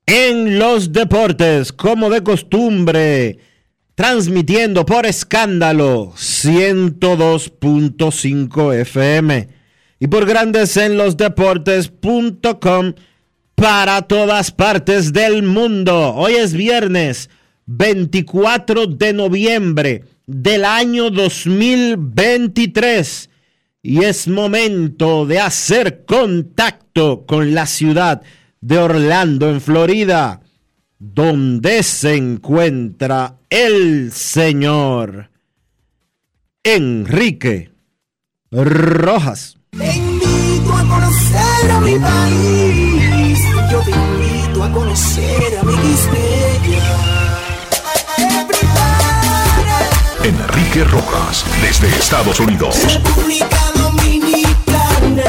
[0.07, 3.37] en los Deportes, como de costumbre,
[3.93, 9.49] transmitiendo por escándalo 102.5 FM
[9.99, 12.93] y por Grandes en los Deportes.com
[13.53, 16.15] para todas partes del mundo.
[16.15, 17.29] Hoy es viernes
[17.67, 23.29] 24 de noviembre del año 2023
[23.81, 28.21] y es momento de hacer contacto con la ciudad
[28.61, 30.41] de Orlando, en Florida,
[30.99, 35.31] donde se encuentra el señor
[36.63, 37.71] Enrique
[38.51, 39.57] Rojas.
[39.71, 43.39] Te invito a conocer a mi país.
[43.69, 45.73] Yo te invito a conocer a mi
[50.81, 52.75] Rojas, desde Estados Unidos.
[52.91, 55.23] República Dominicana.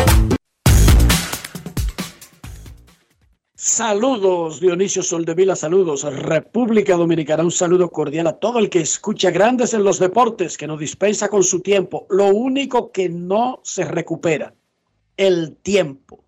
[3.54, 9.75] Saludos, Dionisio Soldevila, saludos, República Dominicana, un saludo cordial a todo el que escucha grandes
[9.75, 12.06] en los deportes, que nos dispensa con su tiempo.
[12.09, 14.54] Lo único que no se recupera,
[15.19, 16.25] el tiempo.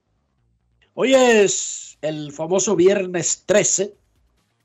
[0.93, 3.95] Hoy es el famoso viernes 13,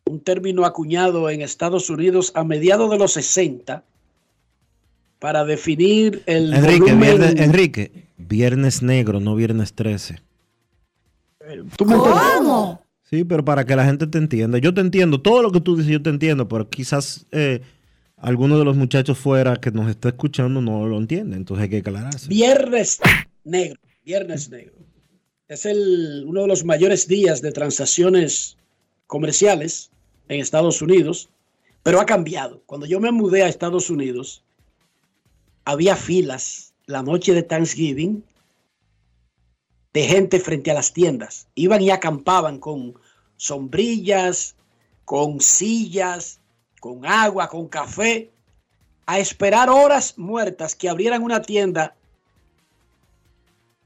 [0.07, 3.85] un término acuñado en Estados Unidos a mediados de los 60
[5.21, 10.19] para definir el Enrique, volumen- viernes, Enrique, viernes negro, no viernes 13.
[11.77, 12.77] ¿Tú me entiendes?
[13.03, 14.57] Sí, pero para que la gente te entienda.
[14.57, 17.61] Yo te entiendo, todo lo que tú dices yo te entiendo, pero quizás eh,
[18.17, 21.77] alguno de los muchachos fuera que nos está escuchando no lo entiende, entonces hay que
[21.77, 22.27] aclararse.
[22.27, 22.99] Viernes
[23.43, 24.73] negro, viernes negro.
[25.47, 28.57] Es el, uno de los mayores días de transacciones
[29.05, 29.91] comerciales
[30.29, 31.29] en Estados Unidos,
[31.83, 32.63] pero ha cambiado.
[32.65, 34.43] Cuando yo me mudé a Estados Unidos,
[35.66, 38.23] había filas la noche de Thanksgiving
[39.94, 41.47] de gente frente a las tiendas.
[41.55, 42.95] Iban y acampaban con
[43.38, 44.55] sombrillas,
[45.05, 46.39] con sillas,
[46.79, 48.31] con agua, con café,
[49.05, 51.95] a esperar horas muertas que abrieran una tienda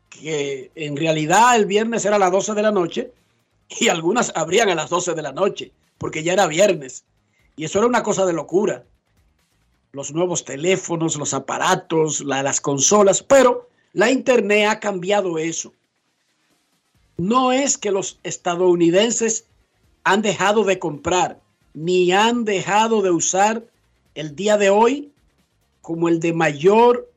[0.10, 3.12] que en realidad el viernes era a las 12 de la noche
[3.68, 7.06] y algunas abrían a las 12 de la noche porque ya era viernes.
[7.56, 8.84] Y eso era una cosa de locura.
[9.96, 15.72] Los nuevos teléfonos, los aparatos, la- las consolas, pero la internet ha cambiado eso.
[17.16, 19.46] No es que los estadounidenses
[20.04, 21.40] han dejado de comprar,
[21.74, 23.64] ni han dejado de usar
[24.16, 25.14] el día de hoy
[25.82, 27.10] como el de mayor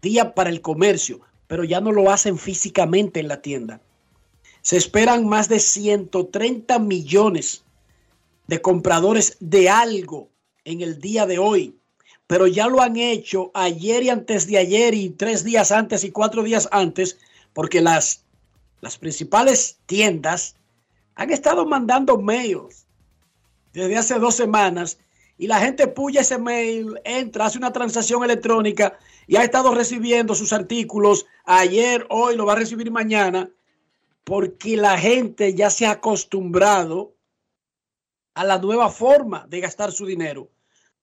[0.00, 3.82] día para el comercio, pero ya no lo hacen físicamente en la tienda.
[4.62, 7.64] Se esperan más de 130 millones
[8.46, 10.31] de compradores de algo
[10.64, 11.76] en el día de hoy,
[12.26, 16.10] pero ya lo han hecho ayer y antes de ayer y tres días antes y
[16.10, 17.18] cuatro días antes,
[17.52, 18.24] porque las,
[18.80, 20.56] las principales tiendas
[21.14, 22.86] han estado mandando mails
[23.72, 24.98] desde hace dos semanas
[25.38, 30.34] y la gente puya ese mail, entra, hace una transacción electrónica y ha estado recibiendo
[30.34, 33.50] sus artículos ayer, hoy, lo va a recibir mañana,
[34.24, 37.14] porque la gente ya se ha acostumbrado
[38.34, 40.48] a la nueva forma de gastar su dinero.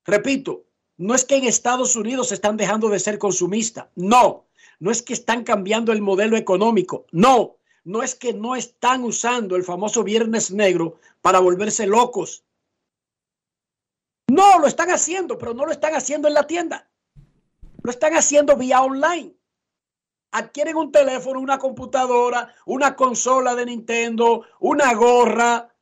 [0.09, 0.65] Repito,
[0.97, 4.47] no es que en Estados Unidos están dejando de ser consumistas, no,
[4.79, 9.55] no es que están cambiando el modelo económico, no, no es que no están usando
[9.55, 12.43] el famoso viernes negro para volverse locos.
[14.29, 16.89] No, lo están haciendo, pero no lo están haciendo en la tienda.
[17.83, 19.35] Lo están haciendo vía online.
[20.31, 25.73] Adquieren un teléfono, una computadora, una consola de Nintendo, una gorra,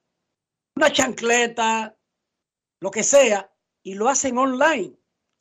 [0.76, 1.98] una chancleta,
[2.80, 3.52] lo que sea,
[3.88, 4.92] y lo hacen online.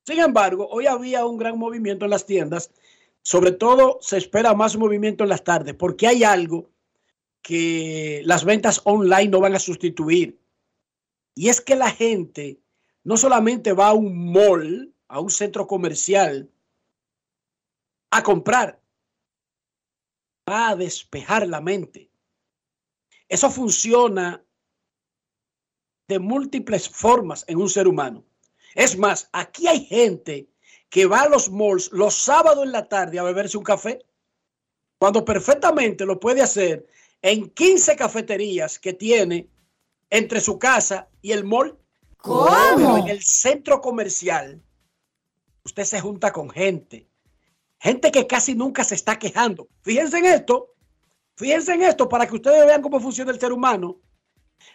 [0.06, 2.70] Sin embargo, hoy había un gran movimiento en las tiendas.
[3.22, 6.70] Sobre todo se espera más movimiento en las tardes, porque hay algo
[7.42, 10.38] que las ventas online no van a sustituir.
[11.34, 12.60] Y es que la gente
[13.02, 16.48] no solamente va a un mall, a un centro comercial,
[18.12, 18.80] a comprar,
[20.48, 22.12] va a despejar la mente.
[23.28, 24.40] Eso funciona
[26.06, 28.24] de múltiples formas en un ser humano.
[28.76, 30.50] Es más, aquí hay gente
[30.90, 34.04] que va a los malls los sábados en la tarde a beberse un café,
[34.98, 36.86] cuando perfectamente lo puede hacer
[37.22, 39.48] en 15 cafeterías que tiene
[40.10, 41.78] entre su casa y el mall.
[42.18, 42.98] ¿Cómo?
[42.98, 44.62] en el centro comercial,
[45.64, 47.08] usted se junta con gente,
[47.78, 49.68] gente que casi nunca se está quejando.
[49.80, 50.74] Fíjense en esto,
[51.34, 54.00] fíjense en esto para que ustedes vean cómo funciona el ser humano.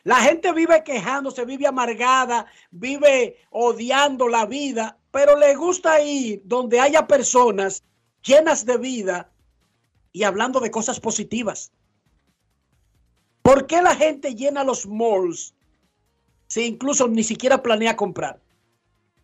[0.04, 6.80] La gente vive quejándose, vive amargada, vive odiando la vida, pero le gusta ir donde
[6.80, 7.84] haya personas
[8.24, 9.32] llenas de vida
[10.12, 11.72] y hablando de cosas positivas.
[13.42, 15.54] ¿Por qué la gente llena los malls
[16.48, 18.42] si incluso ni siquiera planea comprar?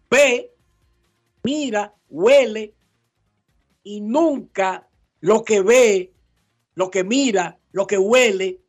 [0.10, 0.54] Ve,
[1.44, 2.74] mira, huele
[3.84, 4.88] y nunca
[5.22, 6.14] lo que ve,
[6.76, 8.60] lo que mira, lo que huele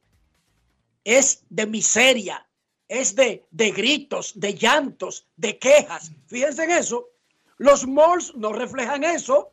[1.08, 2.46] es de miseria,
[2.86, 6.12] es de, de gritos, de llantos, de quejas.
[6.26, 7.08] Fíjense en eso.
[7.56, 9.50] Los malls no reflejan eso.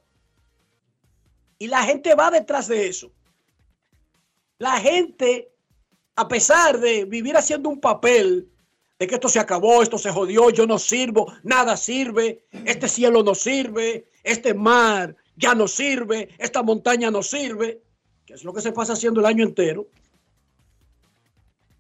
[1.58, 3.10] Y la gente va detrás de eso.
[4.58, 5.50] La gente,
[6.18, 8.50] a pesar de vivir haciendo un papel
[9.00, 13.24] de que esto se acabó, esto se jodió, yo no sirvo, nada sirve, este cielo
[13.24, 17.82] no sirve, este mar ya no sirve, esta montaña no sirve,
[18.26, 19.88] que es lo que se pasa haciendo el año entero.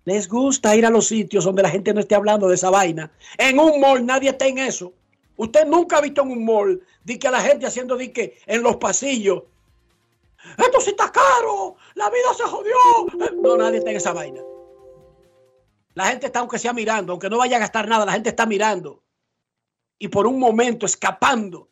[0.05, 3.11] Les gusta ir a los sitios donde la gente no esté hablando de esa vaina.
[3.37, 4.93] En un mall nadie está en eso.
[5.35, 8.39] Usted nunca ha visto en un mall de que a la gente haciendo de que
[8.45, 9.43] en los pasillos.
[10.57, 11.75] Esto sí está caro.
[11.95, 12.75] La vida se jodió.
[13.41, 14.41] No, nadie está en esa vaina.
[15.95, 18.45] La gente está aunque sea mirando, aunque no vaya a gastar nada, la gente está
[18.45, 19.01] mirando.
[19.97, 21.69] Y por un momento escapando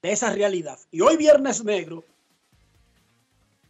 [0.00, 0.78] de esa realidad.
[0.90, 2.04] Y hoy viernes negro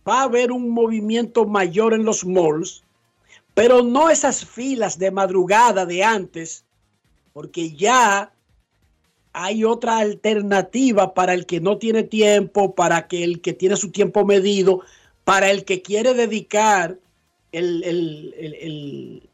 [0.07, 2.85] va a haber un movimiento mayor en los malls
[3.55, 6.65] pero no esas filas de madrugada de antes,
[7.33, 8.33] porque ya
[9.33, 13.91] hay otra alternativa para el que no tiene tiempo, para que el que tiene su
[13.91, 14.81] tiempo medido,
[15.25, 16.99] para el que quiere dedicar
[17.53, 19.29] el, el,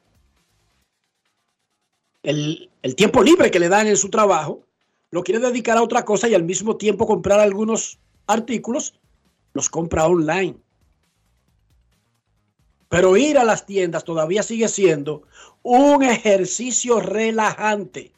[2.23, 4.62] el, tiempo libre que le dan en su trabajo,
[5.11, 8.94] lo quiere dedicar a otra cosa y al mismo tiempo comprar algunos artículos,
[9.55, 10.56] los compra online.
[12.89, 15.23] Pero ir a las tiendas todavía sigue siendo
[15.63, 18.13] un ejercicio relajante.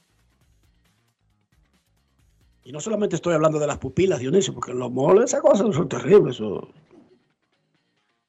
[2.64, 5.88] Y no solamente estoy hablando de las pupilas, Dionisio, porque los moles, esas cosas son
[5.88, 6.38] terribles.
[6.38, 6.68] Yo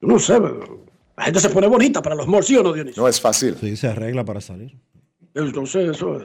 [0.02, 3.04] no sé, la gente se pone bonita para los moles, ¿sí o no, Dionisio?
[3.04, 3.56] No es fácil.
[3.60, 4.76] Sí, se arregla para salir.
[5.36, 6.20] Entonces, eso,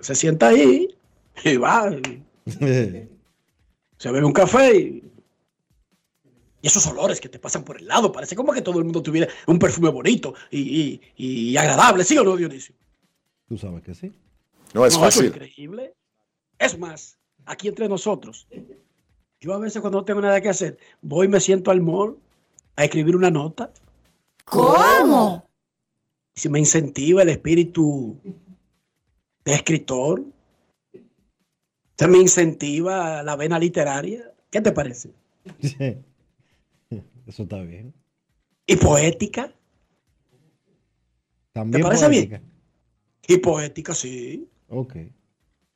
[0.00, 0.88] se sienta ahí
[1.44, 1.90] y va.
[2.58, 3.08] se
[4.10, 5.02] bebe un café y
[6.60, 9.02] y esos olores que te pasan por el lado, parece como que todo el mundo
[9.02, 12.74] tuviera un perfume bonito y, agradable, ¿sí o no, Dionisio?
[13.46, 14.12] Tú sabes que sí.
[14.74, 15.26] No es fácil.
[15.26, 15.94] es increíble.
[16.58, 18.48] Es más, aquí entre nosotros,
[19.40, 22.18] yo a veces cuando no tengo nada que hacer, voy y me siento al mall
[22.76, 23.72] a escribir una nota.
[24.44, 25.48] ¿Cómo?
[26.34, 28.16] Si me incentiva el espíritu
[29.44, 30.24] de escritor,
[31.96, 34.32] se me incentiva la vena literaria.
[34.50, 35.10] ¿Qué te parece?
[35.60, 35.98] Sí.
[37.28, 37.94] Eso está bien.
[38.66, 39.52] ¿Y poética?
[41.52, 42.42] ¿También ¿Te parece bien?
[43.26, 44.48] Y poética, sí.
[44.68, 44.96] Ok.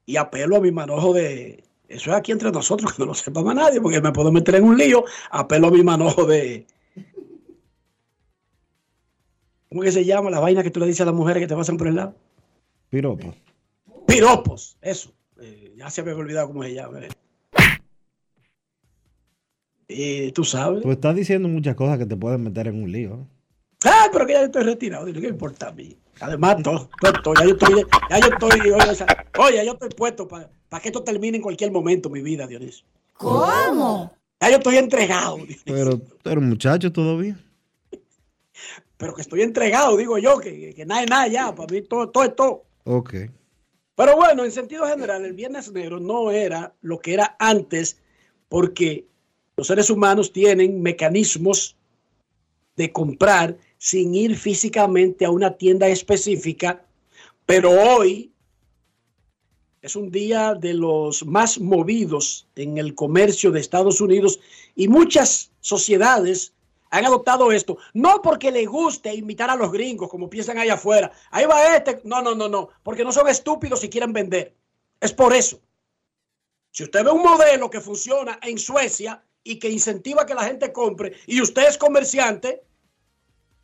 [0.06, 1.62] Y apelo a mi manojo de.
[1.88, 4.54] Eso es aquí entre nosotros, que no lo sepa más nadie, porque me puedo meter
[4.54, 5.04] en un lío.
[5.30, 6.66] Apelo a mi manojo de.
[9.68, 11.56] ¿Cómo que se llama la vaina que tú le dices a las mujeres que te
[11.56, 12.14] pasan por el lado?
[12.88, 13.37] Piropos.
[14.06, 15.12] Piropos, eso.
[15.38, 17.00] Eh, ya se me había olvidado cómo se llama.
[17.00, 17.09] Eh.
[19.94, 20.82] Y tú sabes.
[20.82, 23.26] Tú estás diciendo muchas cosas que te pueden meter en un lío.
[23.84, 24.08] ¡Ah!
[24.12, 25.04] Pero que ya yo estoy retirado.
[25.04, 25.96] Dile, ¿qué importa a mí?
[26.20, 26.88] Además, todo,
[27.22, 29.04] todo, ya yo estoy, ya yo estoy, oye,
[29.38, 30.49] oye yo estoy puesto para
[30.80, 32.87] que esto termine en cualquier momento mi vida, Dionisio.
[33.14, 34.12] ¿Cómo?
[34.40, 35.37] Ya yo estoy entregado.
[35.37, 35.62] Dionisio.
[35.66, 37.37] Pero tú eres muchacho todavía.
[38.96, 42.08] Pero que estoy entregado, digo yo, que, que nada es nada ya, para mí todo,
[42.11, 42.64] todo es todo.
[42.84, 43.14] Ok.
[43.96, 48.00] Pero bueno, en sentido general, el Viernes Negro no era lo que era antes,
[48.49, 49.06] porque
[49.56, 51.76] los seres humanos tienen mecanismos
[52.76, 56.85] de comprar sin ir físicamente a una tienda específica,
[57.44, 58.32] pero hoy
[59.82, 64.38] es un día de los más movidos en el comercio de Estados Unidos
[64.76, 66.52] y muchas sociedades
[66.90, 71.11] han adoptado esto, no porque le guste imitar a los gringos, como piensan allá afuera.
[71.30, 72.02] Ahí va este.
[72.04, 74.54] No, no, no, no, porque no son estúpidos y quieren vender.
[75.00, 75.59] Es por eso.
[76.71, 80.72] Si usted ve un modelo que funciona en Suecia y que incentiva que la gente
[80.72, 82.62] compre y usted es comerciante,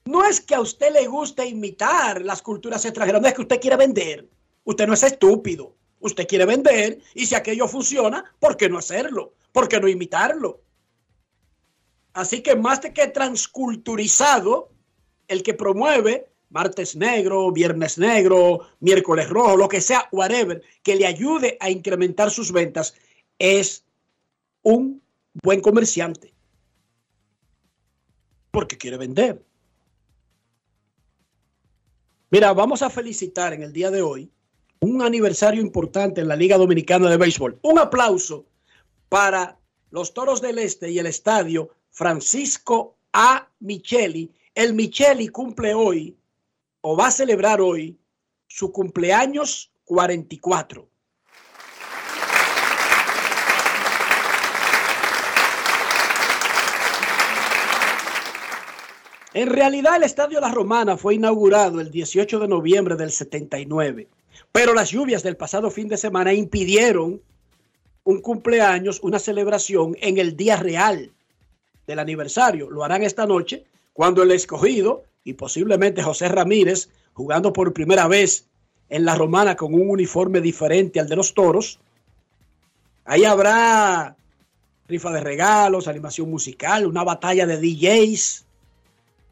[0.04, 3.61] no es que a usted le guste imitar las culturas extranjeras, no es que usted
[3.61, 4.28] quiere vender.
[4.64, 5.75] Usted no es estúpido.
[6.00, 9.35] Usted quiere vender y si aquello funciona, ¿por qué no hacerlo?
[9.52, 10.62] ¿Por qué no imitarlo?
[12.12, 14.70] Así que más de que transculturizado,
[15.26, 21.06] el que promueve martes negro, viernes negro, miércoles rojo, lo que sea, whatever, que le
[21.06, 22.94] ayude a incrementar sus ventas,
[23.38, 23.85] es
[24.62, 25.02] un
[25.42, 26.33] buen comerciante.
[28.50, 29.45] Porque quiere vender.
[32.30, 34.30] Mira, vamos a felicitar en el día de hoy
[34.80, 37.59] un aniversario importante en la Liga Dominicana de Béisbol.
[37.62, 38.47] Un aplauso
[39.09, 39.59] para
[39.90, 43.49] los Toros del Este y el estadio Francisco A.
[43.61, 44.33] Micheli.
[44.54, 46.16] El Micheli cumple hoy,
[46.80, 47.99] o va a celebrar hoy,
[48.47, 50.88] su cumpleaños 44.
[59.38, 64.09] En realidad el Estadio La Romana fue inaugurado el 18 de noviembre del 79,
[64.50, 67.23] pero las lluvias del pasado fin de semana impidieron
[68.02, 71.12] un cumpleaños, una celebración en el día real
[71.87, 72.68] del aniversario.
[72.68, 78.45] Lo harán esta noche cuando el escogido y posiblemente José Ramírez, jugando por primera vez
[78.88, 81.78] en la romana con un uniforme diferente al de los toros.
[83.04, 84.16] Ahí habrá
[84.88, 88.48] rifa de regalos, animación musical, una batalla de DJs.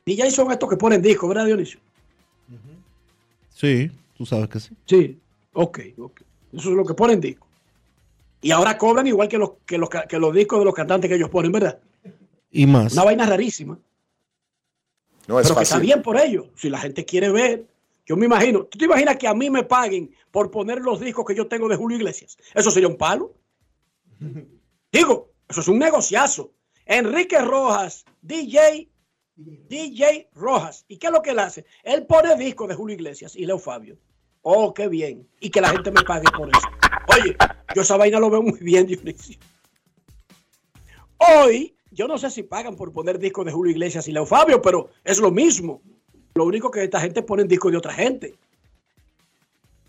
[0.06, 1.80] DJs son estos que ponen discos, ¿verdad, Dionisio?
[3.52, 4.76] Sí, tú sabes que sí.
[4.84, 5.18] Sí,
[5.52, 6.20] ok, ok.
[6.52, 7.48] Eso es lo que ponen discos.
[8.40, 11.16] Y ahora cobran igual que los, que los, que los discos de los cantantes que
[11.16, 11.80] ellos ponen, ¿verdad?
[12.52, 12.92] Y más.
[12.92, 13.78] Una vaina rarísima.
[15.26, 15.86] No es pero que está fácil.
[15.86, 16.50] bien por ello.
[16.54, 17.66] Si la gente quiere ver,
[18.04, 18.64] yo me imagino.
[18.64, 21.68] ¿Tú te imaginas que a mí me paguen por poner los discos que yo tengo
[21.68, 22.36] de Julio Iglesias?
[22.54, 23.34] ¿Eso sería un palo?
[24.92, 26.52] Digo, eso es un negociazo.
[26.84, 28.88] Enrique Rojas, DJ,
[29.36, 30.84] DJ Rojas.
[30.88, 31.64] ¿Y qué es lo que él hace?
[31.82, 33.96] Él pone discos de Julio Iglesias y Leo Fabio.
[34.42, 35.28] Oh, qué bien.
[35.40, 36.68] Y que la gente me pague por eso.
[37.08, 37.36] Oye,
[37.74, 39.38] yo esa vaina lo veo muy bien, Dionisio.
[41.18, 44.62] Hoy, yo no sé si pagan por poner discos de Julio Iglesias y Leo Fabio,
[44.62, 45.82] pero es lo mismo.
[46.34, 48.34] Lo único que esta gente pone discos de otra gente.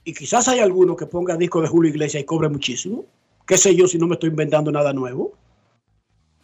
[0.03, 3.05] Y quizás hay alguno que ponga discos de Julio Iglesias y cobre muchísimo.
[3.45, 5.33] ¿Qué sé yo si no me estoy inventando nada nuevo?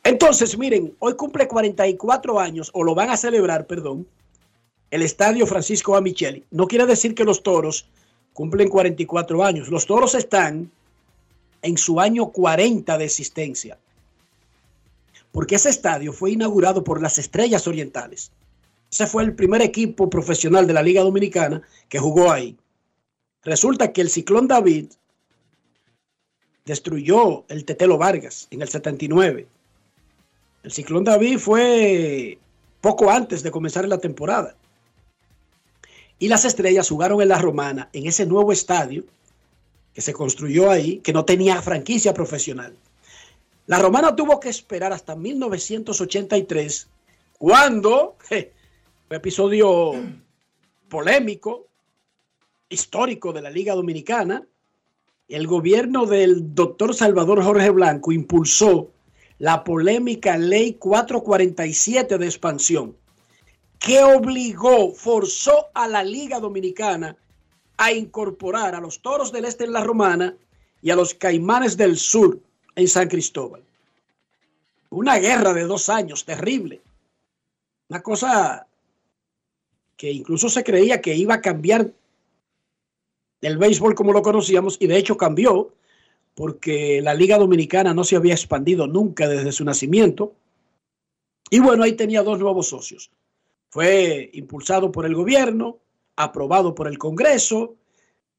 [0.03, 4.05] Entonces, miren, hoy cumple 44 años, o lo van a celebrar, perdón,
[4.91, 6.01] el estadio Francisco A.
[6.01, 6.43] Micheli.
[6.51, 7.88] No quiere decir que los toros
[8.33, 9.69] cumplen 44 años.
[9.69, 10.69] Los toros están
[11.62, 13.79] en su año 40 de existencia.
[15.31, 18.31] Porque ese estadio fue inaugurado por las Estrellas Orientales.
[18.91, 22.55] Ese fue el primer equipo profesional de la Liga Dominicana que jugó ahí.
[23.43, 24.91] Resulta que el Ciclón David
[26.65, 29.48] destruyó el Tetelo Vargas en el 79.
[30.63, 32.38] El Ciclón David fue
[32.79, 34.55] poco antes de comenzar la temporada.
[36.20, 39.03] Y las estrellas jugaron en la Romana, en ese nuevo estadio
[39.93, 42.74] que se construyó ahí, que no tenía franquicia profesional.
[43.67, 46.88] La Romana tuvo que esperar hasta 1983,
[47.38, 48.51] cuando, je,
[49.10, 49.93] un episodio
[50.88, 51.67] polémico,
[52.70, 54.46] histórico de la Liga Dominicana,
[55.27, 58.93] el gobierno del doctor Salvador Jorge Blanco impulsó
[59.44, 62.96] la polémica ley 447 de expansión,
[63.78, 67.18] que obligó, forzó a la Liga Dominicana
[67.76, 70.34] a incorporar a los Toros del Este en la Romana
[70.82, 72.40] y a los Caimanes del Sur
[72.78, 73.62] en San Cristóbal.
[74.92, 76.80] Una guerra de dos años, terrible.
[77.90, 78.66] Una cosa
[79.98, 81.92] que incluso se creía que iba a cambiar
[83.42, 85.74] el béisbol como lo conocíamos y de hecho cambió
[86.36, 90.34] porque la Liga Dominicana no se había expandido nunca desde su nacimiento.
[91.50, 93.12] Y bueno, ahí tenía dos nuevos socios.
[93.70, 95.80] Fue impulsado por el gobierno,
[96.16, 97.75] aprobado por el Congreso,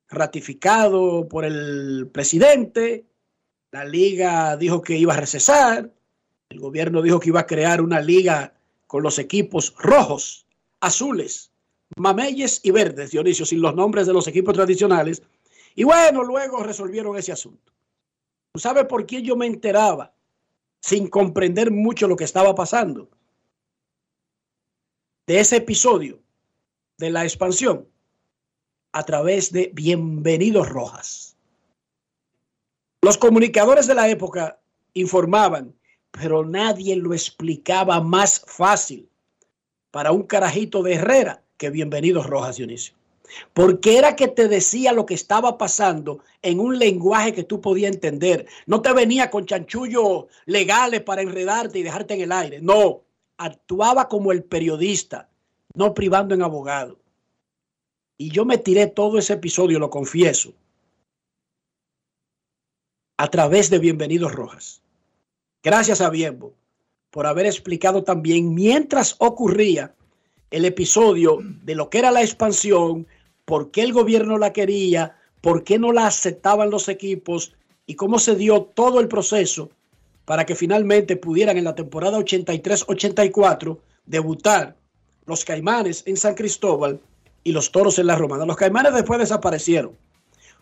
[0.09, 3.05] ratificado por el presidente.
[3.71, 5.91] La liga dijo que iba a recesar.
[6.49, 8.55] El gobierno dijo que iba a crear una liga
[8.87, 10.47] con los equipos rojos,
[10.81, 11.51] azules,
[11.97, 15.23] mameyes y verdes, Dionisio, sin los nombres de los equipos tradicionales.
[15.75, 17.73] Y bueno, luego resolvieron ese asunto.
[18.55, 20.15] ¿Tú sabes por qué yo me enteraba
[20.81, 23.11] sin comprender mucho lo que estaba pasando?
[25.27, 26.21] De ese episodio
[26.97, 27.89] de la expansión
[28.93, 31.37] a través de Bienvenidos Rojas.
[33.03, 34.61] Los comunicadores de la época
[34.93, 35.75] informaban,
[36.13, 39.09] pero nadie lo explicaba más fácil
[39.91, 42.95] para un carajito de Herrera que Bienvenidos Rojas, Dionisio.
[43.53, 47.93] Porque era que te decía lo que estaba pasando en un lenguaje que tú podías
[47.93, 48.47] entender.
[48.67, 52.61] No te venía con chanchullos legales para enredarte y dejarte en el aire.
[52.61, 53.03] No,
[53.37, 55.29] actuaba como el periodista,
[55.75, 56.99] no privando en abogado.
[58.17, 60.53] Y yo me tiré todo ese episodio, lo confieso,
[63.17, 64.83] a través de Bienvenidos Rojas.
[65.63, 66.55] Gracias a Bienbo
[67.11, 69.95] por haber explicado también mientras ocurría
[70.51, 73.07] el episodio de lo que era la expansión,
[73.45, 77.55] por qué el gobierno la quería, por qué no la aceptaban los equipos
[77.87, 79.71] y cómo se dio todo el proceso
[80.25, 84.75] para que finalmente pudieran en la temporada 83-84 debutar
[85.27, 87.01] los Caimanes en San Cristóbal
[87.43, 88.47] y los Toros en la Romana.
[88.47, 89.93] Los Caimanes después desaparecieron.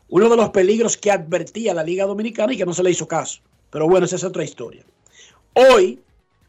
[0.08, 3.06] Uno de los peligros que advertía la Liga Dominicana y que no se le hizo
[3.06, 3.40] caso.
[3.70, 4.84] Pero bueno, esa es otra historia.
[5.54, 6.00] Hoy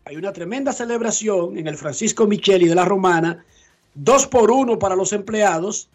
[0.06, 3.46] hay una tremenda celebración en el Francisco Micheli de la Romana,
[3.94, 5.88] dos por uno para los empleados,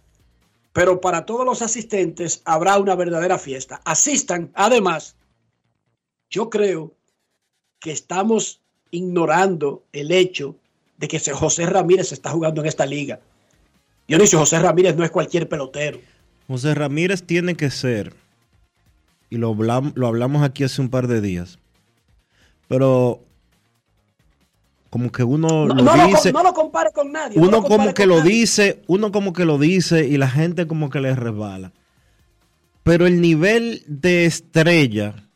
[0.73, 3.81] pero para todos los asistentes habrá una verdadera fiesta.
[3.85, 5.17] Asistan, además,
[6.31, 6.95] yo creo
[7.81, 8.61] que estamos
[8.91, 10.57] ignorando el hecho
[10.99, 13.21] de que José Ramírez está jugando en esta liga.
[14.07, 16.01] Dionisio, José Ramírez no es cualquier pelotero.
[16.47, 18.15] José Ramírez tiene que ser,
[19.31, 21.59] y lo hablamos, lo hablamos aquí hace un par de días,
[22.69, 23.21] pero
[24.91, 26.33] como que uno no, lo no dice.
[26.33, 27.39] Lo, no lo compare con nadie.
[27.39, 28.33] Uno no como que lo nadie.
[28.33, 31.73] dice, uno como que lo dice y la gente como que le resbala.
[32.85, 35.29] Pero el nivel de estrella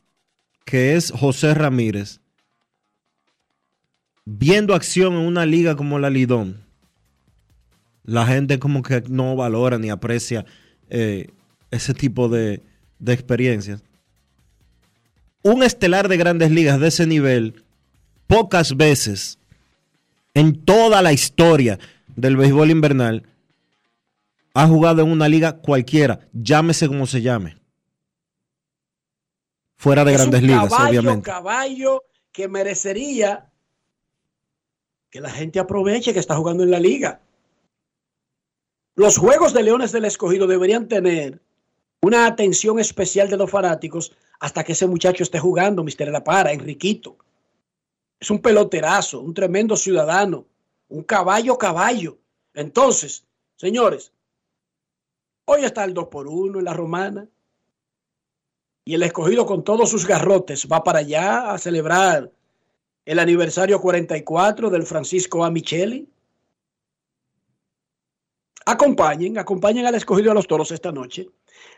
[0.64, 2.20] que es José Ramírez,
[4.24, 6.64] viendo acción en una liga como la Lidón,
[8.04, 10.46] la gente como que no valora ni aprecia
[10.88, 11.28] eh,
[11.70, 12.62] ese tipo de,
[12.98, 13.82] de experiencias.
[15.42, 17.64] Un estelar de grandes ligas de ese nivel,
[18.26, 19.38] pocas veces
[20.34, 21.78] en toda la historia
[22.16, 23.26] del béisbol invernal
[24.54, 27.56] ha jugado en una liga cualquiera, llámese como se llame.
[29.76, 31.30] Fuera de Es grandes un ligas, obviamente.
[31.30, 33.50] caballo que merecería
[35.10, 37.20] que la gente aproveche que está jugando en la liga.
[38.94, 41.40] Los juegos de Leones del Escogido deberían tener
[42.00, 46.52] una atención especial de los fanáticos hasta que ese muchacho esté jugando, Mister La Para,
[46.52, 47.16] Enriquito.
[48.22, 50.46] Es un peloterazo, un tremendo ciudadano,
[50.90, 52.18] un caballo caballo.
[52.54, 54.12] Entonces, señores,
[55.44, 57.26] hoy está el 2 por 1 en la romana
[58.84, 62.30] y el escogido con todos sus garrotes va para allá a celebrar
[63.06, 65.50] el aniversario 44 del Francisco A.
[65.50, 66.08] Micheli.
[68.66, 71.28] Acompañen, acompañen al escogido a los toros esta noche.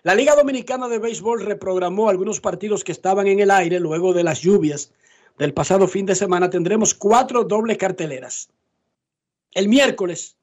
[0.03, 4.25] La Liga Dominicana de Béisbol reprogramó algunos partidos que estaban en el aire luego de
[4.25, 4.93] las lluvias
[5.39, 6.51] del pasado fin de semana.
[6.51, 8.51] Tendremos cuatro dobles carteleras.
[9.53, 10.37] El miércoles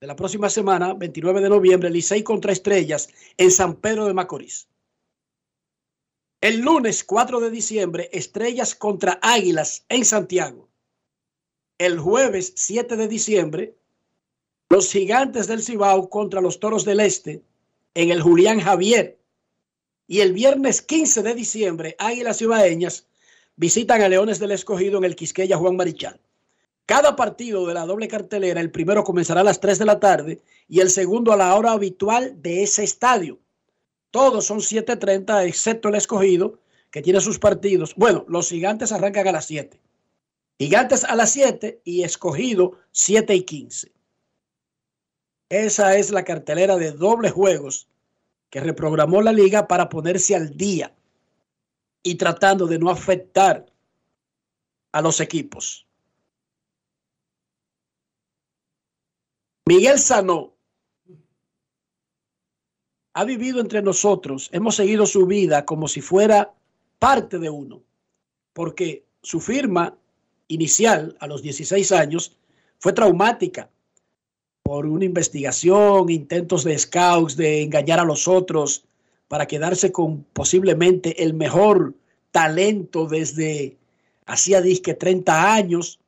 [0.00, 4.68] de la próxima semana, 29 de noviembre, Licey contra Estrellas en San Pedro de Macorís.
[6.40, 10.70] El lunes 4 de diciembre, Estrellas contra Águilas en Santiago.
[11.76, 13.76] El jueves 7 de diciembre,
[14.70, 17.42] los Gigantes del Cibao contra los Toros del Este
[17.92, 19.18] en el Julián Javier.
[20.06, 23.06] Y el viernes 15 de diciembre, Águilas Cibaeñas
[23.60, 26.18] visitan a Leones del Escogido en el Quisqueya Juan Marichal.
[26.86, 30.40] Cada partido de la doble cartelera, el primero comenzará a las 3 de la tarde
[30.66, 33.38] y el segundo a la hora habitual de ese estadio.
[34.10, 36.58] Todos son 7.30, excepto el escogido,
[36.90, 37.94] que tiene sus partidos.
[37.96, 39.78] Bueno, los gigantes arrancan a las 7.
[40.58, 43.92] Gigantes a las 7 y escogido 7 y 15.
[45.50, 47.88] Esa es la cartelera de doble juegos
[48.48, 50.94] que reprogramó la liga para ponerse al día
[52.02, 53.66] y tratando de no afectar
[54.92, 55.86] a los equipos.
[59.66, 60.54] Miguel Sanó
[63.14, 66.54] ha vivido entre nosotros, hemos seguido su vida como si fuera
[66.98, 67.82] parte de uno,
[68.52, 69.96] porque su firma
[70.48, 72.36] inicial a los 16 años
[72.78, 73.70] fue traumática.
[74.62, 78.84] por una investigación, intentos de scouts de engañar a los otros
[79.30, 81.94] para quedarse con posiblemente el mejor
[82.32, 83.76] talento desde
[84.26, 86.00] hacía disque 30 años.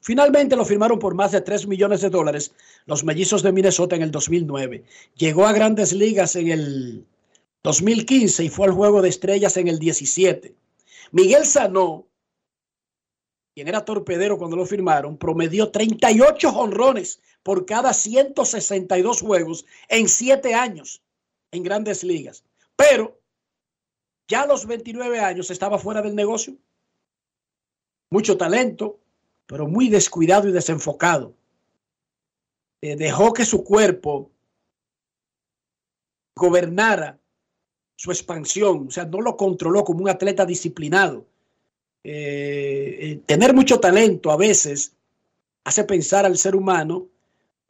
[0.00, 2.52] Finalmente lo firmaron por más de 3 millones de dólares
[2.86, 4.84] los mellizos de Minnesota en el 2009.
[5.16, 7.04] Llegó a grandes ligas en el
[7.64, 10.54] 2015 y fue al juego de estrellas en el 17.
[11.10, 12.06] Miguel Sanó,
[13.56, 20.54] quien era torpedero cuando lo firmaron, promedió 38 honrones por cada 162 juegos en 7
[20.54, 21.00] años
[21.56, 22.44] en grandes ligas.
[22.76, 23.20] Pero
[24.28, 26.56] ya a los 29 años estaba fuera del negocio.
[28.10, 29.00] Mucho talento,
[29.46, 31.34] pero muy descuidado y desenfocado.
[32.80, 34.30] Eh, dejó que su cuerpo
[36.36, 37.18] gobernara
[37.96, 41.26] su expansión, o sea, no lo controló como un atleta disciplinado.
[42.02, 44.94] Eh, eh, tener mucho talento a veces
[45.64, 47.08] hace pensar al ser humano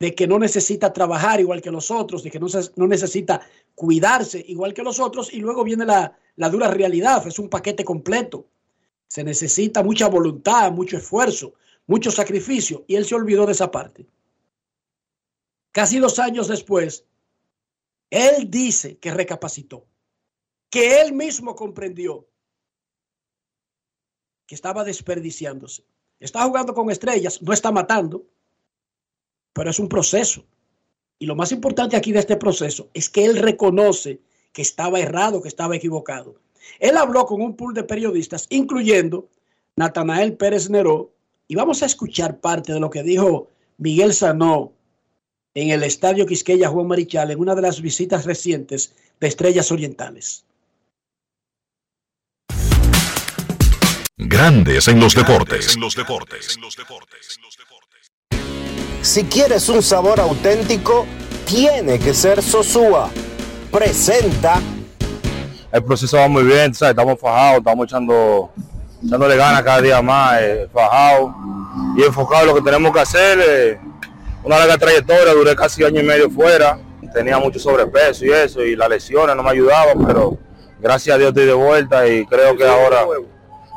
[0.04, 3.40] de que no necesita trabajar igual que los otros, de que no, no necesita
[3.74, 7.86] cuidarse igual que los otros, y luego viene la, la dura realidad, es un paquete
[7.86, 8.46] completo.
[9.06, 11.54] Se necesita mucha voluntad, mucho esfuerzo,
[11.86, 14.06] mucho sacrificio, y él se olvidó de esa parte.
[15.72, 17.06] Casi dos años después,
[18.10, 19.86] él dice que recapacitó,
[20.68, 22.28] que él mismo comprendió
[24.46, 25.86] que estaba desperdiciándose.
[26.20, 28.26] Está jugando con estrellas, no está matando,
[29.54, 30.44] pero es un proceso.
[31.18, 34.20] Y lo más importante aquí de este proceso es que él reconoce
[34.52, 36.34] que estaba errado, que estaba equivocado.
[36.78, 39.28] Él habló con un pool de periodistas, incluyendo
[39.76, 41.12] Natanael Pérez Neró,
[41.48, 44.72] y vamos a escuchar parte de lo que dijo Miguel Sanó
[45.54, 50.44] en el Estadio Quisqueya Juan Marichal en una de las visitas recientes de Estrellas Orientales.
[54.16, 55.74] Grandes en los deportes.
[55.74, 56.58] En los deportes.
[59.04, 61.04] Si quieres un sabor auténtico,
[61.44, 63.10] tiene que ser Sosúa.
[63.70, 64.62] Presenta.
[65.70, 68.50] El proceso va muy bien, estamos fajados, estamos echando,
[69.04, 71.34] echándole ganas cada día más, eh, fajados
[71.98, 73.38] y enfocados en lo que tenemos que hacer.
[73.46, 73.78] Eh,
[74.42, 76.78] una larga trayectoria, duré casi año y medio fuera,
[77.12, 80.38] tenía mucho sobrepeso y eso, y las lesiones no me ayudaban, pero
[80.80, 83.04] gracias a Dios estoy de vuelta y creo que ahora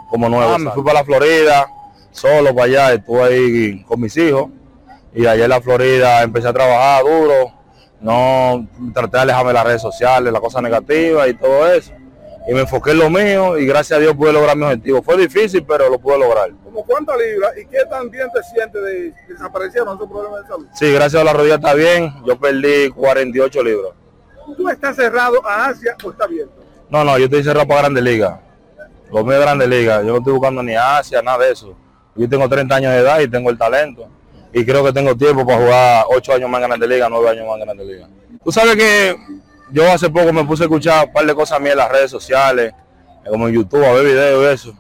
[0.10, 0.54] como nuevo.
[0.54, 1.68] Ah, me fui para la Florida,
[2.12, 4.52] solo para allá, estuve ahí con mis hijos
[5.13, 7.54] y allá en la Florida empecé a trabajar duro,
[8.00, 11.93] no traté de alejarme de las redes sociales, las cosas negativas y todo eso.
[12.48, 15.02] Y me enfoqué en lo mío y gracias a Dios pude lograr mi objetivo.
[15.02, 16.50] Fue difícil, pero lo pude lograr.
[16.63, 20.67] ¿Cómo cuántas libras y qué tan bien te sientes de desaparecieron esos problemas de salud?
[20.74, 22.13] Sí, gracias a la rodilla está bien.
[22.26, 23.91] Yo perdí 48 libras.
[24.56, 26.54] ¿Tú estás cerrado a Asia o está abierto?
[26.89, 28.39] No, no, yo estoy cerrado para Grandes Ligas.
[29.12, 30.06] Los míos Grandes Ligas.
[30.06, 31.76] Yo no estoy buscando ni Asia, nada de eso.
[32.15, 34.08] Yo tengo 30 años de edad y tengo el talento
[34.58, 37.46] y creo que tengo tiempo para jugar ocho años más en Grande Liga, nueve años
[37.46, 38.08] más en Grande Liga.
[38.43, 39.15] Tú sabes que
[39.72, 42.10] yo hace poco me puse a escuchar un par de cosas mías en las redes
[42.10, 42.74] sociales,
[43.30, 44.78] como en YouTube, a ver videos y eso.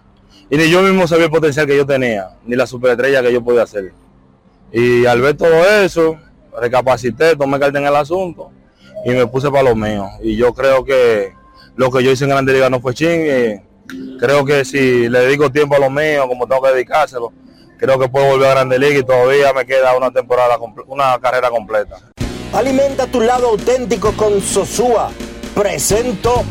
[0.49, 3.43] Y ni yo mismo sabía el potencial que yo tenía, ni la superestrella que yo
[3.43, 3.93] podía hacer.
[4.71, 6.17] Y al ver todo eso,
[6.59, 8.51] recapacité, tomé carta en el asunto
[9.05, 10.07] y me puse para lo mío.
[10.23, 11.33] Y yo creo que
[11.75, 13.61] lo que yo hice en Grande Liga no fue ching.
[14.19, 17.31] creo que si le dedico tiempo a lo mío, como tengo que dedicárselo,
[17.77, 21.49] creo que puedo volver a Grande Liga y todavía me queda una temporada, una carrera
[21.49, 21.97] completa.
[22.53, 25.11] Alimenta tu lado auténtico con Sosúa.
[25.53, 26.43] Presento.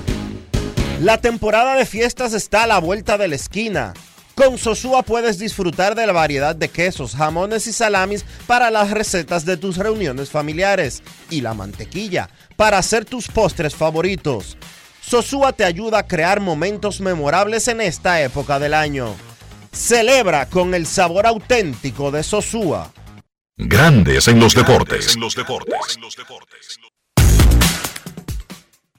[1.01, 3.95] La temporada de fiestas está a la vuelta de la esquina.
[4.35, 9.47] Con Sosúa puedes disfrutar de la variedad de quesos, jamones y salamis para las recetas
[9.47, 14.59] de tus reuniones familiares y la mantequilla para hacer tus postres favoritos.
[15.01, 19.15] Sosúa te ayuda a crear momentos memorables en esta época del año.
[19.77, 22.91] Celebra con el sabor auténtico de Sosúa.
[23.59, 25.15] Grandes en los deportes.
[25.15, 25.99] En los deportes.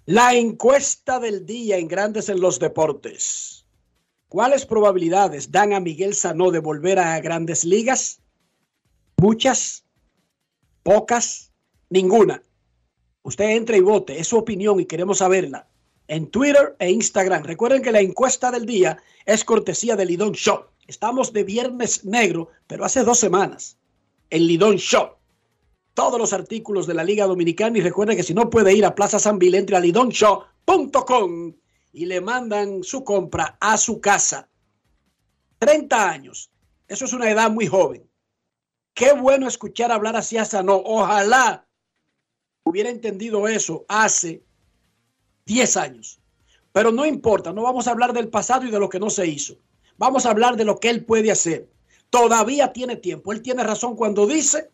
[0.06, 3.66] La encuesta del día en Grandes en los deportes.
[4.30, 8.22] ¿Cuáles probabilidades dan a Miguel Sanó de volver a Grandes Ligas?
[9.18, 9.84] Muchas,
[10.84, 11.52] pocas,
[11.90, 12.44] ninguna.
[13.24, 15.68] Usted entra y vote, es su opinión y queremos saberla
[16.08, 17.44] en Twitter e Instagram.
[17.44, 20.70] Recuerden que la encuesta del día es cortesía de Lidón Shop.
[20.88, 23.78] Estamos de viernes negro, pero hace dos semanas.
[24.30, 25.18] El Lidón Shop.
[25.94, 27.78] Todos los artículos de la Liga Dominicana.
[27.78, 31.54] Y recuerden que si no puede ir a Plaza San Vil, entre a lidonshop.com
[31.92, 34.50] y le mandan su compra a su casa.
[35.60, 36.52] 30 años.
[36.88, 38.08] Eso es una edad muy joven.
[38.94, 40.82] Qué bueno escuchar hablar así a Sano.
[40.86, 41.68] Ojalá
[42.64, 44.47] hubiera entendido eso hace
[45.48, 46.20] 10 años.
[46.72, 49.26] Pero no importa, no vamos a hablar del pasado y de lo que no se
[49.26, 49.58] hizo.
[49.98, 51.68] Vamos a hablar de lo que él puede hacer.
[52.12, 53.34] Todavía tiene tiempo.
[53.34, 54.70] Él tiene razón cuando dice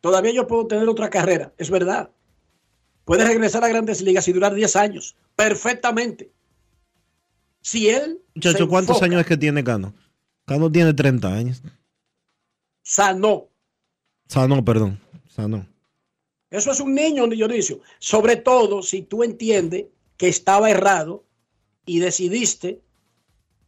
[0.00, 2.10] Todavía yo puedo tener otra carrera, es verdad.
[3.04, 6.30] Puede regresar a grandes ligas y durar 10 años, perfectamente.
[7.60, 8.20] Si él.
[8.34, 9.92] Muchacho, ¿cuántos enfoca, años es que tiene Cano?
[10.46, 11.62] Cano tiene 30 años.
[12.82, 13.48] Sanó.
[14.26, 14.98] Sano, perdón.
[15.28, 15.66] Sano.
[16.50, 17.80] Eso es un niño, Dionisio.
[17.98, 19.86] Sobre todo si tú entiendes
[20.16, 21.24] que estaba errado
[21.86, 22.82] y decidiste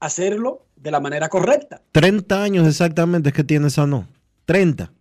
[0.01, 1.81] hacerlo de la manera correcta.
[1.93, 4.09] 30 años exactamente es que tiene Sano.
[4.47, 4.93] 30.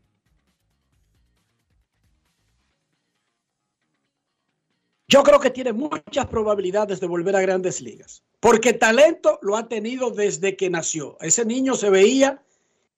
[5.08, 8.24] Yo creo que tiene muchas probabilidades de volver a grandes ligas.
[8.40, 11.18] Porque talento lo ha tenido desde que nació.
[11.20, 12.42] Ese niño se veía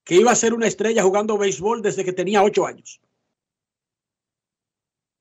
[0.04, 3.02] que iba a ser una estrella jugando béisbol desde que tenía 8 años.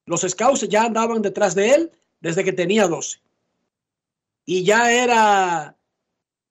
[0.06, 3.20] Los scouts ya andaban detrás de él desde que tenía 12.
[4.44, 5.76] Y ya era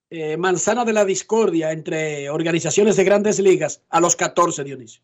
[0.10, 5.02] eh, manzana de la discordia entre organizaciones de grandes ligas a los 14, Dionisio.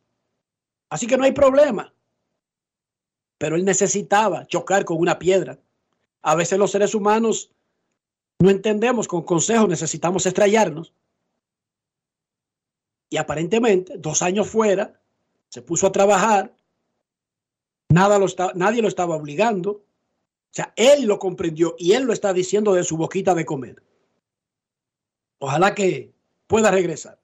[0.90, 1.94] Así que no hay problema.
[3.38, 5.60] Pero él necesitaba chocar con una piedra.
[6.22, 7.52] A veces los seres humanos
[8.40, 10.94] no entendemos con consejos, necesitamos estrellarnos.
[13.10, 15.00] Y aparentemente, dos años fuera,
[15.50, 16.54] se puso a trabajar,
[17.90, 19.72] nada lo está, nadie lo estaba obligando.
[19.72, 19.84] O
[20.52, 23.82] sea, él lo comprendió y él lo está diciendo de su boquita de comer.
[25.40, 26.12] Ojalá que
[26.48, 27.20] pueda regresar.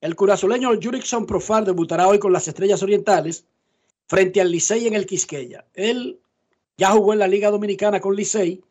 [0.00, 3.44] El curazoleño Jurickson Profar debutará hoy con las Estrellas Orientales
[4.06, 5.64] frente al Licey en el Quisqueya.
[5.74, 6.18] Él
[6.76, 8.62] ya jugó en la Liga Dominicana con Licey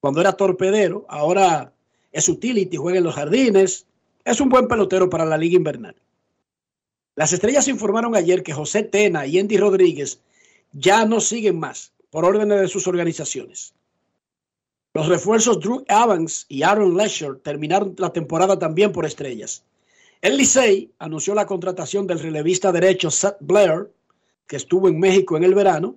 [0.00, 1.72] cuando era torpedero, ahora
[2.10, 3.86] es utility, juega en los jardines,
[4.24, 5.94] es un buen pelotero para la Liga Invernal.
[7.14, 10.20] Las Estrellas informaron ayer que José Tena y Andy Rodríguez
[10.72, 13.74] ya no siguen más por órdenes de sus organizaciones.
[14.92, 19.62] Los refuerzos Drew Evans y Aaron Lesher terminaron la temporada también por estrellas.
[20.20, 23.90] El Licey anunció la contratación del relevista derecho Seth Blair,
[24.46, 25.96] que estuvo en México en el verano,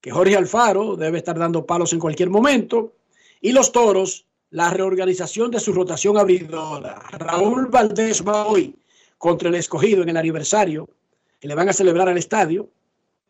[0.00, 2.94] que Jorge Alfaro debe estar dando palos en cualquier momento,
[3.40, 7.02] y los Toros, la reorganización de su rotación abridora.
[7.12, 8.74] Raúl Valdés va hoy
[9.16, 10.88] contra el escogido en el aniversario
[11.38, 12.68] que le van a celebrar al estadio.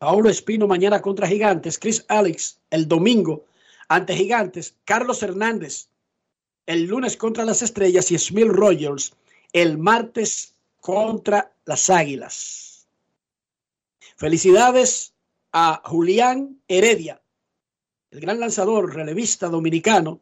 [0.03, 3.45] Paulo Espino mañana contra Gigantes, Chris Alex el domingo
[3.87, 5.91] ante Gigantes, Carlos Hernández
[6.67, 9.15] el lunes contra las Estrellas y Smil Rogers
[9.53, 12.89] el martes contra las Águilas.
[14.17, 15.15] Felicidades
[15.53, 17.23] a Julián Heredia,
[18.11, 20.19] el gran lanzador relevista dominicano.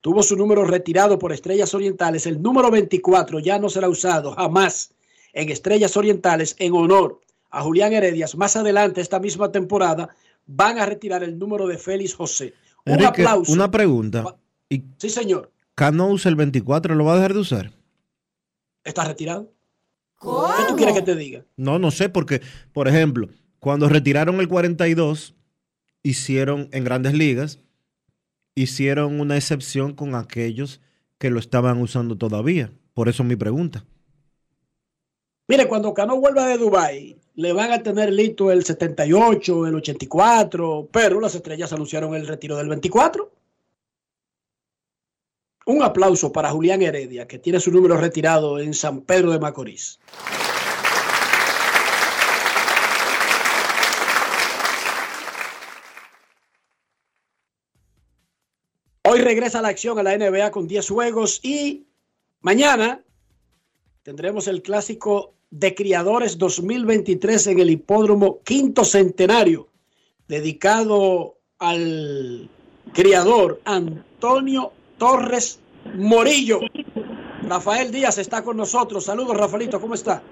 [0.00, 2.26] Tuvo su número retirado por Estrellas Orientales.
[2.28, 4.92] El número 24 ya no será usado jamás
[5.32, 7.23] en Estrellas Orientales en honor
[7.54, 8.36] a Julián Heredias.
[8.36, 10.08] Más adelante, esta misma temporada,
[10.46, 12.54] van a retirar el número de Félix José.
[12.84, 13.52] Un Enrique, aplauso.
[13.52, 14.36] una pregunta.
[14.68, 15.52] ¿Y Sí, señor.
[15.74, 16.94] Cano usa el 24?
[16.94, 17.72] ¿Lo va a dejar de usar?
[18.84, 19.52] ¿Está retirado?
[20.20, 21.44] ¿Qué tú quieres que te diga?
[21.56, 22.40] No, no sé, porque,
[22.72, 25.34] por ejemplo, cuando retiraron el 42,
[26.02, 27.60] hicieron en grandes ligas,
[28.54, 30.80] hicieron una excepción con aquellos
[31.18, 32.72] que lo estaban usando todavía.
[32.94, 33.84] Por eso mi pregunta.
[35.46, 40.88] Mire, cuando Cano vuelva de Dubái, le van a tener listo el 78, el 84,
[40.90, 43.30] pero las estrellas anunciaron el retiro del 24.
[45.66, 50.00] Un aplauso para Julián Heredia, que tiene su número retirado en San Pedro de Macorís.
[59.02, 61.86] Hoy regresa la acción a la NBA con 10 juegos y
[62.40, 63.03] mañana
[64.04, 69.68] tendremos el clásico de criadores 2023 en el hipódromo quinto centenario,
[70.28, 72.50] dedicado al
[72.92, 75.58] criador Antonio Torres
[75.94, 76.60] Morillo.
[77.48, 79.06] Rafael Díaz está con nosotros.
[79.06, 80.22] Saludos, Rafaelito, ¿cómo está?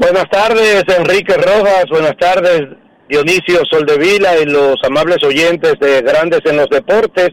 [0.00, 1.84] Buenas tardes, Enrique Rojas.
[1.90, 2.62] Buenas tardes,
[3.10, 7.32] Dionisio Soldevila y los amables oyentes de Grandes en los Deportes.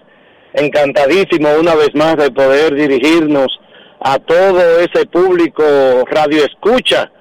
[0.51, 3.47] Encantadísimo una vez más de poder dirigirnos
[4.07, 5.63] a todo ese público
[6.05, 7.11] radio escucha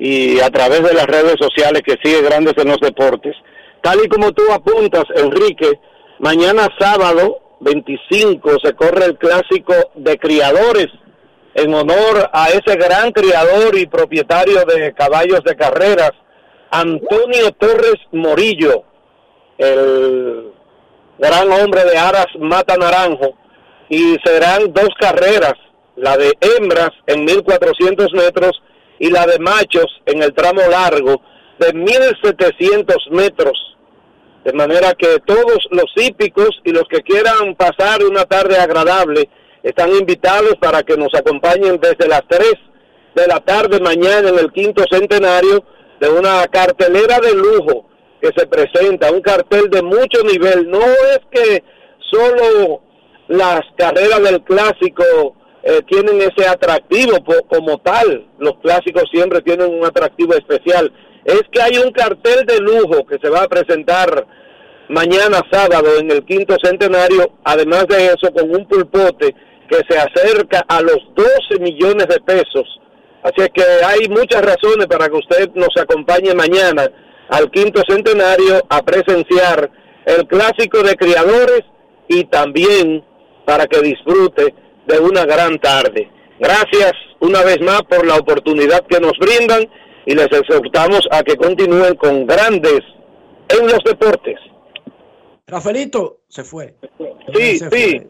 [0.00, 3.36] y a través de las redes sociales que sigue Grandes en los Deportes.
[3.80, 5.78] Tal y como tú apuntas, Enrique,
[6.18, 10.88] mañana sábado 25 se corre el clásico de criadores
[11.54, 16.10] en honor a ese gran criador y propietario de caballos de carreras,
[16.72, 18.82] Antonio Torres Morillo,
[19.56, 20.50] el
[21.16, 23.36] gran hombre de Aras Mata Naranjo,
[23.88, 25.54] y serán dos carreras,
[25.96, 28.62] la de hembras en 1400 metros
[28.98, 31.20] y la de machos en el tramo largo
[31.58, 33.76] de 1700 metros.
[34.44, 39.28] De manera que todos los hípicos y los que quieran pasar una tarde agradable
[39.62, 42.54] están invitados para que nos acompañen desde las 3
[43.14, 45.64] de la tarde mañana en el quinto centenario
[46.00, 47.86] de una cartelera de lujo
[48.20, 50.68] que se presenta, un cartel de mucho nivel.
[50.68, 51.64] No es que
[52.10, 52.82] solo
[53.28, 59.84] las carreras del clásico eh, tienen ese atractivo como tal, los clásicos siempre tienen un
[59.84, 60.92] atractivo especial.
[61.24, 64.26] Es que hay un cartel de lujo que se va a presentar
[64.90, 69.34] mañana sábado en el quinto centenario, además de eso con un pulpote
[69.70, 72.68] que se acerca a los 12 millones de pesos.
[73.22, 76.90] Así es que hay muchas razones para que usted nos acompañe mañana
[77.30, 79.70] al quinto centenario a presenciar
[80.04, 81.62] el clásico de criadores
[82.06, 83.02] y también
[83.46, 84.54] para que disfrute
[84.86, 86.10] de una gran tarde.
[86.38, 89.68] Gracias una vez más por la oportunidad que nos brindan
[90.06, 92.80] y les exhortamos a que continúen con grandes
[93.48, 94.38] en los deportes.
[95.46, 96.74] Rafaelito se fue.
[97.34, 98.02] Sí, sí.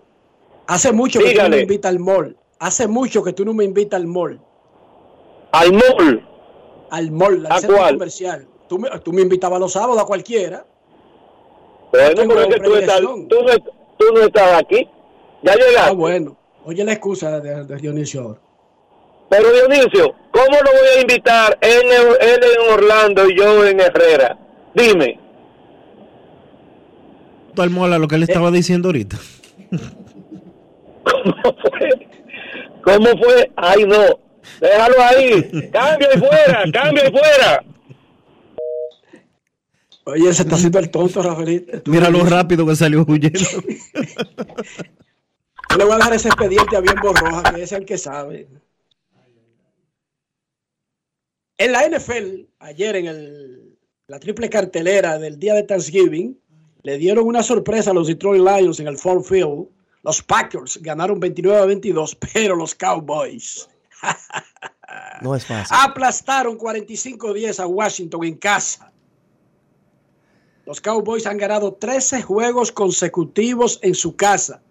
[0.66, 2.37] Hace mucho que tú no me invitas al mall.
[2.58, 4.40] Hace mucho que tú no me invitas al mall.
[5.52, 6.26] ¿Al mall?
[6.90, 7.94] Al mall, al ¿A centro cuál?
[7.94, 8.48] comercial.
[8.68, 10.66] Tú me, tú me invitabas los sábados a cualquiera.
[11.92, 13.28] Bueno, pero es que tú, estás, tú, no,
[13.98, 14.88] tú no estás aquí.
[15.42, 15.90] Ya llegaste.
[15.90, 16.37] Ah, bueno.
[16.64, 18.40] Oye la excusa de, de Dionisio ahora.
[19.29, 21.83] Pero Dionisio, ¿cómo lo voy a invitar él,
[22.20, 24.38] él en Orlando y yo en Herrera?
[24.74, 25.20] Dime.
[27.57, 29.16] Al mola lo que él estaba diciendo ahorita.
[31.05, 32.09] ¿Cómo fue?
[32.83, 33.53] ¿Cómo fue?
[33.57, 34.03] Ay, no.
[34.61, 35.70] Déjalo ahí.
[35.72, 37.64] Cambia y fuera, cambia y fuera.
[40.07, 41.90] Oye, se está haciendo el tonto, Rafaelito.
[41.90, 43.40] Mira lo rápido que salió huyendo.
[45.70, 48.48] Yo le voy a dejar ese expediente a Bien Borroja, que es el que sabe.
[51.57, 56.38] En la NFL, ayer en el, la triple cartelera del día de Thanksgiving,
[56.83, 59.68] le dieron una sorpresa a los Detroit Lions en el Ford Field.
[60.03, 63.68] Los Packers ganaron 29 a 22, pero los Cowboys
[65.22, 65.77] no es fácil.
[65.81, 68.92] aplastaron 45-10 a Washington en casa.
[70.66, 74.62] Los Cowboys han ganado 13 juegos consecutivos en su casa.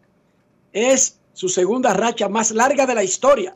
[0.73, 3.55] Es su segunda racha más larga de la historia.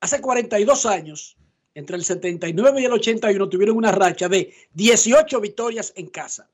[0.00, 1.36] Hace 42 años,
[1.74, 6.48] entre el 79 y el 81, tuvieron una racha de 18 victorias en casa.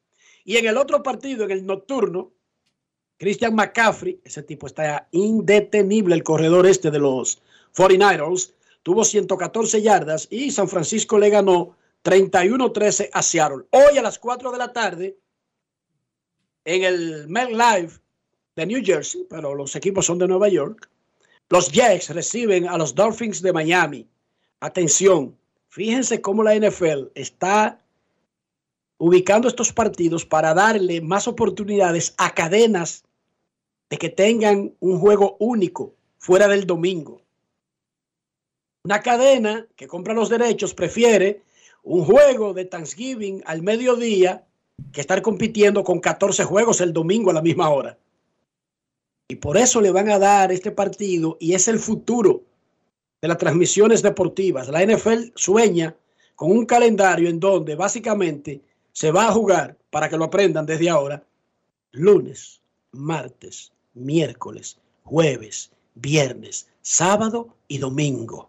[0.45, 2.33] Y en el otro partido, en el nocturno,
[3.19, 7.43] Christian McCaffrey, ese tipo está indetenible, el corredor este de los
[7.75, 13.65] 49ers, tuvo 114 yardas y San Francisco le ganó 31-13 a Seattle.
[13.71, 15.19] Hoy a las 4 de la tarde,
[16.65, 18.04] en el MetLife
[18.57, 20.89] de New Jersey, pero los equipos son de Nueva York,
[21.51, 24.09] los Jets reciben a los Dolphins de Miami.
[24.61, 25.37] Atención,
[25.69, 27.81] fíjense cómo la NFL está
[28.99, 33.05] ubicando estos partidos para darle más oportunidades a cadenas
[33.91, 37.21] de que tengan un juego único fuera del domingo.
[38.85, 41.43] Una cadena que compra los derechos prefiere
[41.83, 44.47] un juego de Thanksgiving al mediodía
[44.93, 47.99] que estar compitiendo con 14 juegos el domingo a la misma hora.
[49.29, 52.43] Y por eso le van a dar este partido y es el futuro
[53.23, 54.69] de las transmisiones deportivas.
[54.69, 55.97] La NFL sueña
[56.35, 58.61] con un calendario en donde básicamente
[58.93, 61.23] se va a jugar, para que lo aprendan desde ahora,
[61.93, 62.61] lunes,
[62.93, 68.49] martes, miércoles, jueves, viernes, sábado y domingo.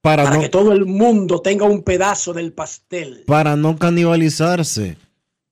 [0.00, 3.24] Para, Para no, que todo el mundo tenga un pedazo del pastel.
[3.26, 4.96] para no canibalizarse.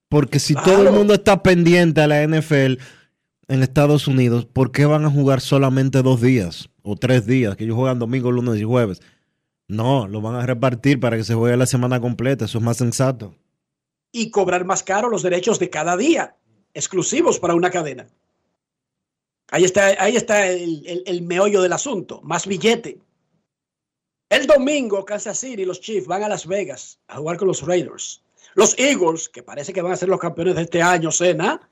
[0.09, 2.75] Porque si todo el mundo está pendiente a la NFL
[3.49, 7.57] en Estados Unidos, ¿por qué van a jugar solamente dos días o tres días?
[7.57, 9.01] Que ellos juegan domingo, lunes y jueves.
[9.69, 12.45] No, lo van a repartir para que se juegue la semana completa.
[12.45, 13.35] Eso es más sensato.
[14.15, 16.37] y cobrar más caro los derechos de cada día,
[16.75, 18.07] exclusivos para una cadena.
[19.51, 22.99] Ahí está, ahí está el, el- meollo del asunto, más billete.
[24.29, 27.63] El domingo, Kansas City y los Chiefs van a Las Vegas a jugar con los
[27.67, 28.23] Raiders.
[28.55, 31.69] Los Eagles, que parece que van a ser los campeones de este año, Cena,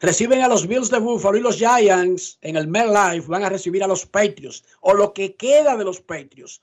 [0.00, 3.82] reciben a los Bills de Buffalo y los Giants en el MetLife van a recibir
[3.82, 6.62] a los Patriots o lo que queda de los Patriots.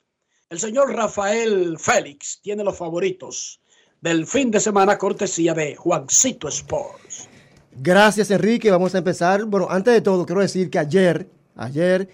[0.50, 3.60] El señor Rafael Félix tiene los favoritos
[4.00, 7.28] del fin de semana cortesía de Juancito Sports.
[7.76, 8.70] Gracias, Enrique.
[8.70, 9.44] Vamos a empezar.
[9.46, 11.26] Bueno, antes de todo, quiero decir que ayer,
[11.56, 12.08] ayer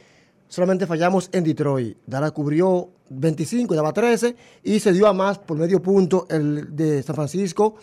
[0.49, 1.99] solamente fallamos en Detroit.
[2.07, 7.03] Dallas cubrió 25, daba 13 y se dio a más por medio punto el de
[7.03, 7.75] San Francisco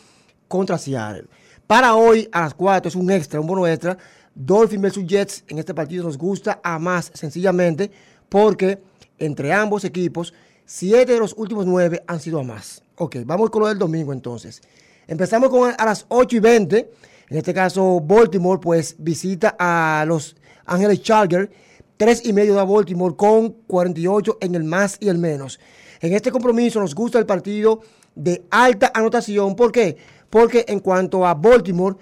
[0.47, 1.25] contra Seattle.
[1.67, 3.97] Para hoy, a las 4, es un extra, un bono extra.
[4.33, 7.91] Dolphins versus Jets en este partido nos gusta a más, sencillamente,
[8.29, 8.79] porque
[9.19, 10.33] entre ambos equipos,
[10.65, 12.83] siete de los últimos nueve han sido a más.
[12.95, 14.61] Ok, vamos con lo del domingo entonces.
[15.07, 16.91] Empezamos con a las 8 y 20.
[17.29, 21.49] En este caso, Baltimore pues visita a los Ángeles Chargers
[21.97, 25.59] 3 y medio da Baltimore con 48 en el más y el menos.
[25.99, 27.81] En este compromiso nos gusta el partido
[28.15, 29.55] de alta anotación.
[29.55, 29.97] ¿Por qué?
[30.29, 31.95] Porque en cuanto a Baltimore,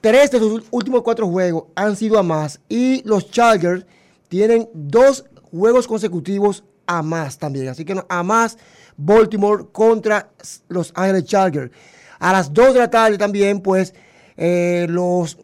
[0.00, 3.86] tres de sus últimos cuatro juegos han sido a más y los Chargers
[4.28, 7.68] tienen dos juegos consecutivos a más también.
[7.68, 8.58] Así que a más
[8.96, 10.30] Baltimore contra
[10.68, 11.72] los Ángeles Chargers.
[12.18, 13.94] A las 2 de la tarde también, pues,
[14.36, 15.38] eh, los,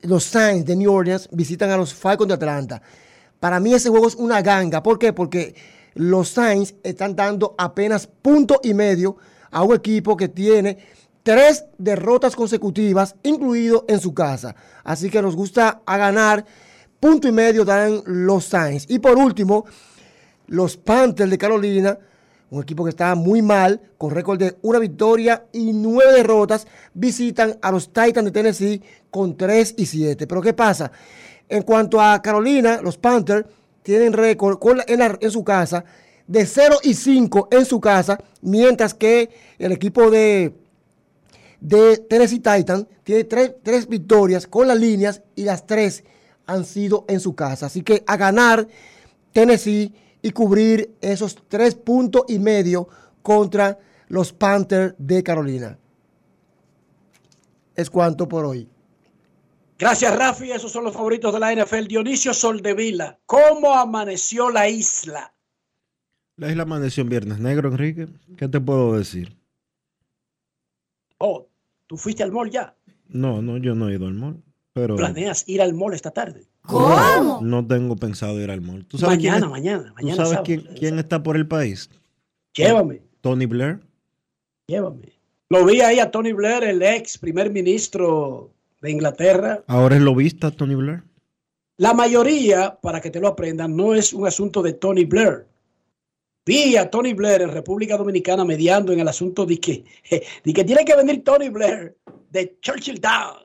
[0.00, 2.82] los Saints de New Orleans visitan a los Falcons de Atlanta.
[3.38, 4.82] Para mí ese juego es una ganga.
[4.82, 5.12] ¿Por qué?
[5.12, 5.54] Porque
[5.94, 9.16] los Saints están dando apenas punto y medio
[9.50, 10.78] a un equipo que tiene
[11.22, 14.54] tres derrotas consecutivas, incluido en su casa.
[14.84, 16.44] Así que nos gusta a ganar.
[17.00, 18.86] Punto y medio dan los Saints.
[18.88, 19.64] Y por último,
[20.46, 21.98] los Panthers de Carolina,
[22.50, 27.58] un equipo que está muy mal, con récord de una victoria y nueve derrotas, visitan
[27.60, 30.26] a los Titans de Tennessee con 3 y 7.
[30.26, 30.92] Pero ¿qué pasa?
[31.48, 33.46] En cuanto a Carolina, los Panthers
[33.82, 35.84] tienen récord en, en, su casa
[36.26, 40.54] de 0 y 5 en su casa, mientras que el equipo de,
[41.62, 46.02] de Tennessee Titans tiene tres, tres victorias con las líneas y las tres
[46.44, 47.66] han sido en su casa.
[47.66, 48.66] Así que a ganar
[49.32, 52.88] Tennessee y cubrir esos tres puntos y medio
[53.22, 55.78] contra los Panthers de Carolina.
[57.76, 58.68] Es cuanto por hoy.
[59.78, 60.50] Gracias, Rafi.
[60.50, 61.86] Esos son los favoritos de la NFL.
[61.86, 63.20] Dionisio Soldevila.
[63.24, 65.32] ¿Cómo amaneció la isla?
[66.36, 68.08] La isla amaneció en Viernes Negro, Enrique.
[68.36, 69.36] ¿Qué te puedo decir?
[71.18, 71.48] Oh,
[71.92, 72.74] ¿tú fuiste al mall ya?
[73.08, 74.42] No, no, yo no he ido al mall.
[74.72, 76.46] Pero ¿Planeas ir al mall esta tarde?
[76.62, 77.40] ¿Cómo?
[77.42, 78.86] No, tengo pensado ir al mall.
[78.86, 80.24] ¿Tú sabes mañana, mañana, mañana.
[80.24, 81.90] ¿Tú sabes quién, quién, está por el país?
[82.54, 83.02] Llévame.
[83.20, 83.80] Tony Blair.
[84.68, 85.12] Llévame.
[85.50, 89.62] Lo vi ahí a Tony Blair, el ex primer ministro de Inglaterra.
[89.66, 91.02] Ahora es lobista Tony Blair.
[91.76, 95.44] La mayoría, para que te lo aprendan, no es un asunto de Tony Blair.
[96.44, 99.84] Vi a Tony Blair en República Dominicana mediando en el asunto de que,
[100.44, 101.96] de que tiene que venir Tony Blair
[102.30, 103.42] de Churchill Down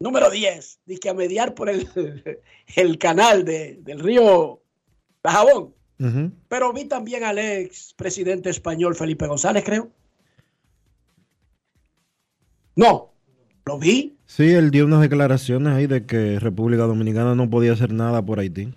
[0.00, 1.86] número 10, dice a mediar por el,
[2.76, 4.62] el canal de, del río
[5.22, 5.74] Bajabón.
[6.48, 9.90] Pero vi también al ex presidente español Felipe González, creo.
[12.74, 13.12] No,
[13.66, 14.16] lo vi.
[14.24, 18.40] Sí, él dio unas declaraciones ahí de que República Dominicana no podía hacer nada por
[18.40, 18.72] Haití.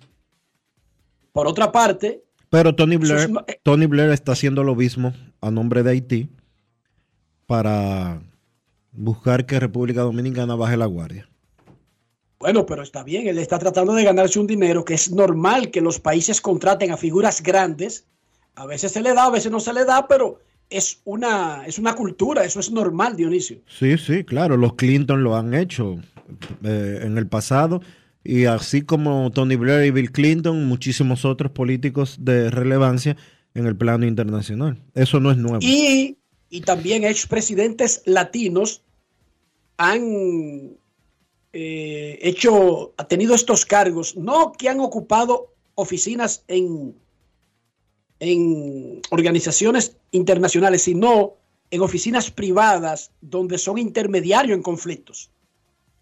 [1.32, 2.23] Por otra parte.
[2.54, 6.28] Pero Tony Blair, eh, Tony Blair está haciendo lo mismo a nombre de Haití
[7.46, 8.22] para
[8.92, 11.28] buscar que República Dominicana baje la guardia.
[12.38, 15.80] Bueno, pero está bien, él está tratando de ganarse un dinero que es normal que
[15.80, 18.06] los países contraten a figuras grandes.
[18.54, 20.38] A veces se le da, a veces no se le da, pero
[20.70, 23.62] es una, es una cultura, eso es normal, Dionisio.
[23.66, 25.96] Sí, sí, claro, los Clinton lo han hecho
[26.62, 27.80] eh, en el pasado
[28.24, 33.16] y así como Tony Blair y Bill Clinton, muchísimos otros políticos de relevancia
[33.52, 34.82] en el plano internacional.
[34.94, 35.58] Eso no es nuevo.
[35.60, 36.16] Y,
[36.48, 38.82] y también expresidentes latinos
[39.76, 40.78] han
[41.52, 46.96] eh, hecho, ha tenido estos cargos, no que han ocupado oficinas en,
[48.20, 51.34] en organizaciones internacionales, sino
[51.70, 55.30] en oficinas privadas donde son intermediarios en conflictos.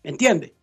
[0.05, 0.55] ¿Entiende?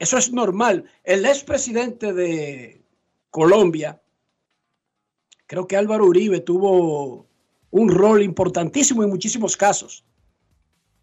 [0.00, 0.86] Eso es normal.
[1.04, 2.82] El expresidente de
[3.30, 4.00] Colombia,
[5.46, 7.26] creo que Álvaro Uribe tuvo
[7.70, 10.04] un rol importantísimo en muchísimos casos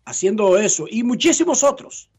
[0.05, 2.09] haciendo eso y muchísimos otros.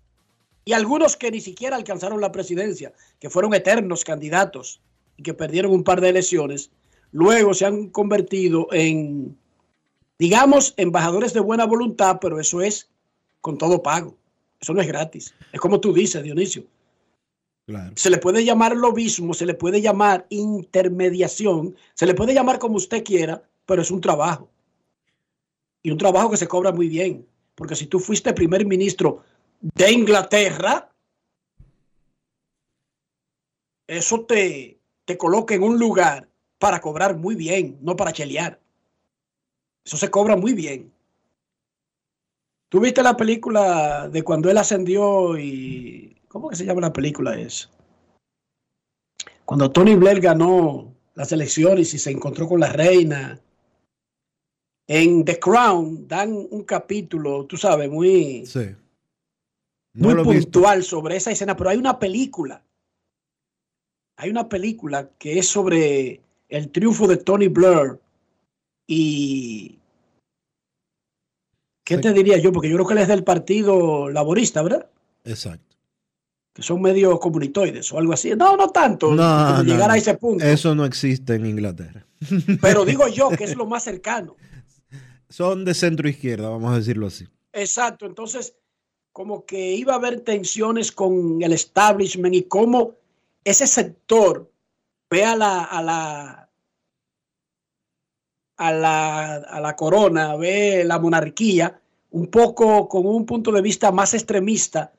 [0.65, 4.81] Y algunos que ni siquiera alcanzaron la presidencia, que fueron eternos candidatos
[5.17, 6.71] y que perdieron un par de elecciones,
[7.11, 9.37] luego se han convertido en,
[10.19, 12.91] digamos, embajadores de buena voluntad, pero eso es
[13.41, 14.18] con todo pago.
[14.61, 15.35] Eso no es gratis.
[15.53, 16.65] Es como tú dices, Dionisio.
[17.97, 22.77] Se le puede llamar lobismo, se le puede llamar intermediación, se le puede llamar como
[22.77, 24.49] usted quiera, pero es un trabajo.
[25.83, 27.27] Y un trabajo que se cobra muy bien.
[27.55, 29.23] Porque si tú fuiste primer ministro
[29.61, 30.91] de Inglaterra,
[33.87, 36.29] eso te, te coloca en un lugar
[36.59, 38.61] para cobrar muy bien, no para chelear.
[39.85, 40.91] Eso se cobra muy bien.
[42.69, 46.17] ¿Tú viste la película de cuando él ascendió y...
[46.29, 47.71] ¿Cómo que se llama la película esa?
[49.47, 53.41] Cuando Tony Blair ganó las elecciones y se encontró con la reina
[54.89, 58.45] en The Crown dan un capítulo, tú sabes, muy,
[59.93, 62.65] muy puntual sobre esa escena, pero hay una película.
[64.17, 68.01] Hay una película que es sobre el triunfo de Tony Blair
[68.87, 69.79] y...
[71.89, 72.53] ¿Qué te diría yo?
[72.53, 74.91] Porque yo creo que él es del Partido Laborista, ¿verdad?
[75.25, 75.75] Exacto.
[76.53, 78.31] que son medio comunitoides o algo así.
[78.37, 79.15] No, no tanto.
[79.15, 80.45] No, no, llegar a ese punto.
[80.45, 82.05] Eso no existe en Inglaterra.
[82.61, 84.37] Pero digo yo que es lo más cercano.
[85.31, 87.27] Son de centro izquierda, vamos a decirlo así.
[87.55, 88.05] Exacto.
[88.05, 88.55] Entonces,
[89.11, 92.97] como que iba a haber tensiones con el establishment y cómo
[93.45, 94.53] ese sector
[95.09, 96.48] ve a la, a la,
[98.59, 101.81] a la, a la corona, ve la monarquía
[102.11, 104.93] un poco con un punto de vista más extremista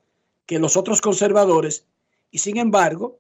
[0.46, 1.86] que los otros conservadores.
[2.32, 3.20] Y sin embargo,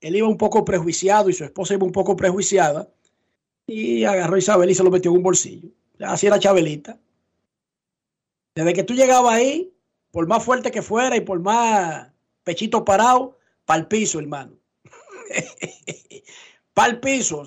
[0.00, 2.88] él iba un poco prejuiciado y su esposa iba un poco prejuiciada
[3.66, 5.68] y agarró a Isabel y se lo metió en un bolsillo.
[6.00, 6.98] Así era Chabelita.
[8.54, 9.72] Desde que tú llegabas ahí,
[10.10, 12.08] por más fuerte que fuera y por más
[12.44, 14.52] pechito parado, para el piso, hermano.
[16.74, 17.44] para el piso.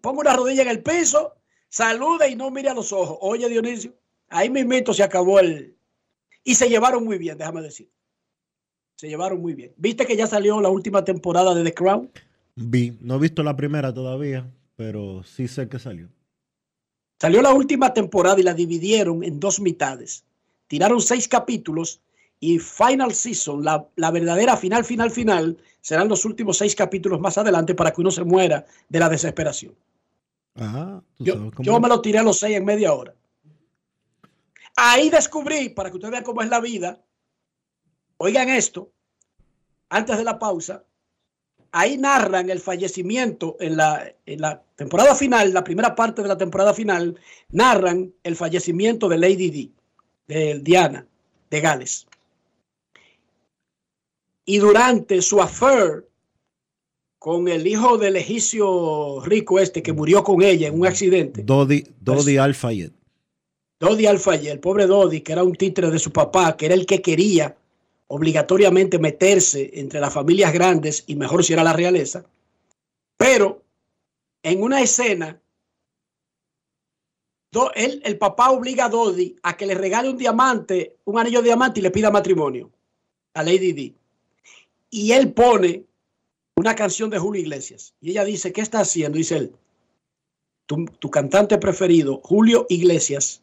[0.00, 1.34] Ponga una rodilla en el piso,
[1.68, 3.18] salude y no mire a los ojos.
[3.20, 3.92] Oye, Dionisio,
[4.28, 5.76] ahí mismito se acabó el...
[6.44, 7.90] Y se llevaron muy bien, déjame decir.
[8.96, 9.74] Se llevaron muy bien.
[9.76, 12.10] ¿Viste que ya salió la última temporada de The Crown?
[12.54, 16.08] Vi, no he visto la primera todavía, pero sí sé que salió.
[17.20, 20.24] Salió la última temporada y la dividieron en dos mitades.
[20.68, 22.00] Tiraron seis capítulos
[22.40, 27.36] y Final Season, la, la, verdadera final, final, final, serán los últimos seis capítulos más
[27.38, 29.74] adelante para que uno se muera de la desesperación.
[30.54, 33.14] Ajá, yo, yo me lo tiré a los seis en media hora.
[34.76, 37.00] Ahí descubrí, para que ustedes vean cómo es la vida,
[38.18, 38.92] oigan esto,
[39.88, 40.84] antes de la pausa,
[41.72, 46.36] ahí narran el fallecimiento en la, en la temporada final, la primera parte de la
[46.36, 47.18] temporada final,
[47.50, 49.70] narran el fallecimiento de Lady D,
[50.26, 51.06] de Diana,
[51.50, 52.07] de Gales.
[54.48, 56.08] Y durante su affair
[57.18, 61.42] con el hijo del egipcio rico este que murió con ella en un accidente.
[61.42, 62.92] Dodi, Dodi pues, Al-Fayed.
[63.78, 66.86] Dodi Al-Fayed, el pobre Dodi, que era un títere de su papá, que era el
[66.86, 67.58] que quería
[68.06, 72.24] obligatoriamente meterse entre las familias grandes y mejor si era la realeza.
[73.18, 73.62] Pero
[74.42, 75.38] en una escena,
[77.52, 81.40] do, él, el papá obliga a Dodi a que le regale un diamante, un anillo
[81.40, 82.70] de diamante y le pida matrimonio
[83.34, 83.97] a Lady D.
[84.90, 85.84] Y él pone
[86.56, 87.94] una canción de Julio Iglesias.
[88.00, 89.18] Y ella dice, ¿qué está haciendo?
[89.18, 89.52] Dice él,
[90.66, 93.42] tu, tu cantante preferido, Julio Iglesias,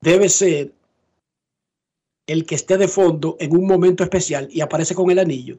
[0.00, 0.72] debe ser
[2.26, 5.58] el que esté de fondo en un momento especial y aparece con el anillo.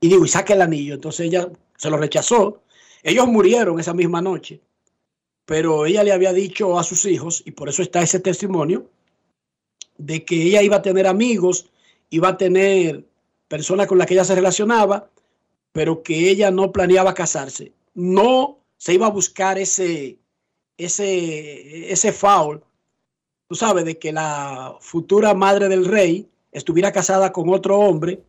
[0.00, 0.94] Y digo, y saca el anillo.
[0.94, 2.62] Entonces ella se lo rechazó.
[3.02, 4.60] Ellos murieron esa misma noche,
[5.44, 8.88] pero ella le había dicho a sus hijos, y por eso está ese testimonio,
[9.98, 11.70] de que ella iba a tener amigos,
[12.10, 13.04] iba a tener
[13.52, 15.10] personas con las que ella se relacionaba,
[15.72, 17.72] pero que ella no planeaba casarse.
[17.92, 20.16] No se iba a buscar ese,
[20.78, 22.62] ese, ese foul
[23.46, 28.22] tú sabes, de que la futura madre del rey estuviera casada con otro hombre,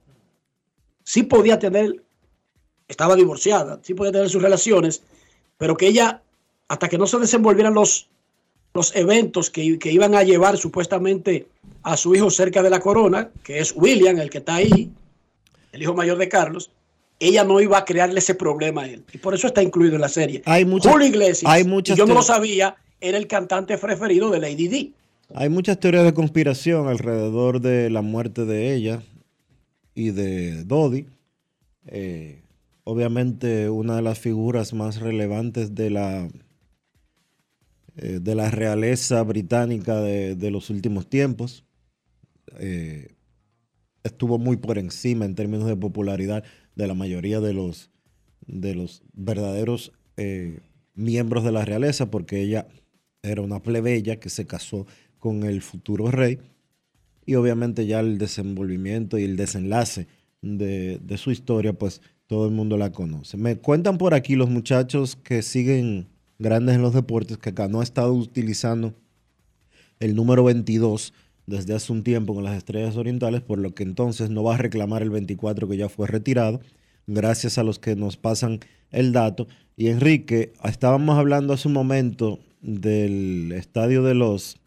[1.06, 2.04] sí podía tener,
[2.90, 5.04] estaba divorciada, sí podía tener sus relaciones,
[5.58, 6.22] pero que ella,
[6.68, 8.10] hasta que no se desenvolvieran los,
[8.74, 11.48] los eventos que, que iban a llevar supuestamente
[11.84, 14.92] a su hijo cerca de la corona, que es William, el que está ahí,
[15.74, 16.72] el hijo mayor de Carlos,
[17.20, 19.04] ella no iba a crearle ese problema a él.
[19.12, 20.42] Y por eso está incluido en la serie.
[20.46, 24.30] Hay muchas, Julio Iglesias, hay muchas y yo no lo sabía, era el cantante preferido
[24.30, 24.92] de Lady D.
[25.34, 29.02] Hay muchas teorías de conspiración alrededor de la muerte de ella
[29.96, 31.08] y de Dodi.
[31.88, 32.42] Eh,
[32.84, 36.30] obviamente una de las figuras más relevantes de la,
[37.98, 41.64] eh, de la realeza británica de, de los últimos tiempos.
[42.60, 43.14] Eh,
[44.04, 46.44] estuvo muy por encima en términos de popularidad
[46.76, 47.90] de la mayoría de los,
[48.46, 50.60] de los verdaderos eh,
[50.94, 52.68] miembros de la realeza porque ella
[53.22, 54.86] era una plebeya que se casó
[55.20, 56.40] con el futuro rey
[57.26, 60.08] y obviamente ya el desenvolvimiento y el desenlace
[60.42, 63.38] de, de, su historia, pues todo el mundo la conoce.
[63.38, 67.84] Me cuentan por aquí los muchachos que siguen grandes en los deportes que Cano ha
[67.84, 68.94] estado utilizando
[70.02, 71.14] el número 22
[71.46, 74.58] desde hace un tiempo con las estrellas orientales, por lo que entonces no va a
[74.58, 76.62] reclamar el 24 que ya fue retirado,
[77.08, 78.60] gracias a los que nos pasan
[78.92, 79.48] el dato.
[79.76, 84.58] Y Enrique, estábamos hablando hace un momento del estadio de los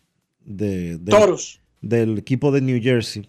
[0.45, 1.61] de, de, Toros.
[1.81, 3.27] del equipo de New Jersey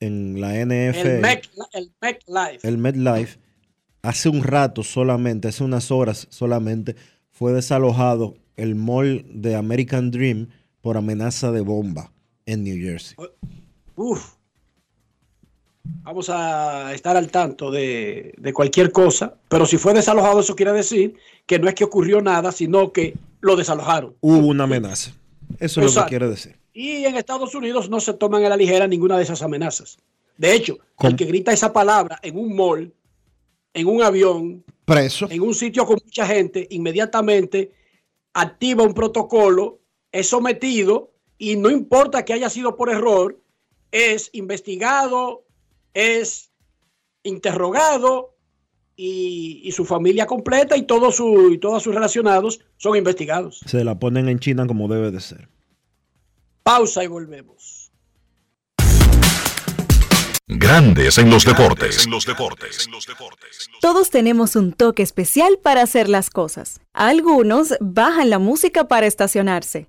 [0.00, 1.24] en la NFL.
[1.72, 2.68] El MetLife.
[2.68, 3.38] El MetLife.
[4.00, 6.96] Hace un rato solamente, hace unas horas solamente,
[7.30, 10.48] fue desalojado el mall de American Dream
[10.80, 12.12] por amenaza de bomba
[12.48, 13.14] en New Jersey.
[13.94, 14.34] Uf.
[16.02, 20.72] Vamos a estar al tanto de, de, cualquier cosa, pero si fue desalojado, eso quiere
[20.72, 21.14] decir
[21.46, 24.14] que no es que ocurrió nada, sino que lo desalojaron.
[24.20, 25.12] Hubo una amenaza.
[25.58, 26.00] Eso es Exacto.
[26.00, 26.56] lo que quiere decir.
[26.72, 29.98] Y en Estados Unidos no se toman a la ligera ninguna de esas amenazas.
[30.36, 32.92] De hecho, el que grita esa palabra en un mall,
[33.74, 37.72] en un avión, preso, en un sitio con mucha gente, inmediatamente
[38.32, 39.80] activa un protocolo,
[40.12, 43.40] es sometido y no importa que haya sido por error,
[43.92, 45.44] es investigado,
[45.94, 46.50] es
[47.22, 48.34] interrogado
[48.96, 53.60] y, su familia completa y, todo su, y todos sus relacionados son investigados.
[53.64, 55.48] Se la ponen en China como debe de ser.
[56.64, 57.92] Pausa y volvemos.
[60.50, 62.06] Grandes en los deportes.
[62.06, 62.88] En los deportes.
[63.80, 66.80] Todos tenemos un toque especial para hacer las cosas.
[66.94, 69.88] Algunos bajan la música para estacionarse.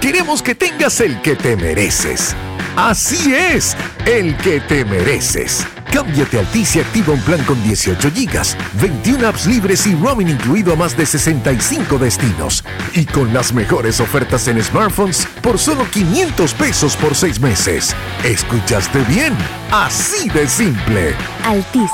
[0.00, 2.34] Queremos que tengas el que te mereces.
[2.74, 3.76] Así es,
[4.06, 5.66] el que te mereces.
[5.92, 10.28] Cámbiate a Altis y activa un plan con 18 gigas, 21 apps libres y roaming
[10.28, 12.64] incluido a más de 65 destinos.
[12.94, 17.94] Y con las mejores ofertas en smartphones por solo 500 pesos por 6 meses.
[18.24, 19.36] ¿Escuchaste bien?
[19.70, 21.14] Así de simple.
[21.44, 21.90] Altis,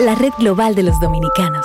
[0.00, 1.64] la red global de los dominicanos.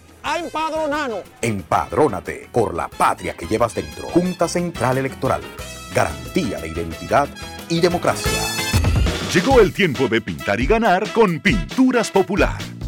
[0.23, 1.21] a empadronarnos.
[1.41, 4.09] Empadrónate por la patria que llevas dentro.
[4.09, 5.41] Junta Central Electoral.
[5.93, 7.27] Garantía de identidad
[7.69, 8.31] y democracia.
[9.33, 12.57] Llegó el tiempo de pintar y ganar con Pinturas Popular.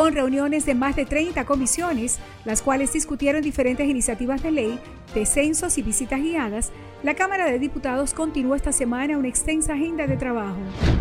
[0.00, 4.78] Con reuniones de más de 30 comisiones, las cuales discutieron diferentes iniciativas de ley,
[5.14, 6.72] descensos y visitas guiadas,
[7.02, 10.56] la Cámara de Diputados continuó esta semana una extensa agenda de trabajo.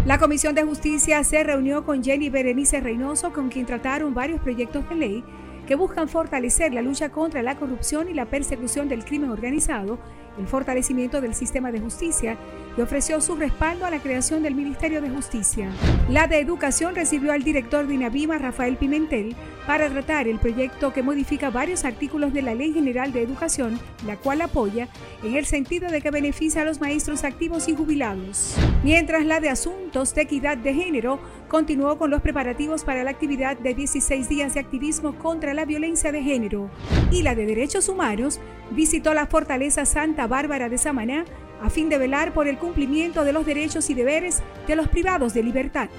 [0.06, 4.90] La Comisión de Justicia se reunió con Jenny Berenice Reynoso, con quien trataron varios proyectos
[4.90, 5.24] de ley
[5.70, 10.00] que buscan fortalecer la lucha contra la corrupción y la persecución del crimen organizado,
[10.40, 12.38] el fortalecimiento del sistema de justicia
[12.76, 15.70] y ofreció su respaldo a la creación del Ministerio de Justicia.
[16.10, 19.36] La de Educación recibió al director de INAVIMA, Rafael Pimentel,
[19.68, 24.18] para tratar el proyecto que modifica varios artículos de la Ley General de Educación, la
[24.18, 24.88] cual apoya
[25.24, 28.56] en el sentido de que beneficia a los maestros activos y jubilados.
[28.84, 33.58] Mientras la de Asuntos de Equidad de Género continuó con los preparativos para la actividad
[33.58, 36.70] de 16 días de activismo contra la violencia de género.
[37.12, 38.40] Y la de Derechos Humanos
[38.72, 41.26] visitó la Fortaleza Santa Bárbara de Samaná
[41.62, 45.34] a fin de velar por el cumplimiento de los derechos y deberes de los privados
[45.34, 45.90] de libertad.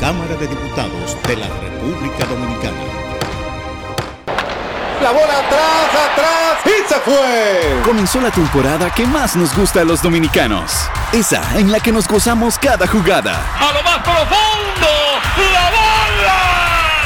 [0.00, 2.76] Cámara de Diputados de la República Dominicana.
[5.02, 7.82] La bola atrás, atrás y se fue.
[7.84, 10.88] Comenzó la temporada que más nos gusta a los dominicanos.
[11.12, 13.34] Esa en la que nos gozamos cada jugada.
[13.58, 14.88] A lo más profundo,
[15.52, 16.85] la bola.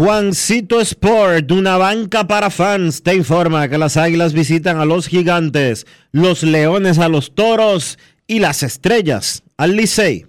[0.00, 5.86] Juancito Sport, una banca para fans, te informa que las águilas visitan a los gigantes,
[6.10, 10.24] los leones a los toros y las estrellas al Licey.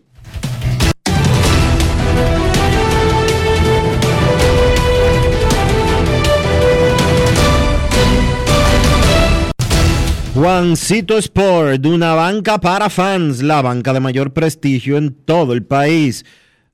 [10.34, 16.26] Juancito Sport, una banca para fans, la banca de mayor prestigio en todo el país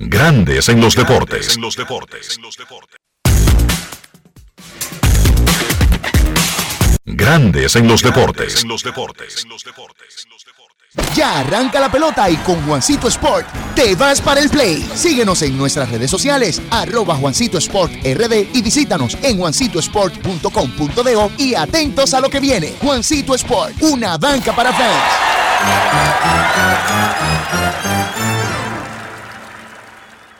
[0.00, 1.56] Grandes en los deportes.
[1.56, 2.38] En los deportes.
[7.04, 8.62] Grandes en los deportes.
[8.62, 9.44] En los deportes.
[11.16, 14.88] Ya arranca la pelota y con Juancito Sport te vas para el play.
[14.94, 22.14] Síguenos en nuestras redes sociales, arroba Juancito Sport RD y visítanos en juancitosport.com.de y atentos
[22.14, 22.72] a lo que viene.
[22.80, 25.02] Juancito Sport, una banca para fans.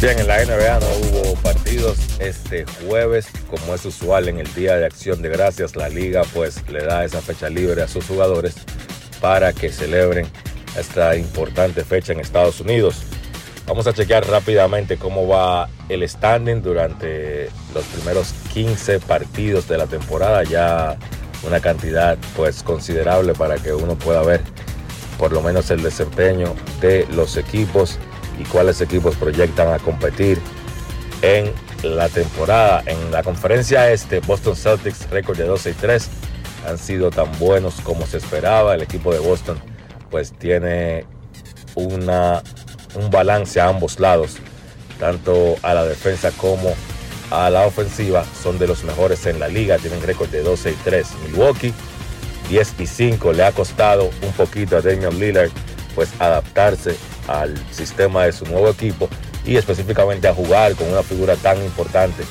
[0.00, 4.76] Bien, en la NBA no hubo partidos este jueves, como es usual en el Día
[4.76, 5.74] de Acción de Gracias.
[5.74, 8.54] La liga pues le da esa fecha libre a sus jugadores
[9.20, 10.28] para que celebren
[10.78, 13.02] esta importante fecha en Estados Unidos.
[13.66, 19.88] Vamos a chequear rápidamente cómo va el standing durante los primeros 15 partidos de la
[19.88, 20.44] temporada.
[20.44, 20.96] Ya
[21.44, 24.42] una cantidad pues considerable para que uno pueda ver
[25.18, 27.98] por lo menos el desempeño de los equipos
[28.38, 30.40] y cuáles equipos proyectan a competir
[31.22, 32.82] en la temporada.
[32.86, 36.08] En la conferencia este, Boston Celtics récord de 12 y 3
[36.68, 38.74] han sido tan buenos como se esperaba.
[38.74, 39.58] El equipo de Boston
[40.10, 41.04] pues tiene
[41.74, 42.42] una,
[42.94, 44.36] un balance a ambos lados,
[44.98, 46.74] tanto a la defensa como
[47.30, 48.24] a la ofensiva.
[48.42, 51.06] Son de los mejores en la liga, tienen récord de 12 y 3.
[51.26, 51.74] Milwaukee
[52.48, 55.50] 10 y 5 le ha costado un poquito a Damian Lillard
[55.94, 56.96] pues adaptarse
[57.28, 59.08] al sistema de su nuevo equipo
[59.44, 62.24] y específicamente a jugar con una figura tan importante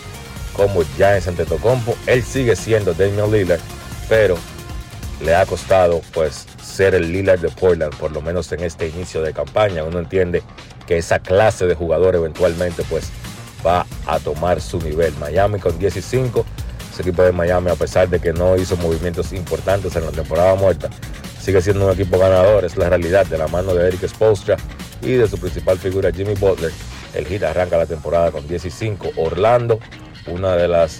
[0.54, 1.95] como Giannis Antetokounmpo.
[2.08, 3.62] Él sigue siendo Damian Lillard,
[4.10, 4.38] pero
[5.24, 9.22] le ha costado pues ser el Lillard de Portland, por lo menos en este inicio
[9.22, 9.84] de campaña.
[9.84, 10.43] Uno entiende
[10.86, 13.10] que esa clase de jugador eventualmente pues
[13.66, 15.14] va a tomar su nivel.
[15.20, 16.45] Miami con 10 y 5.
[16.91, 20.56] Ese equipo de Miami, a pesar de que no hizo movimientos importantes en la temporada
[20.56, 20.89] muerta,
[21.48, 22.66] sigue siendo un equipo ganador.
[22.66, 24.58] Es la realidad de la mano de Eric Spoelstra
[25.02, 26.74] y de su principal figura Jimmy Butler.
[27.14, 29.12] El Heat arranca la temporada con 10 y 5.
[29.16, 29.80] Orlando,
[30.28, 31.00] una de las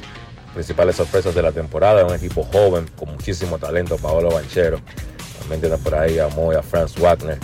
[0.54, 4.80] principales sorpresas de la temporada, un equipo joven con muchísimo talento, Paolo Banchero.
[5.40, 7.38] También tiene por ahí a Moy, a Franz Wagner.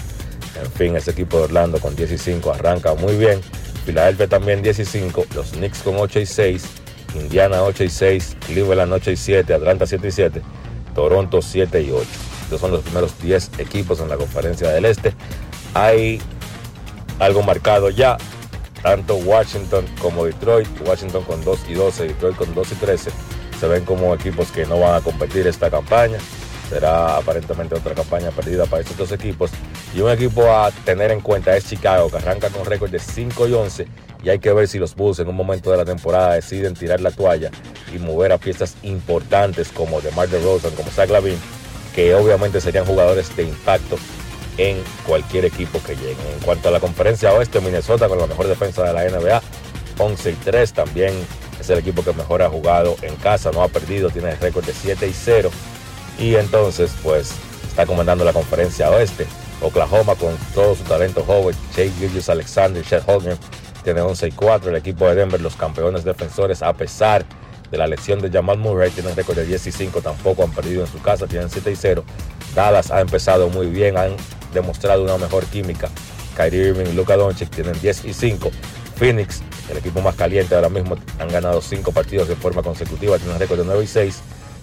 [0.63, 3.41] En fin, ese equipo de Orlando con 10 y 5 arranca muy bien.
[3.85, 6.63] Filadelfia también 10 y 5, los Knicks con 8 y 6,
[7.15, 10.41] Indiana 8 y 6, Cleveland 8 y 7, Atlanta 7 y 7,
[10.95, 12.07] Toronto 7 y 8.
[12.53, 15.11] Estos son los primeros 10 equipos en la conferencia del Este.
[15.73, 16.21] Hay
[17.17, 18.15] algo marcado ya,
[18.83, 23.11] tanto Washington como Detroit, Washington con 2 y 12, Detroit con 2 y 13,
[23.59, 26.19] se ven como equipos que no van a competir esta campaña.
[26.69, 29.49] Será aparentemente otra campaña perdida para estos dos equipos.
[29.95, 33.47] Y un equipo a tener en cuenta es Chicago, que arranca con récord de 5
[33.47, 33.87] y 11.
[34.23, 37.01] Y hay que ver si los Bulls en un momento de la temporada deciden tirar
[37.01, 37.49] la toalla
[37.91, 41.37] y mover a piezas importantes como DeMar DeRozan, como Zach Lavin,
[41.95, 43.97] que obviamente serían jugadores de impacto
[44.57, 46.17] en cualquier equipo que llegue.
[46.33, 49.41] En cuanto a la conferencia oeste, Minnesota con la mejor defensa de la NBA,
[49.99, 51.13] 11 y 3 también
[51.59, 54.65] es el equipo que mejor ha jugado en casa, no ha perdido, tiene el récord
[54.65, 55.51] de 7 y 0
[56.19, 57.33] y entonces pues
[57.67, 59.25] está comandando la conferencia oeste.
[59.61, 63.37] Oklahoma con todo su talento joven, Shea Gilgis Alexander, Chet Holmgren
[63.83, 64.69] tiene 11 y 4.
[64.69, 67.42] El equipo de Denver, los campeones defensores, a pesar de
[67.77, 70.87] la lesión de Jamal Murray, tienen récord de 10 y 5, tampoco han perdido en
[70.91, 72.03] su casa, tienen 7 y 0.
[72.55, 74.15] Dallas ha empezado muy bien, han
[74.53, 75.89] demostrado una mejor química.
[76.35, 78.51] Kyrie Irving y Luka Doncic tienen 10 y 5.
[78.95, 83.39] Phoenix, el equipo más caliente ahora mismo, han ganado 5 partidos de forma consecutiva, tienen
[83.39, 84.21] récord de 9 y 6.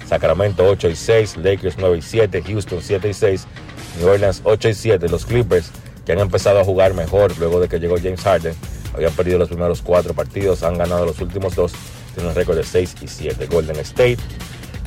[0.08, 3.46] Sacramento 8 y 6, Lakers 9 y 7, Houston 7 y 6,
[4.00, 5.70] New Orleans 8 y 7, los Clippers
[6.04, 8.54] que han empezado a jugar mejor luego de que llegó James Harden,
[8.92, 11.72] habían perdido los primeros 4 partidos, han ganado los últimos 2,
[12.20, 14.18] tienen un récord de 6 y 7, Golden State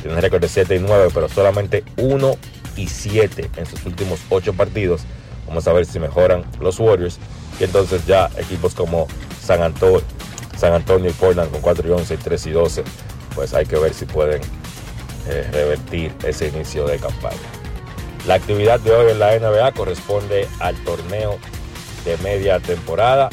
[0.02, 2.36] tiene un récord de 7 y 9, pero solamente uno
[2.76, 5.02] y 7 en sus últimos 8 partidos.
[5.48, 7.18] Vamos a ver si mejoran los Warriors.
[7.60, 9.08] Y entonces ya equipos como
[9.42, 10.02] San Antonio,
[10.58, 12.84] San Antonio y Portland con 4 y 11 y 3 y 12,
[13.34, 14.42] pues hay que ver si pueden
[15.28, 17.38] eh, revertir ese inicio de campaña.
[18.28, 21.40] La actividad de hoy en la NBA corresponde al torneo
[22.06, 23.30] de media temporada.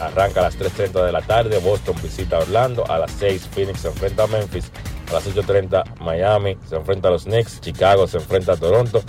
[0.00, 3.80] Arranca a las 3.30 de la tarde, Boston visita a Orlando, a las 6 Phoenix
[3.80, 4.70] se enfrenta a Memphis,
[5.08, 9.02] a las 8.30 Miami se enfrenta a los Knicks, Chicago se enfrenta a Toronto,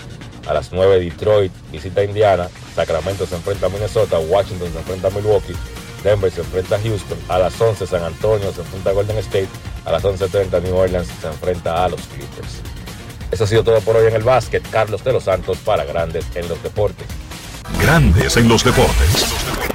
[0.47, 5.07] a las 9 Detroit visita a Indiana, Sacramento se enfrenta a Minnesota, Washington se enfrenta
[5.07, 5.55] a Milwaukee,
[6.03, 9.49] Denver se enfrenta a Houston, a las 11 San Antonio se enfrenta a Golden State,
[9.85, 12.61] a las 11.30 New Orleans se enfrenta a los Clippers.
[13.31, 14.63] Eso ha sido todo por hoy en el básquet.
[14.69, 17.07] Carlos de los Santos para Grandes en los Deportes.
[17.81, 19.74] Grandes en los deportes.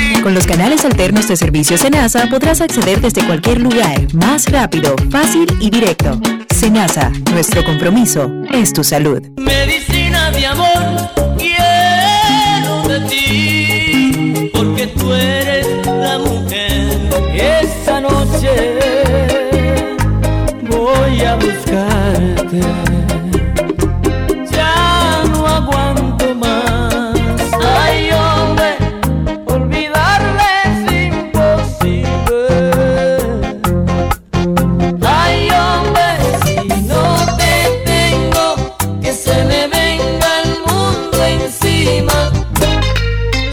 [0.23, 5.47] Con los canales alternos de servicio Senasa podrás acceder desde cualquier lugar, más rápido, fácil
[5.59, 6.19] y directo.
[6.53, 9.19] Senasa, nuestro compromiso es tu salud.
[9.37, 16.99] Medicina de amor, quiero de ti, porque tú eres la mujer.
[17.63, 18.77] Esta noche
[20.69, 22.90] voy a buscarte.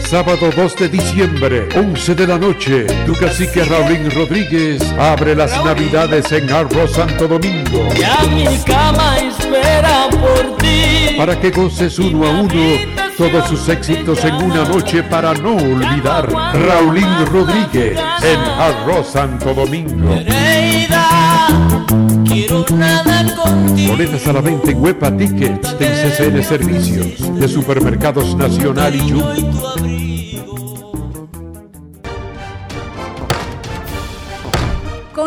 [0.09, 6.31] Sábado 2 de diciembre, 11 de la noche, tu cacique Raulín Rodríguez abre las navidades
[6.31, 7.87] en Arroz Santo Domingo.
[7.95, 11.15] Ya mi cama espera por ti.
[11.15, 16.27] Para que goces uno a uno todos sus éxitos en una noche para no olvidar.
[16.31, 20.15] Raulín Rodríguez en Arroz Santo Domingo.
[22.25, 23.91] Quiero nada contigo.
[23.91, 29.98] Boletas a la venta en Huepa Tickets de CCN Servicios de Supermercados Nacional y Jumbo.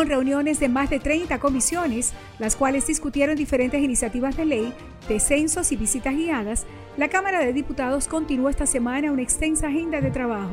[0.03, 4.75] Con reuniones de más de 30 comisiones, las cuales discutieron diferentes iniciativas de ley,
[5.09, 10.11] descensos y visitas guiadas, la Cámara de Diputados continuó esta semana una extensa agenda de
[10.11, 10.51] trabajo.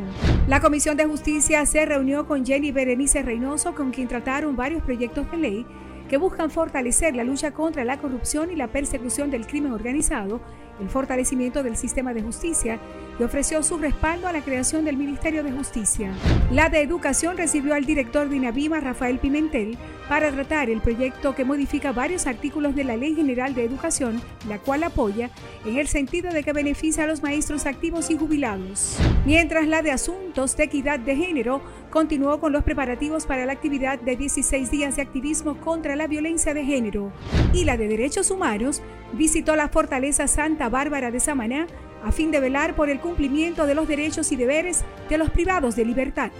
[0.47, 5.32] La Comisión de Justicia se reunió con Jenny Berenice Reynoso, con quien trataron varios proyectos
[5.32, 5.66] de ley
[6.10, 10.41] que buscan fortalecer la lucha contra la corrupción y la persecución del crimen organizado,
[10.82, 12.80] el fortalecimiento del sistema de justicia
[13.20, 16.12] y ofreció su respaldo a la creación del Ministerio de Justicia.
[16.51, 21.45] La de Educación recibió al director de INAVIMA, Rafael Pimentel, para tratar el proyecto que
[21.45, 25.30] modifica varios artículos de la Ley General de Educación, la cual apoya
[25.66, 28.97] en el sentido de que beneficia a los maestros activos y jubilados.
[29.26, 33.99] Mientras la de Asuntos de Equidad de Género continuó con los preparativos para la actividad
[33.99, 37.12] de 16 días de activismo contra la violencia de género
[37.54, 38.82] y la de Derechos Humanos
[39.12, 41.68] visitó la Fortaleza Santa Bárbara de Samaná
[42.06, 45.76] a fin de velar por el cumplimiento de los derechos y deberes de los privados
[45.76, 46.32] de libertad.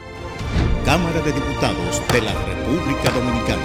[0.86, 3.62] Cámara de Diputados de la República Dominicana.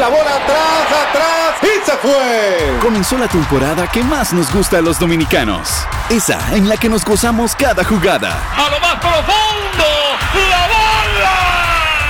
[0.00, 2.78] La bola atrás, atrás y se fue.
[2.82, 5.86] Comenzó la temporada que más nos gusta a los dominicanos.
[6.10, 8.42] Esa en la que nos gozamos cada jugada.
[8.56, 9.86] A lo más profundo,
[10.50, 11.61] la bola.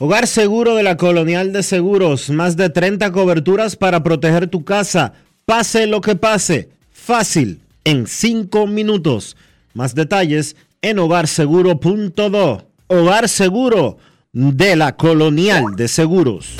[0.00, 5.12] Hogar Seguro de la Colonial de Seguros, más de 30 coberturas para proteger tu casa.
[5.44, 9.36] Pase lo que pase, fácil, en 5 minutos.
[9.74, 12.70] Más detalles en hogarseguro.do.
[12.86, 13.98] Hogar Seguro
[14.32, 16.54] de la Colonial de Seguros.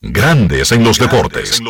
[0.00, 1.60] Grandes en los deportes.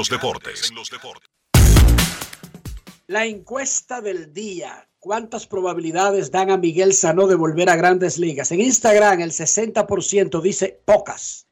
[3.08, 4.86] La encuesta del día.
[5.06, 8.50] ¿Cuántas probabilidades dan a Miguel Sanó de volver a grandes ligas?
[8.50, 11.46] En Instagram el 60% dice pocas.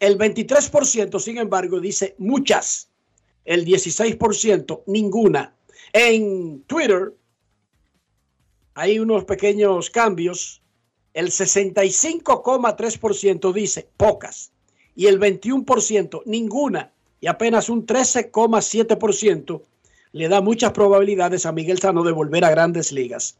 [0.00, 2.90] El 23% sin embargo dice muchas.
[3.46, 5.56] El 16% ninguna.
[5.94, 7.14] En Twitter
[8.74, 10.62] hay unos pequeños cambios.
[11.14, 14.52] El 65,3% dice pocas
[14.94, 19.62] y el 21% ninguna y apenas un 13,7%
[20.16, 23.36] le da muchas probabilidades a Miguel Sano de volver a grandes ligas.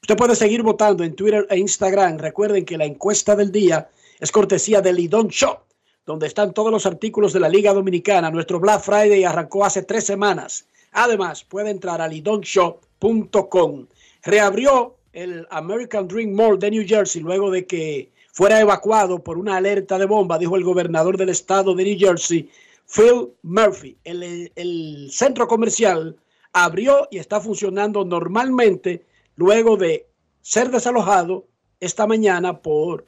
[0.00, 2.18] Usted puede seguir votando en Twitter e Instagram.
[2.18, 3.88] Recuerden que la encuesta del día
[4.20, 5.58] es cortesía de Lidón Shop,
[6.06, 8.30] donde están todos los artículos de la Liga Dominicana.
[8.30, 10.66] Nuestro Black Friday arrancó hace tres semanas.
[10.92, 13.86] Además, puede entrar a lidonshop.com.
[14.22, 19.56] Reabrió el American Dream Mall de New Jersey luego de que fuera evacuado por una
[19.56, 22.48] alerta de bomba, dijo el gobernador del estado de New Jersey,
[22.86, 23.98] Phil Murphy.
[24.04, 26.16] El, el, centro comercial
[26.52, 29.06] abrió y está funcionando normalmente
[29.36, 30.08] luego de
[30.40, 31.48] ser desalojado
[31.80, 33.06] esta mañana por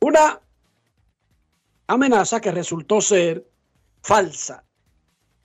[0.00, 0.40] una
[1.86, 3.46] amenaza que resultó ser
[4.02, 4.64] falsa.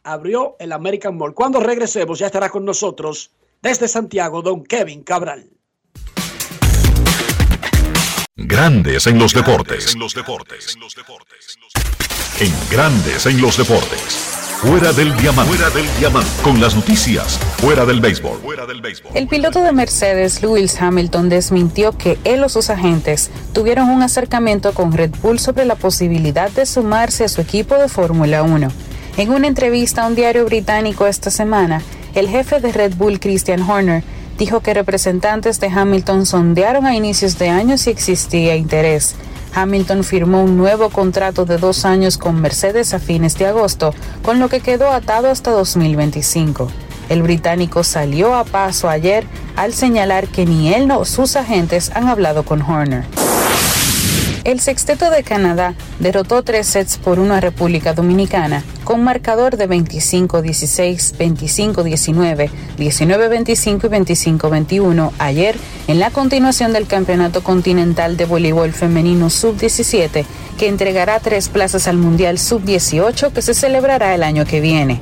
[0.04, 1.34] Abrió el American Mall.
[1.34, 5.50] Cuando regresemos ya estará con nosotros desde Santiago don Kevin Cabral.
[8.36, 9.94] Grandes en los deportes.
[9.94, 10.78] En los deportes.
[12.42, 14.00] En Grandes en los deportes.
[14.62, 15.54] Fuera del diamante.
[15.54, 16.30] Fuera del diamante.
[16.42, 17.38] Con las noticias.
[17.58, 18.40] Fuera del béisbol.
[18.40, 19.12] Fuera del béisbol.
[19.14, 24.74] El piloto de Mercedes, Lewis Hamilton, desmintió que él o sus agentes tuvieron un acercamiento
[24.74, 28.70] con Red Bull sobre la posibilidad de sumarse a su equipo de Fórmula 1.
[29.18, 31.82] En una entrevista a un diario británico esta semana,
[32.16, 34.02] el jefe de Red Bull, Christian Horner,
[34.38, 39.16] dijo que representantes de Hamilton sondearon a inicios de año si existía interés.
[39.54, 43.94] Hamilton firmó un nuevo contrato de dos años con Mercedes a fines de agosto,
[44.24, 46.68] con lo que quedó atado hasta 2025.
[47.10, 49.26] El británico salió a paso ayer
[49.56, 53.06] al señalar que ni él ni sus agentes han hablado con Horner.
[54.46, 61.18] El sexteto de Canadá derrotó tres sets por una República Dominicana con marcador de 25-16,
[61.18, 70.24] 25-19, 19-25 y 25-21 ayer en la continuación del Campeonato Continental de Voleibol Femenino Sub-17
[70.58, 75.02] que entregará tres plazas al Mundial Sub-18 que se celebrará el año que viene.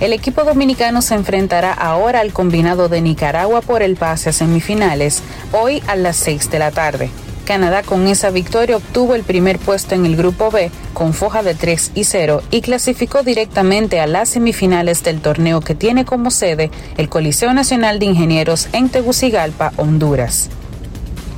[0.00, 5.22] El equipo dominicano se enfrentará ahora al combinado de Nicaragua por el pase a semifinales,
[5.52, 7.10] hoy a las 6 de la tarde.
[7.48, 11.54] Canadá con esa victoria obtuvo el primer puesto en el grupo B con foja de
[11.54, 16.70] 3 y 0 y clasificó directamente a las semifinales del torneo que tiene como sede
[16.98, 20.50] el Coliseo Nacional de Ingenieros en Tegucigalpa, Honduras.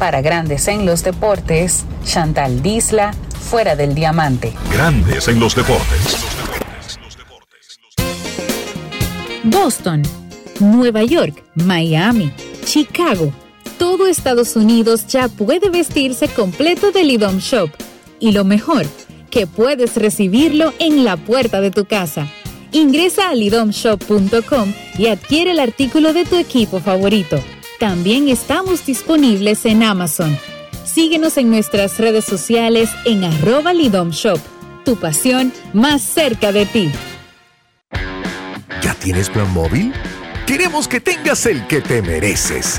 [0.01, 3.15] Para Grandes en los Deportes, Chantal Disla,
[3.49, 4.53] fuera del diamante.
[4.73, 6.17] Grandes en los deportes.
[9.45, 10.03] Boston,
[10.59, 12.33] Nueva York, Miami,
[12.65, 13.33] Chicago
[13.81, 17.71] todo Estados Unidos ya puede vestirse completo del IDOM Shop.
[18.21, 18.85] Y lo mejor,
[19.31, 22.29] que puedes recibirlo en la puerta de tu casa.
[22.73, 27.43] Ingresa a lidomshop.com y adquiere el artículo de tu equipo favorito.
[27.79, 30.39] También estamos disponibles en Amazon.
[30.85, 34.39] Síguenos en nuestras redes sociales en arroba lidomshop.
[34.85, 36.93] Tu pasión más cerca de ti.
[38.83, 39.95] ¿Ya tienes plan móvil?
[40.47, 42.79] Queremos que tengas el que te mereces.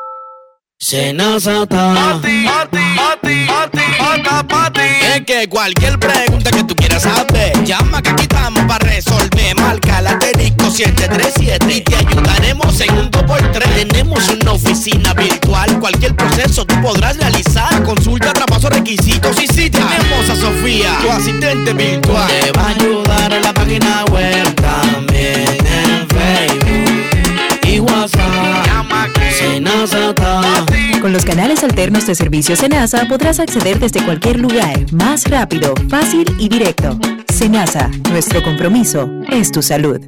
[0.81, 2.19] Senazata.
[5.13, 9.55] Es que cualquier pregunta que tú quieras saber, llama que aquí estamos para resolver.
[9.57, 13.75] Marca la disco 737 y te ayudaremos en un 2x3.
[13.75, 17.83] Tenemos una oficina virtual, cualquier proceso tú podrás realizar.
[17.83, 22.27] Consulta, traspaso, requisitos y si tenemos a Sofía, tu asistente virtual.
[22.27, 28.40] Te va a ayudar en la página web también en Facebook y WhatsApp.
[31.01, 36.35] Con los canales alternos de servicio Senasa podrás acceder desde cualquier lugar, más rápido, fácil
[36.37, 36.99] y directo.
[37.33, 39.99] Senasa, nuestro compromiso es tu salud.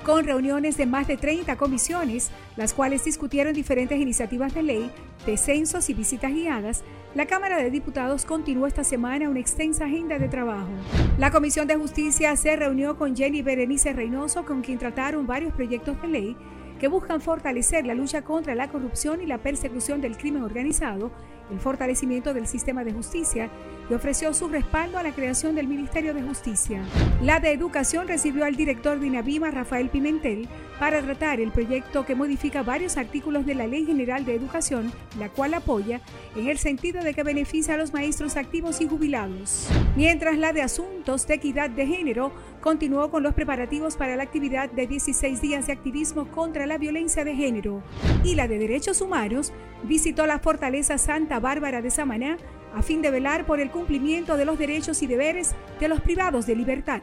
[0.08, 4.90] con reuniones de más de 30 comisiones, las cuales discutieron diferentes iniciativas de ley,
[5.26, 6.82] descensos y visitas guiadas,
[7.14, 10.70] la Cámara de Diputados continuó esta semana una extensa agenda de trabajo.
[11.18, 16.00] La Comisión de Justicia se reunió con Jenny Berenice Reynoso, con quien trataron varios proyectos
[16.00, 16.36] de ley
[16.78, 21.10] que buscan fortalecer la lucha contra la corrupción y la persecución del crimen organizado,
[21.50, 23.50] el fortalecimiento del sistema de justicia
[23.90, 26.82] y ofreció su respaldo a la creación del Ministerio de Justicia.
[27.22, 30.46] La de Educación recibió al director de INAVIMA, Rafael Pimentel,
[30.78, 35.30] para tratar el proyecto que modifica varios artículos de la Ley General de Educación, la
[35.30, 36.00] cual apoya
[36.36, 39.68] en el sentido de que beneficia a los maestros activos y jubilados.
[39.96, 42.32] Mientras la de Asuntos de Equidad de Género
[42.68, 47.24] continuó con los preparativos para la actividad de 16 días de activismo contra la violencia
[47.24, 47.82] de género.
[48.24, 49.54] Y la de Derechos Humanos
[49.84, 52.36] visitó la Fortaleza Santa Bárbara de Samaná
[52.74, 56.44] a fin de velar por el cumplimiento de los derechos y deberes de los privados
[56.44, 57.00] de libertad.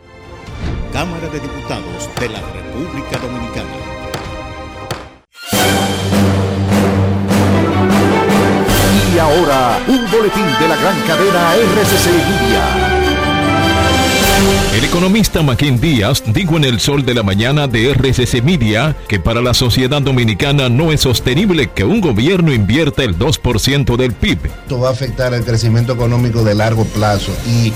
[0.93, 3.69] Cámara de Diputados de la República Dominicana.
[9.11, 12.94] Y ahora, un boletín de la gran cadena RCC Media.
[14.73, 19.19] El economista Maquín Díaz dijo en el sol de la mañana de RCC Media que
[19.19, 24.45] para la sociedad dominicana no es sostenible que un gobierno invierta el 2% del PIB.
[24.45, 27.71] Esto va a afectar el crecimiento económico de largo plazo y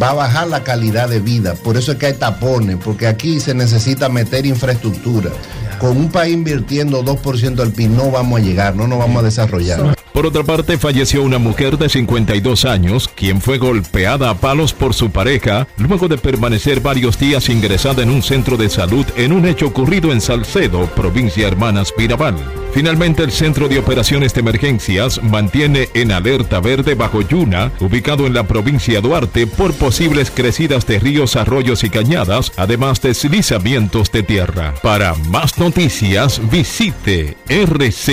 [0.00, 1.54] va a bajar la calidad de vida.
[1.54, 5.30] Por eso es que hay tapones, porque aquí se necesita meter infraestructura.
[5.78, 9.24] Con un país invirtiendo 2% del PIB no vamos a llegar, no nos vamos a
[9.24, 9.96] desarrollar.
[10.14, 14.94] Por otra parte, falleció una mujer de 52 años, quien fue golpeada a palos por
[14.94, 19.44] su pareja luego de permanecer varios días ingresada en un centro de salud en un
[19.44, 22.36] hecho ocurrido en Salcedo, provincia Hermanas Mirabal.
[22.72, 28.34] Finalmente, el Centro de Operaciones de Emergencias mantiene en alerta verde bajo Yuna, ubicado en
[28.34, 34.22] la provincia Duarte, por posibles crecidas de ríos, arroyos y cañadas, además de deslizamientos de
[34.22, 34.74] tierra.
[34.82, 38.04] Para más noticias, visite rccmedia.com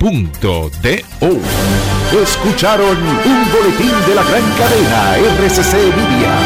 [0.00, 0.70] .do.
[2.22, 6.38] Escucharon un boletín de la gran cadena RCC Media.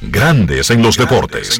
[0.00, 1.58] Grandes en los deportes.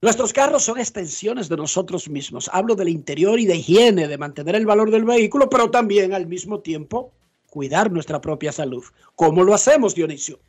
[0.00, 2.50] Nuestros carros son extensiones de nosotros mismos.
[2.52, 6.26] Hablo del interior y de higiene, de mantener el valor del vehículo, pero también al
[6.26, 7.12] mismo tiempo
[7.48, 8.84] cuidar nuestra propia salud.
[9.14, 10.40] ¿Cómo lo hacemos, Dionisio?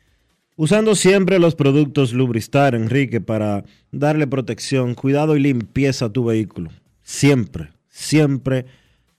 [0.58, 6.70] Usando siempre los productos Lubristar, Enrique, para darle protección, cuidado y limpieza a tu vehículo.
[7.02, 8.64] Siempre, siempre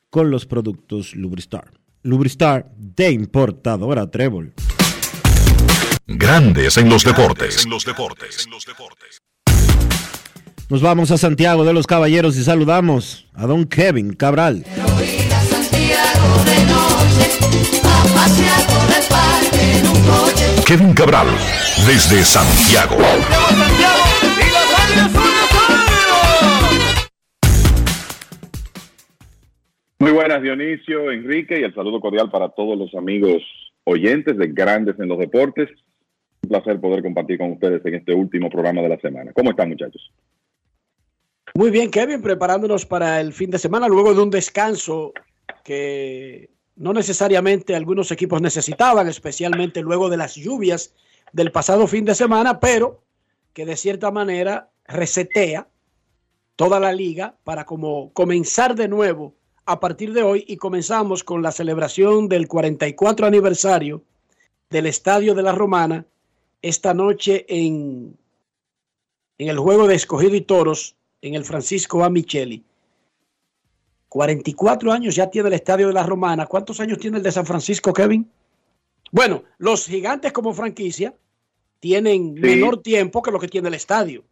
[0.10, 1.72] con los productos Lubristar.
[2.02, 4.54] Lubristar de importadora Trébol.
[6.08, 7.68] Grandes en los deportes.
[10.70, 14.66] Nos vamos a Santiago de los Caballeros y saludamos a don Kevin Cabral.
[20.68, 21.28] Kevin Cabral,
[21.88, 22.98] desde Santiago.
[30.00, 33.42] Muy buenas, Dionisio, Enrique, y el saludo cordial para todos los amigos
[33.86, 35.70] oyentes de Grandes en los Deportes.
[36.44, 39.32] Un placer poder compartir con ustedes en este último programa de la semana.
[39.32, 40.12] ¿Cómo están, muchachos?
[41.56, 45.14] Muy bien, Kevin, preparándonos para el fin de semana, luego de un descanso
[45.64, 50.94] que no necesariamente algunos equipos necesitaban, especialmente luego de las lluvias
[51.34, 53.02] del pasado fin de semana, pero
[53.54, 55.68] que de cierta manera resetea
[56.56, 59.34] toda la liga para como comenzar de nuevo
[59.66, 64.04] a partir de hoy y comenzamos con la celebración del 44 aniversario
[64.70, 66.06] del Estadio de la Romana
[66.62, 68.18] esta noche en,
[69.38, 72.10] en el juego de escogido y toros en el Francisco A.
[72.10, 72.64] Micheli.
[74.10, 76.46] 44 años ya tiene el Estadio de la Romana.
[76.46, 78.30] ¿Cuántos años tiene el de San Francisco, Kevin?
[79.12, 81.14] Bueno, los gigantes como franquicia
[81.80, 82.42] tienen Sí.
[82.42, 84.24] menor tiempo que lo que tiene el estadio.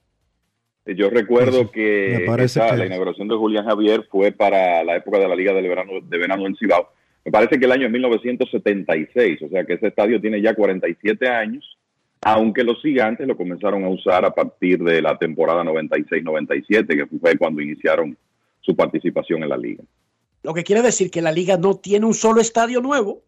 [0.86, 5.36] Yo recuerdo esa- que- la inauguración de Julián Javier fue para la época de la
[5.36, 6.90] Liga del Verano, de Verano del Cibao.
[7.24, 11.28] Me parece que el año es 1976, o sea que ese estadio tiene ya 47
[11.28, 11.78] años,
[12.22, 17.36] aunque los gigantes lo comenzaron a usar a partir de la temporada 96-97, que fue
[17.38, 18.16] cuando iniciaron
[18.66, 19.84] su participación en la liga.
[20.44, 23.24] Lo que quiere decir que la liga no tiene un solo estadio nuevo.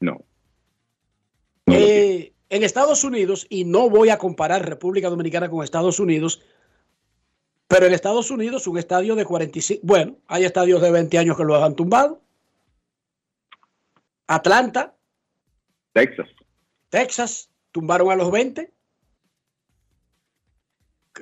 [0.00, 0.24] No.
[1.66, 6.42] Eh, en Estados Unidos, y no voy a comparar República Dominicana con Estados Unidos,
[7.68, 11.44] pero en Estados Unidos un estadio de 45, bueno, hay estadios de 20 años que
[11.44, 12.20] lo han tumbado.
[14.26, 14.96] Atlanta,
[15.92, 16.28] Texas.
[16.88, 18.72] Texas, tumbaron a los 20.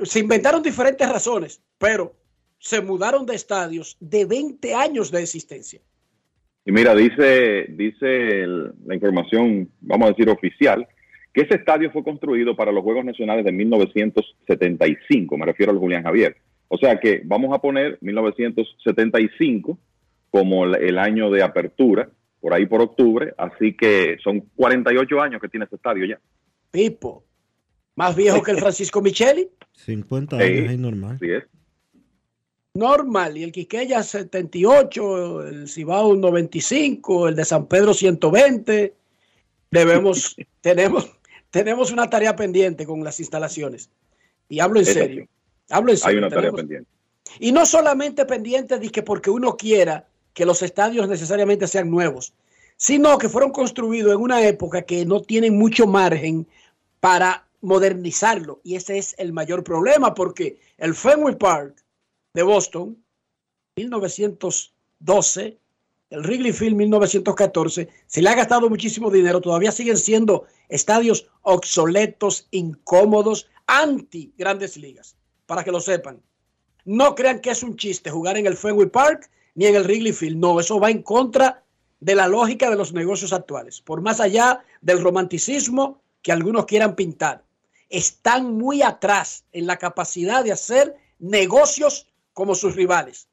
[0.03, 2.15] Se inventaron diferentes razones, pero
[2.59, 5.81] se mudaron de estadios de 20 años de existencia.
[6.65, 10.87] Y mira, dice, dice el- la información, vamos a decir oficial,
[11.33, 16.03] que ese estadio fue construido para los Juegos Nacionales de 1975, me refiero al Julián
[16.03, 16.37] Javier.
[16.69, 19.79] O sea que vamos a poner 1975
[20.31, 22.11] como el, el año de apertura,
[22.41, 26.21] por ahí por octubre, así que son 48 años que tiene ese estadio ya.
[26.71, 27.25] Pipo,
[27.97, 31.17] más viejo que el Francisco Micheli, 50 Sí, años es normal.
[31.17, 31.45] Así es.
[32.79, 33.37] Normal.
[33.37, 38.95] Y el Quiqueya 78, el Cibao 95, el de San Pedro 120.
[39.71, 41.11] Debemos, tenemos,
[41.51, 43.91] tenemos una tarea pendiente con las instalaciones.
[44.49, 45.29] Y hablo en serio.
[45.69, 46.11] Hablo en serio.
[46.11, 46.89] Hay una tarea pendiente.
[47.41, 52.33] Y no solamente pendientes de que porque uno quiera que los estadios necesariamente sean nuevos,
[52.77, 56.47] sino que fueron construidos en una época que no tienen mucho margen
[57.01, 58.61] para modernizarlo.
[58.63, 61.75] Y ese es el mayor problema, porque el Fenway Park
[62.39, 62.97] de Boston,
[63.75, 65.59] 1912,
[66.11, 72.47] el Wrigley Field 1914, se le ha gastado muchísimo dinero, todavía siguen siendo estadios obsoletos,
[72.53, 75.17] incómodos, anti grandes ligas,
[75.47, 76.23] para que lo sepan.
[76.85, 80.13] No crean que es un chiste jugar en el Fenway Park ni en el Wrigley
[80.13, 80.37] Field.
[80.37, 81.65] No, eso va en contra
[81.99, 83.81] de la lógica de los negocios actuales.
[83.81, 87.43] Por más allá del romanticismo que algunos quieran pintar.
[87.89, 92.07] Están muy atrás en la capacidad de hacer negocios
[92.39, 93.27] como sus rivales.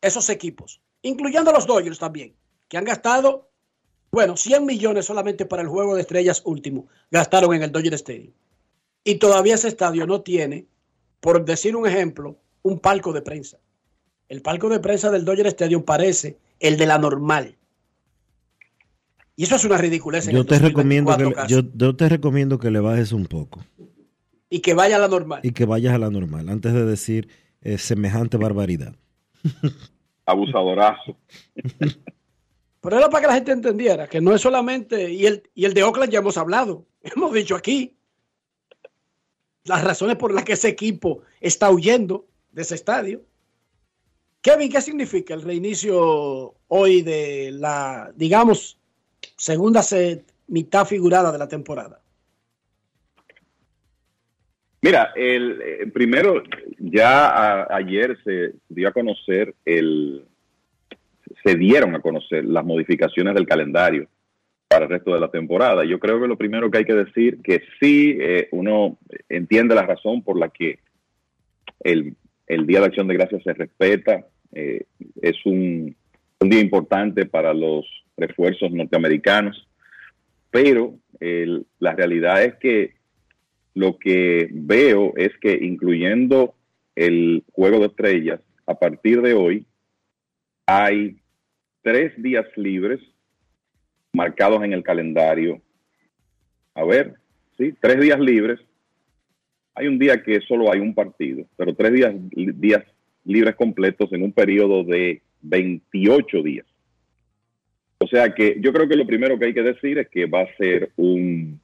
[0.00, 2.36] Esos equipos, incluyendo los Dodgers también,
[2.68, 3.50] que han gastado,
[4.12, 6.86] bueno, 100 millones solamente para el juego de estrellas último.
[7.10, 8.32] Gastaron en el Dodger Stadium.
[9.02, 10.68] Y todavía ese estadio no tiene,
[11.18, 13.58] por decir un ejemplo, un palco de prensa.
[14.28, 17.56] El palco de prensa del Dodger Stadium parece el de la normal.
[19.34, 20.28] Y eso es una ridiculez.
[20.28, 21.54] en Yo te, recomiendo que, 2024 le- casi.
[21.54, 23.64] yo, yo te recomiendo que le bajes un poco
[24.50, 25.40] Y que vaya a la normal.
[25.42, 27.28] y que vayas a la normal antes de decir
[27.62, 28.94] eh, semejante barbaridad.
[30.26, 31.16] Abusadorazo.
[32.82, 35.10] Pero era para que la gente entendiera que no es solamente.
[35.12, 36.86] Y el, y el de Oakland ya hemos hablado.
[37.02, 37.96] Hemos dicho aquí
[39.64, 43.22] las razones por las que ese equipo está huyendo de ese estadio.
[44.40, 48.78] Kevin, ¿qué significa el reinicio hoy de la, digamos,
[49.36, 52.00] segunda se- mitad figurada de la temporada?
[54.82, 56.42] Mira, el eh, primero,
[56.78, 60.24] ya a- ayer se dio a conocer el,
[61.44, 64.08] se dieron a conocer las modificaciones del calendario
[64.68, 65.84] para el resto de la temporada.
[65.84, 68.96] Yo creo que lo primero que hay que decir que sí, eh, uno
[69.28, 70.78] entiende la razón por la que
[71.80, 72.14] el,
[72.46, 74.26] el Día de Acción de Gracias se respeta.
[74.52, 74.84] eh,
[75.22, 75.94] es un,
[76.40, 77.84] un día importante para los
[78.16, 79.68] refuerzos norteamericanos,
[80.50, 82.94] pero el- la realidad es que
[83.80, 86.54] lo que veo es que incluyendo
[86.94, 89.66] el juego de estrellas, a partir de hoy
[90.66, 91.16] hay
[91.80, 93.00] tres días libres
[94.12, 95.62] marcados en el calendario.
[96.74, 97.14] A ver,
[97.56, 98.60] sí, tres días libres.
[99.74, 102.84] Hay un día que solo hay un partido, pero tres días, días
[103.24, 106.66] libres completos en un periodo de 28 días.
[107.96, 110.42] O sea que yo creo que lo primero que hay que decir es que va
[110.42, 111.59] a ser un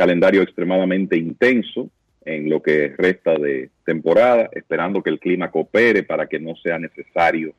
[0.00, 1.90] calendario extremadamente intenso
[2.24, 6.78] en lo que resta de temporada, esperando que el clima coopere para que no sea
[6.78, 7.52] necesario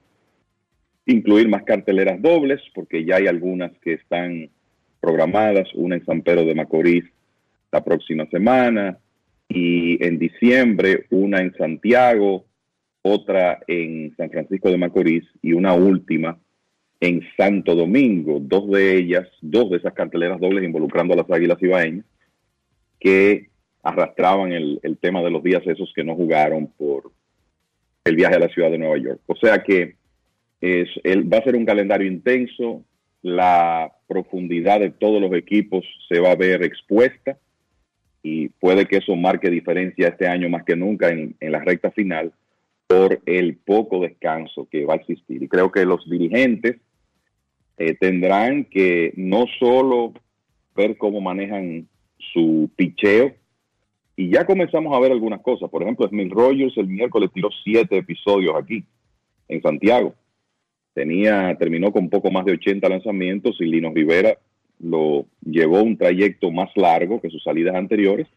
[1.05, 4.49] incluir más carteleras dobles, porque ya hay algunas que están
[4.99, 7.03] programadas, una en San Pedro de Macorís
[7.71, 8.97] la próxima semana
[9.47, 12.45] y en diciembre una en Santiago,
[13.03, 16.39] otra en San Francisco de Macorís y una última
[17.01, 21.61] en Santo Domingo, dos de ellas, dos de esas carteleras dobles involucrando a las Águilas
[21.61, 22.05] Ibaeñas,
[23.01, 23.49] que
[23.83, 27.11] arrastraban el, el tema de los días esos que no jugaron por
[28.05, 29.19] el viaje a la ciudad de Nueva York.
[29.25, 29.95] O sea que
[30.61, 32.83] es, va a ser un calendario intenso,
[33.23, 37.37] la profundidad de todos los equipos se va a ver expuesta
[38.23, 41.91] y puede que eso marque diferencia este año más que nunca en, en la recta
[41.91, 42.31] final
[42.87, 45.41] por el poco descanso que va a existir.
[45.41, 46.77] Y creo que los dirigentes
[47.77, 50.13] eh, tendrán que no solo
[50.75, 51.87] ver cómo manejan
[52.33, 53.33] su picheo,
[54.15, 55.69] y ya comenzamos a ver algunas cosas.
[55.69, 58.83] Por ejemplo, Smith Rogers el miércoles tiró siete episodios aquí,
[59.47, 60.13] en Santiago.
[60.93, 64.37] Tenía, terminó con poco más de 80 lanzamientos y Lino Rivera
[64.79, 68.27] lo llevó un trayecto más largo que sus salidas anteriores.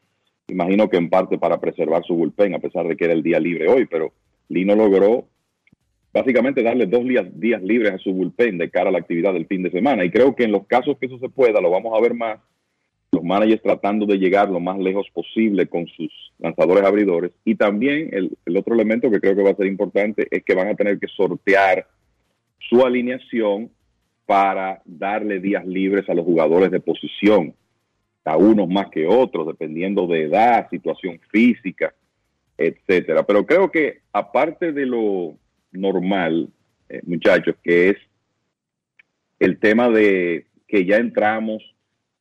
[0.49, 3.41] Imagino que en parte para preservar su bullpen, a pesar de que era el día
[3.41, 4.13] libre hoy, pero
[4.49, 5.27] Lino logró
[6.13, 9.47] básicamente darle dos días, días libres a su bullpen de cara a la actividad del
[9.47, 10.05] fin de semana.
[10.05, 12.39] Y creo que en los casos que eso se pueda, lo vamos a ver más,
[13.15, 17.33] los managers tratando de llegar lo más lejos posible con sus lanzadores abridores.
[17.45, 20.69] Y también el, otro elemento que creo que va a ser importante es que van
[20.69, 21.87] a tener que sortear
[22.59, 23.71] su alineación
[24.27, 27.55] para darle días libres a los jugadores de posición,
[28.25, 31.95] a unos más que otros, dependiendo de edad, situación física,
[32.57, 33.23] etcétera.
[33.25, 35.37] Pero creo que aparte de lo
[35.73, 36.49] normal,
[36.89, 37.97] eh, muchachos, que es
[39.39, 41.74] el tema de que ya entramos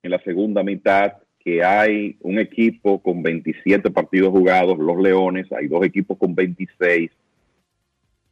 [0.04, 5.68] en la segunda mitad, que hay un equipo con 27 partidos jugados, los Leones, hay
[5.68, 7.10] dos equipos con 26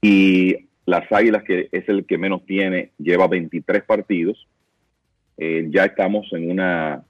[0.01, 4.47] y las Águilas, que es el que menos tiene, lleva 23 partidos.
[5.37, 7.03] Eh, ya estamos en una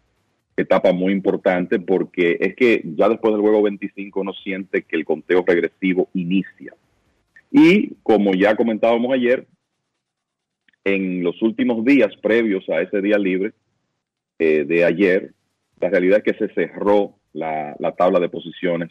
[0.55, 5.05] etapa muy importante porque es que ya después del juego 25 uno siente que el
[5.05, 6.73] conteo regresivo inicia.
[7.51, 9.47] Y como ya comentábamos ayer,
[10.83, 13.53] en los últimos días previos a ese día libre
[14.43, 15.33] eh, de ayer,
[15.79, 18.89] la realidad es que se cerró la, la tabla de posiciones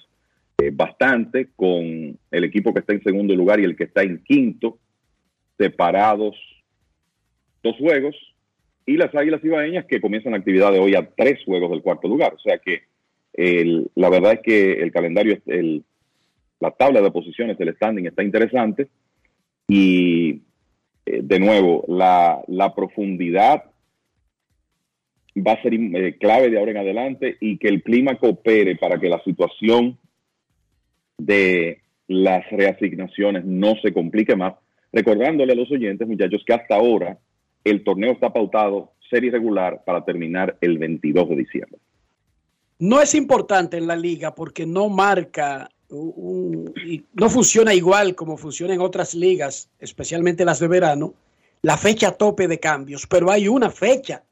[0.58, 4.22] eh, bastante con el equipo que está en segundo lugar y el que está en
[4.22, 4.78] quinto,
[5.58, 6.36] separados
[7.64, 8.14] dos juegos,
[8.86, 12.06] y las Águilas Ibaeñas que comienzan la actividad de hoy a tres juegos del cuarto
[12.06, 12.34] lugar.
[12.34, 12.84] O sea que
[13.94, 15.82] la verdad es que el calendario, el,
[16.60, 18.88] la tabla de posiciones, el standing está interesante
[19.66, 20.42] y
[21.06, 23.64] eh, de nuevo, la, la, profundidad
[25.46, 28.98] va a ser eh, clave de ahora en adelante y que el clima coopere para
[28.98, 29.98] que la situación
[31.18, 34.54] de las reasignaciones no se complique más.
[34.92, 37.18] Recordándole a los oyentes, muchachos, que hasta ahora
[37.64, 41.78] el torneo está pautado serie regular para terminar el 22 de diciembre.
[42.78, 48.80] No es importante en la liga porque no marca, no funciona igual como funciona en
[48.80, 51.14] otras ligas, especialmente las de verano,
[51.62, 54.24] la fecha tope de cambios, pero hay una fecha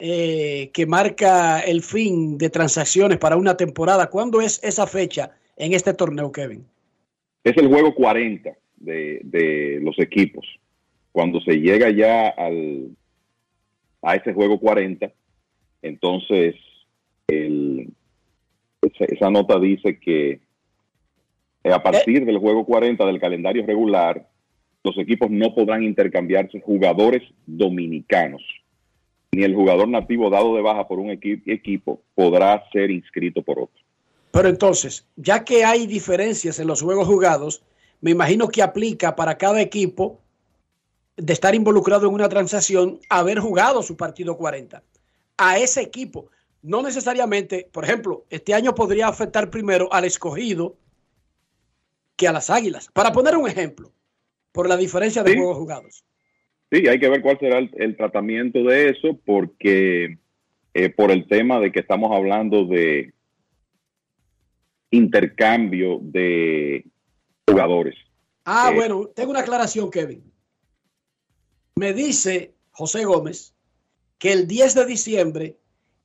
[0.00, 4.08] eh, que marca el fin de transacciones para una temporada.
[4.08, 6.64] ¿Cuándo es esa fecha en este torneo, Kevin?
[7.44, 10.46] Es el juego 40 de, de los equipos.
[11.12, 12.96] Cuando se llega ya al,
[14.02, 15.12] a ese juego 40,
[15.82, 16.54] entonces
[17.28, 17.88] el,
[18.82, 20.40] esa, esa, nota dice que
[21.64, 24.26] a partir del juego 40 del calendario regular,
[24.82, 28.42] los equipos no podrán intercambiarse jugadores dominicanos,
[29.32, 33.60] ni el jugador nativo dado de baja por un equi equipo podrá ser inscrito por
[33.60, 33.80] otro.
[34.32, 37.62] Pero entonces, ya que hay diferencias en los juegos jugados,
[38.00, 40.20] me imagino que aplica para cada equipo
[41.16, 44.82] de estar involucrado en una transacción haber jugado su partido 40
[45.36, 46.28] a ese equipo.
[46.62, 50.76] No necesariamente, por ejemplo, este año podría afectar primero al escogido
[52.16, 52.88] que a las águilas.
[52.92, 53.92] Para poner un ejemplo,
[54.52, 55.38] por la diferencia de sí.
[55.38, 56.04] juegos jugados.
[56.70, 60.18] Sí, hay que ver cuál será el, el tratamiento de eso, porque
[60.72, 63.12] eh, por el tema de que estamos hablando de
[64.90, 66.84] intercambio de
[67.46, 67.96] jugadores.
[68.44, 70.22] Ah, eh, bueno, tengo una aclaración, Kevin.
[71.74, 73.54] Me dice José Gómez
[74.18, 75.56] que el 10 de diciembre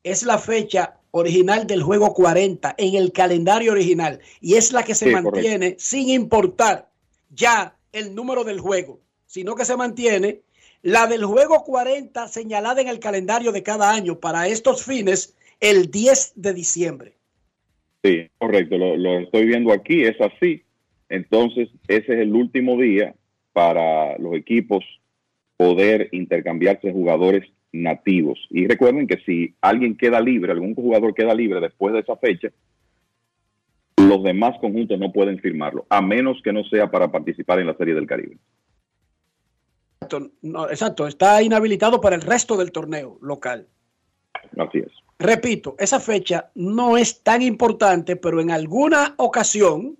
[0.04, 4.96] es la fecha original del juego 40 en el calendario original y es la que
[4.96, 5.84] se sí, mantiene correcto.
[5.84, 6.92] sin importar
[7.30, 10.42] ya el número del juego, sino que se mantiene
[10.86, 15.90] la del juego 40 señalada en el calendario de cada año para estos fines el
[15.90, 17.14] 10 de diciembre.
[18.04, 20.62] Sí, correcto, lo, lo estoy viendo aquí, es así.
[21.10, 23.16] Entonces, ese es el último día
[23.52, 24.86] para los equipos
[25.58, 28.38] poder intercambiarse jugadores nativos.
[28.52, 32.50] Y recuerden que si alguien queda libre, algún jugador queda libre después de esa fecha,
[33.98, 37.76] los demás conjuntos no pueden firmarlo, a menos que no sea para participar en la
[37.76, 38.38] Serie del Caribe.
[40.06, 43.68] Exacto, no, exacto, está inhabilitado para el resto del torneo local.
[44.58, 44.92] Así es.
[45.18, 49.98] Repito, esa fecha no es tan importante, pero en alguna ocasión,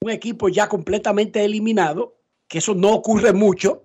[0.00, 3.84] un equipo ya completamente eliminado, que eso no ocurre mucho,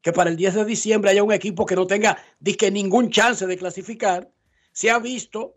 [0.00, 3.46] que para el 10 de diciembre haya un equipo que no tenga disque ningún chance
[3.46, 4.30] de clasificar,
[4.72, 5.56] se ha visto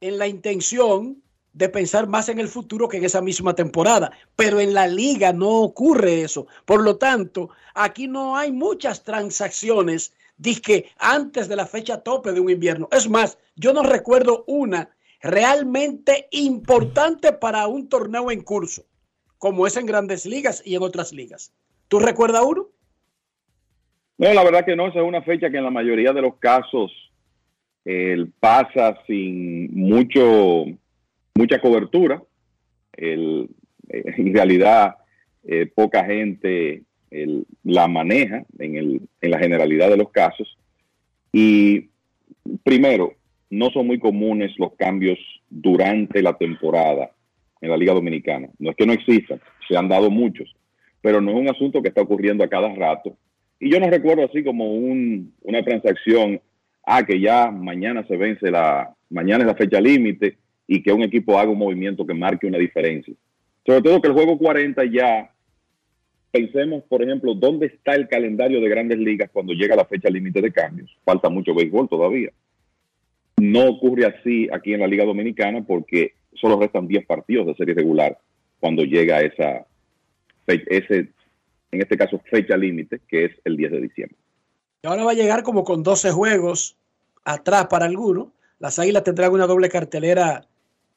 [0.00, 4.12] en la intención de pensar más en el futuro que en esa misma temporada.
[4.36, 6.46] Pero en la liga no ocurre eso.
[6.64, 12.40] Por lo tanto, aquí no hay muchas transacciones disque antes de la fecha tope de
[12.40, 12.88] un invierno.
[12.90, 18.84] Es más, yo no recuerdo una realmente importante para un torneo en curso,
[19.38, 21.52] como es en grandes ligas y en otras ligas.
[21.88, 22.68] ¿Tú recuerdas uno?
[24.18, 26.36] No, la verdad que no, esa es una fecha que en la mayoría de los
[26.36, 26.90] casos
[27.84, 30.66] eh, pasa sin mucho
[31.34, 32.22] mucha cobertura.
[32.96, 33.46] Eh,
[33.88, 34.96] en realidad,
[35.44, 36.82] eh, poca gente
[37.64, 40.56] la maneja en la generalidad de los casos.
[41.30, 41.90] Y
[42.62, 43.14] primero,
[43.50, 45.18] no son muy comunes los cambios
[45.50, 47.10] durante la temporada
[47.60, 48.48] en la Liga Dominicana.
[48.58, 50.54] No es que no existan, se han dado muchos,
[51.02, 53.16] pero no es un asunto que está ocurriendo a cada rato.
[53.60, 56.40] Y yo no recuerdo así como un, una transacción,
[56.84, 60.38] ah, que ya mañana se vence la, mañana es la fecha límite
[60.72, 63.12] y que un equipo haga un movimiento que marque una diferencia.
[63.66, 65.30] Sobre todo que el juego 40 ya,
[66.30, 70.40] pensemos, por ejemplo, dónde está el calendario de grandes ligas cuando llega la fecha límite
[70.40, 70.90] de cambios.
[71.04, 72.30] Falta mucho béisbol todavía.
[73.36, 77.74] No ocurre así aquí en la Liga Dominicana porque solo restan 10 partidos de serie
[77.74, 78.16] regular
[78.58, 79.66] cuando llega esa
[80.46, 81.10] ese,
[81.70, 84.16] en este caso, fecha límite, que es el 10 de diciembre.
[84.82, 86.76] Y ahora va a llegar como con 12 juegos
[87.24, 88.28] atrás para algunos.
[88.58, 90.46] Las Águilas tendrán una doble cartelera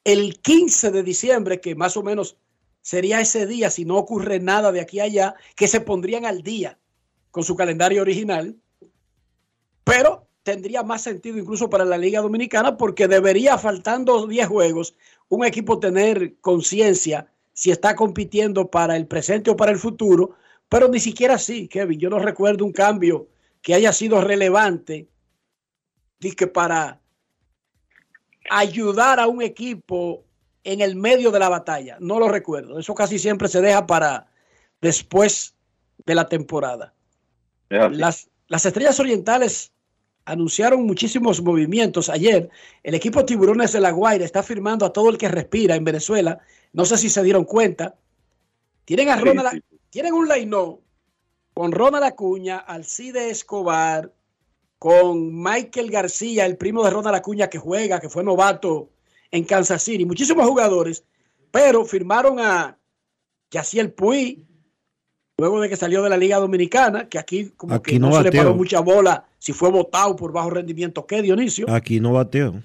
[0.06, 2.38] el 15 de diciembre, que más o menos
[2.82, 6.44] sería ese día, si no ocurre nada de aquí a allá, que se pondrían al
[6.44, 6.78] día
[7.32, 8.56] con su calendario original,
[9.84, 14.96] pero tendría más sentido incluso para la Liga Dominicana porque debería, faltando 10 juegos,
[15.28, 20.36] un equipo tener conciencia si está compitiendo para el presente o para el futuro,
[20.70, 22.00] pero ni siquiera así, Kevin.
[22.00, 23.28] Yo no recuerdo un cambio
[23.62, 25.08] que haya sido relevante,
[26.20, 27.02] que para
[28.50, 30.24] ayudar a un equipo
[30.64, 31.98] en el medio de la batalla.
[32.00, 32.80] No lo recuerdo.
[32.80, 34.28] Eso casi siempre se deja para
[34.82, 35.56] después
[36.06, 36.94] de la temporada.
[37.70, 39.72] Las, las estrellas orientales
[40.26, 42.10] anunciaron muchísimos movimientos.
[42.10, 42.50] Ayer,
[42.84, 46.40] el equipo Tiburones de la Guaira está firmando a todo el que respira en Venezuela.
[46.74, 47.96] No sé si se dieron cuenta.
[48.86, 50.56] Tienen a Ronald, tienen un line
[51.54, 54.12] con Ronald Acuña, Alcide Escobar,
[54.78, 58.90] con Michael García, el primo de Ronald Acuña que juega, que fue novato
[59.32, 61.04] en Kansas City, muchísimos jugadores,
[61.52, 62.78] pero firmaron a
[63.52, 64.46] Yaciel Puy,
[65.38, 68.32] luego de que salió de la Liga Dominicana, que aquí como que no, se le
[68.32, 71.06] paró mucha bola si fue votado por bajo rendimiento.
[71.06, 71.70] ¿Qué, Dionisio?
[71.70, 72.62] Aquí no bateó.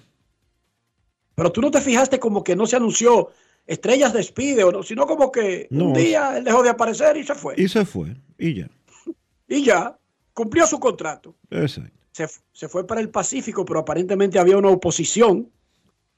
[1.35, 3.31] Pero tú no te fijaste como que no se anunció
[3.66, 7.35] Estrellas despide o no, sino como que un día él dejó de aparecer y se
[7.35, 7.55] fue.
[7.57, 8.70] Y se fue, y ya.
[9.49, 9.97] y ya,
[10.35, 11.37] cumplió su contrato.
[11.51, 15.51] Exacto se, fue para el Pacífico, pero aparentemente había una oposición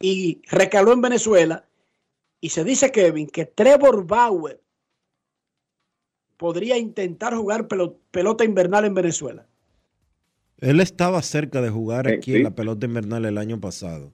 [0.00, 1.68] y recaló en Venezuela.
[2.40, 4.60] Y se dice, Kevin, que Trevor Bauer
[6.36, 9.46] podría intentar jugar pelota invernal en Venezuela.
[10.58, 14.12] Él estaba cerca de jugar aquí en la pelota invernal el año pasado.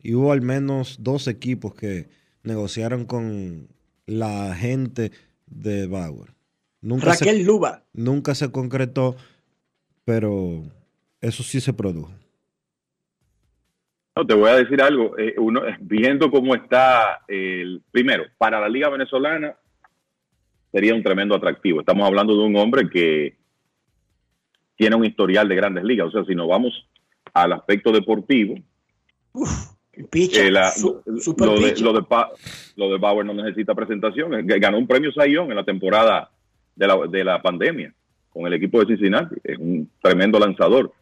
[0.00, 2.08] Y hubo al menos dos equipos que
[2.42, 3.68] negociaron con
[4.06, 5.10] la gente
[5.46, 6.34] de Bauer.
[6.80, 7.84] Nunca Raquel Luba.
[7.92, 9.16] Nunca se concretó
[10.06, 10.62] pero
[11.28, 12.10] eso sí se produjo.
[14.14, 15.18] No, te voy a decir algo.
[15.18, 19.54] Eh, uno, viendo cómo está el primero, para la Liga Venezolana
[20.72, 21.80] sería un tremendo atractivo.
[21.80, 23.36] Estamos hablando de un hombre que
[24.76, 26.08] tiene un historial de grandes ligas.
[26.08, 26.72] O sea, si nos vamos
[27.34, 28.54] al aspecto deportivo,
[29.92, 31.02] eh, lo,
[31.60, 31.74] de,
[32.76, 34.46] lo, de, Bauer no necesita presentación.
[34.46, 36.30] Ganó un premio Sayón en la temporada
[36.74, 37.94] de la, de la pandemia
[38.30, 39.36] con el equipo de Cincinnati.
[39.42, 40.92] Es un tremendo lanzador.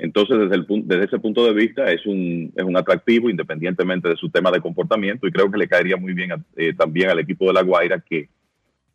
[0.00, 4.16] Entonces, desde, el, desde ese punto de vista, es un, es un atractivo independientemente de
[4.16, 7.46] su tema de comportamiento y creo que le caería muy bien eh, también al equipo
[7.46, 8.28] de La Guaira que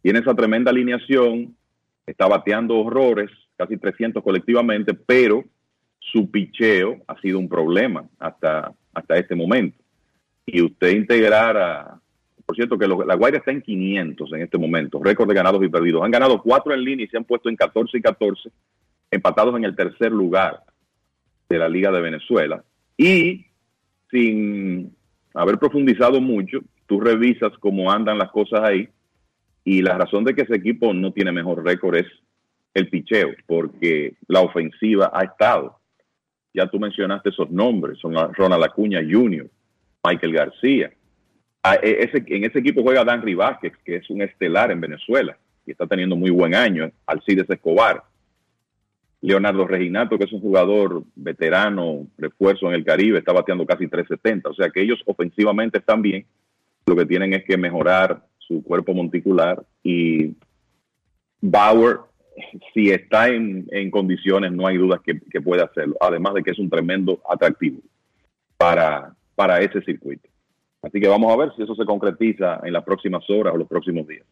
[0.02, 1.56] tiene esa tremenda alineación,
[2.06, 5.44] está bateando horrores, casi 300 colectivamente, pero
[6.00, 9.78] su picheo ha sido un problema hasta, hasta este momento.
[10.46, 12.00] Y usted integrar
[12.46, 15.68] por cierto, que la Guaira está en 500 en este momento, récord de ganados y
[15.68, 16.04] perdidos.
[16.04, 18.52] Han ganado cuatro en línea y se han puesto en 14 y 14,
[19.10, 20.62] empatados en el tercer lugar
[21.50, 22.64] de la Liga de Venezuela.
[22.98, 23.46] Y
[24.10, 24.96] sin
[25.34, 28.90] haber profundizado mucho, tú revisas cómo andan las cosas ahí
[29.64, 32.08] y la razón de que ese equipo no tiene mejor récord es
[32.74, 35.80] el picheo, porque la ofensiva ha estado.
[36.54, 39.50] Ya tú mencionaste esos nombres, son Ronald Acuña Jr.,
[40.04, 40.92] Michael García,
[41.68, 45.36] Ah, e, en ese equipo juega Dan Vázquez, que es un estelar en Venezuela
[45.66, 46.92] y está teniendo muy buen año.
[47.08, 48.04] Alcides Escobar.
[49.26, 54.50] Leonardo Reginato, que es un jugador veterano, refuerzo en el Caribe, está bateando casi 370.
[54.50, 56.28] O sea que ellos ofensivamente están bien.
[56.86, 60.36] Lo que tienen es que mejorar su cuerpo monticular y
[61.42, 62.02] Bauer,
[62.72, 65.96] si está en, en condiciones, no hay dudas que, que puede hacerlo.
[66.00, 67.80] Además de que es un tremendo atractivo
[68.58, 70.30] para, para ese circuito.
[70.84, 73.68] Así que vamos a ver si eso se concretiza en las próximas horas o los
[73.68, 74.28] próximos días.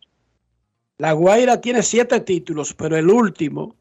[0.99, 3.75] La Guaira tiene siete títulos, pero el último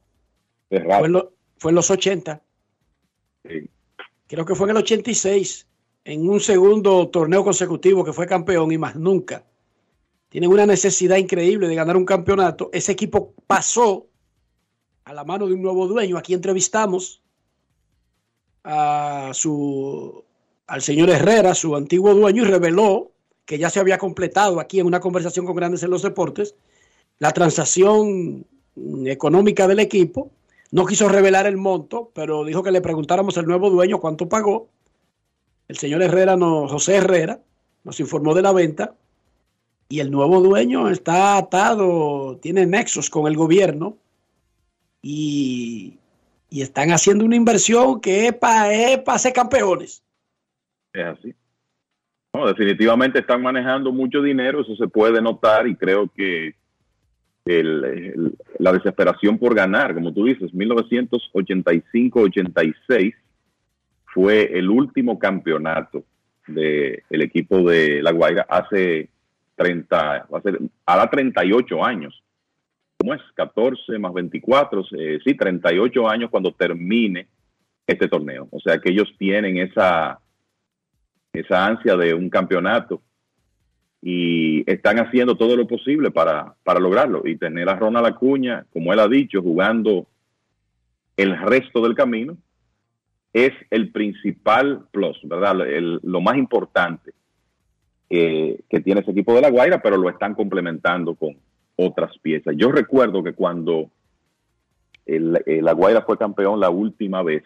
[0.73, 2.43] Es fue en, lo- fue en los 80.
[3.45, 3.71] Sí.
[4.27, 5.67] Creo que fue en el 86,
[6.05, 9.45] en un segundo torneo consecutivo que fue campeón y más nunca.
[10.31, 12.71] Tienen una necesidad increíble de ganar un campeonato.
[12.73, 14.07] Ese equipo pasó
[15.05, 16.17] a la mano de un nuevo dueño.
[16.17, 17.21] Aquí entrevistamos
[18.65, 20.25] a su,
[20.67, 23.13] al señor Herrera, su antiguo dueño, y reveló
[23.45, 26.55] que ya se había completado aquí en una conversación con Grandes en los Deportes
[27.19, 28.47] la transacción
[29.05, 30.31] económica del equipo.
[30.73, 34.71] No quiso revelar el monto, pero dijo que le preguntáramos al nuevo dueño cuánto pagó.
[35.69, 37.41] El señor Herrera, no, José Herrera,
[37.85, 38.95] nos informó de la venta
[39.91, 43.99] y el nuevo dueño está atado, tiene nexos con el gobierno
[45.03, 45.99] y,
[46.49, 50.03] y están haciendo una inversión que es para ser campeones.
[50.95, 51.35] Es así.
[52.33, 56.55] No, definitivamente están manejando mucho dinero, eso se puede notar y creo que
[57.45, 63.15] el- el- la desesperación por ganar, como tú dices, 1985-86
[64.15, 66.05] fue el último campeonato
[66.47, 69.09] del equipo de La Guaira hace
[69.57, 72.23] 30, va a ser, hará 38 años.
[72.99, 73.23] ¿Cómo es?
[73.35, 77.27] 14 más 24, eh, sí, 38 años cuando termine
[77.87, 78.49] este torneo.
[78.51, 80.19] O sea que ellos tienen esa,
[81.33, 83.03] esa ansia de un campeonato
[84.05, 88.93] y están haciendo todo lo posible para, para lograrlo y tener a Ronald Acuña, como
[88.93, 90.07] él ha dicho, jugando
[91.17, 92.37] el resto del camino
[93.33, 95.67] es el principal plus, ¿verdad?
[95.67, 97.13] El- lo más importante
[98.11, 101.37] eh, que tiene ese equipo de La Guaira, pero lo están complementando con
[101.77, 102.55] otras piezas.
[102.59, 103.91] Yo recuerdo que cuando
[105.07, 107.43] el, La Guaira fue campeón la última vez,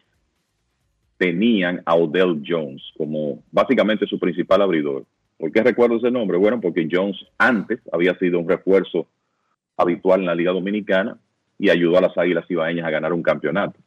[1.18, 5.04] tenían a Odell Jones como básicamente su principal abridor.
[5.38, 6.38] ¿Por qué recuerdo ese nombre?
[6.38, 9.06] Bueno, porque Jones antes había sido un refuerzo
[9.76, 11.18] habitual en la Liga Dominicana
[11.58, 13.78] y ayudó a las Águilas Ibaeñas a ganar un campeonato.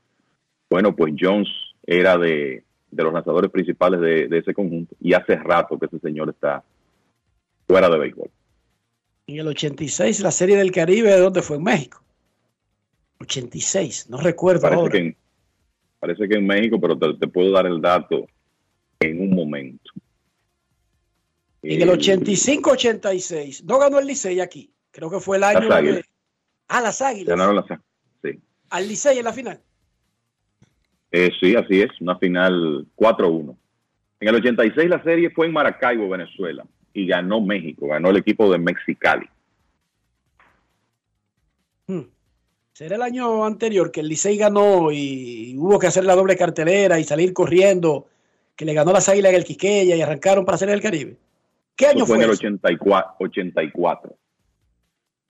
[0.70, 1.48] Bueno, pues Jones
[1.86, 6.00] era de, de los lanzadores principales de, de ese conjunto y hace rato que ese
[6.00, 6.64] señor está
[7.68, 8.30] fuera de béisbol.
[9.28, 11.58] En el 86, la Serie del Caribe, ¿de dónde fue?
[11.58, 12.04] En México.
[13.20, 14.92] 86, no recuerdo Parece ahora.
[14.92, 15.18] que, en,
[16.00, 18.28] parece que en México, pero te, te puedo dar el dato
[19.00, 19.79] en un momento.
[21.62, 24.72] En el 85-86, no ganó el Licey aquí.
[24.92, 25.96] Creo que fue el año Las Águilas.
[25.98, 26.06] de...
[26.68, 27.28] Ah, las Águilas.
[27.28, 27.66] Ganaron las
[28.24, 28.40] sí.
[28.70, 29.60] Al Licey en la final.
[31.12, 33.56] Eh, sí, así es, una final 4-1.
[34.20, 38.52] En el 86 la serie fue en Maracaibo, Venezuela, y ganó México, ganó el equipo
[38.52, 39.28] de Mexicali.
[41.88, 42.04] Hmm.
[42.74, 47.00] Será el año anterior que el Licey ganó y hubo que hacer la doble cartelera
[47.00, 48.08] y salir corriendo,
[48.56, 51.18] que le ganó las Águilas en el Quiqueya y arrancaron para hacer el Caribe.
[51.80, 52.26] ¿Qué año fue fue?
[52.26, 52.40] en el eso?
[52.46, 53.16] 84.
[53.20, 54.16] 84.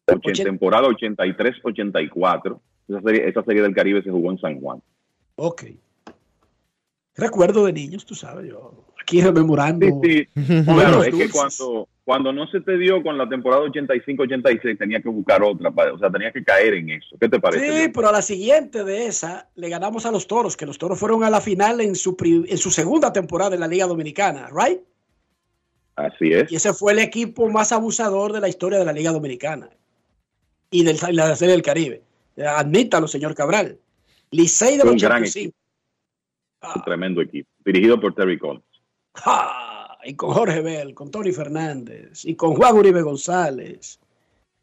[0.07, 2.59] Ochen- Ochen- temporada 83-84.
[2.87, 4.81] Esa serie, esa serie del Caribe se jugó en San Juan.
[5.35, 5.65] Ok.
[7.15, 9.85] Recuerdo de niños, tú sabes, yo aquí rememorando.
[10.03, 14.77] Sí, momentos Claro, es que cuando, cuando no se te dio con la temporada 85-86,
[14.77, 17.15] tenía que buscar otra, o sea, tenía que caer en eso.
[17.19, 17.83] ¿Qué te parece?
[17.83, 20.97] Sí, pero a la siguiente de esa le ganamos a los toros, que los toros
[20.99, 22.15] fueron a la final en su,
[22.47, 24.79] en su segunda temporada en la Liga Dominicana, ¿right?
[25.99, 26.51] Así es.
[26.51, 29.69] Y ese fue el equipo más abusador de la historia de la Liga Dominicana
[30.71, 32.01] y de la Serie del Caribe.
[32.37, 33.77] Admítalo, señor Cabral.
[34.31, 35.55] Licey del Fue un gran 85.
[36.75, 38.63] Un tremendo equipo, dirigido por Terry Collins.
[39.15, 39.97] ¡Ja!
[40.05, 43.99] Y con Jorge Bell, con Tony Fernández y con Juan Uribe González.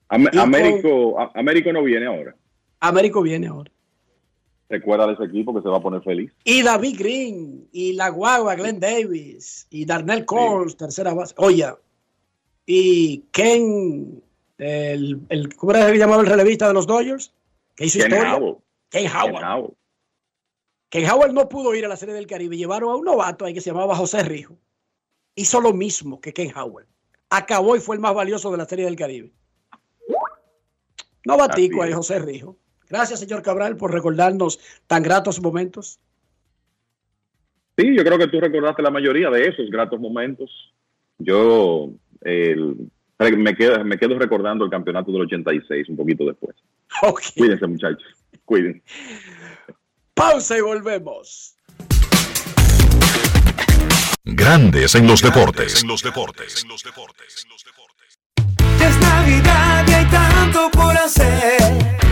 [0.08, 2.34] Am- con- Américo, Américo no viene ahora.
[2.80, 3.70] Américo viene ahora.
[4.68, 6.32] Recuerda de ese equipo que se va a poner feliz.
[6.44, 11.34] Y David Green, y la guagua Glenn Davis, y Darnell Coles, tercera base.
[11.38, 11.66] Oye,
[12.66, 14.22] y Ken,
[14.58, 17.32] el, el, ¿cómo era que llamaba el relevista de los Dodgers?
[17.76, 18.34] Que hizo Ken historia.
[18.34, 18.56] Howell.
[18.88, 19.34] Ken Howell.
[19.34, 19.74] Ken Howell.
[20.88, 22.56] Ken Howell no pudo ir a la Serie del Caribe.
[22.56, 24.56] Llevaron a un novato ahí que se llamaba José Rijo.
[25.36, 26.86] Hizo lo mismo que Ken Howell.
[27.30, 29.32] Acabó y fue el más valioso de la Serie del Caribe.
[31.24, 31.92] Novatico ahí.
[31.92, 32.56] José Rijo.
[32.88, 35.98] Gracias, señor Cabral, por recordarnos tan gratos momentos.
[37.78, 40.50] Sí, yo creo que tú recordaste la mayoría de esos gratos momentos.
[41.18, 41.90] Yo
[42.22, 46.56] el- me, quedo, me quedo recordando el campeonato del 86 un poquito después.
[47.36, 48.06] Cuídense, muchachos.
[48.44, 48.82] Cuídense.
[50.14, 51.54] Pausa y volvemos.
[54.24, 55.82] Grandes en los deportes.
[55.82, 56.64] En los deportes.
[58.78, 62.05] Ya es Navidad y hay tanto por hacer.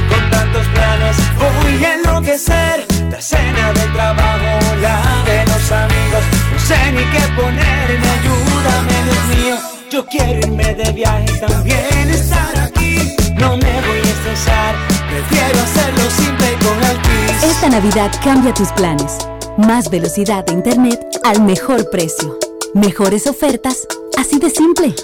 [1.38, 2.86] Voy a enloquecer.
[3.10, 6.24] La cena del trabajo, la de los amigos.
[6.52, 9.56] No sé ni qué ponerme, ayúdame, Dios mío.
[9.90, 13.14] Yo quiero irme de viaje y también estar aquí.
[13.36, 14.74] No me voy a estresar,
[15.08, 17.42] prefiero hacerlo simple y con Altis.
[17.44, 19.18] Esta Navidad cambia tus planes.
[19.56, 22.38] Más velocidad de internet al mejor precio.
[22.74, 23.86] Mejores ofertas,
[24.18, 24.94] así de simple.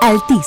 [0.00, 0.46] Altis.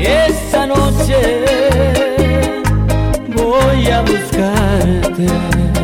[0.00, 1.44] Esta noche
[3.28, 5.75] voy a buscarte.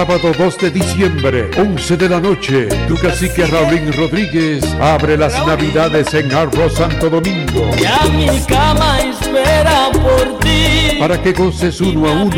[0.00, 6.14] Sábado 2 de diciembre, 11 de la noche, tu cacique Raulín Rodríguez abre las navidades
[6.14, 7.70] en Arroz Santo Domingo.
[7.76, 10.19] Ya mi cama espera por.
[11.00, 12.34] Para que goces uno a uno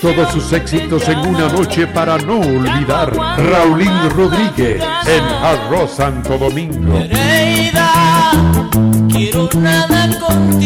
[0.00, 3.14] todos sus éxitos en una noche para no olvidar.
[3.16, 6.98] Raulín Rodríguez en Arroz Santo Domingo.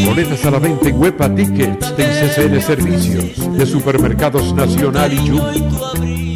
[0.07, 6.36] Boletas a la venta en Huepa Tickets de CCN Servicios de Supermercados Nacional y Jumbo.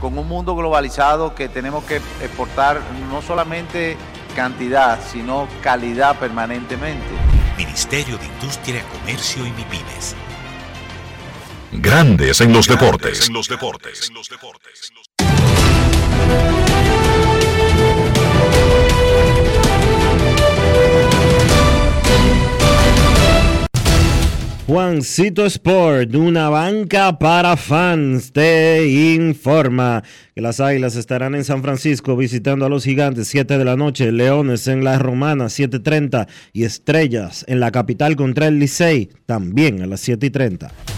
[0.00, 2.80] con un mundo globalizado que tenemos que exportar
[3.10, 3.96] no solamente
[4.34, 7.06] cantidad, sino calidad permanentemente.
[7.56, 10.14] Ministerio de Industria, Comercio y MIPIMES.
[11.72, 13.28] Grandes en los deportes.
[13.28, 14.10] En los deportes.
[24.68, 30.04] Juancito Sport, una banca para fans, te informa
[30.34, 34.12] que las Águilas estarán en San Francisco visitando a los Gigantes 7 de la noche,
[34.12, 39.86] Leones en la Romana 7.30 y Estrellas en la capital contra el Licey también a
[39.86, 40.97] las 7.30.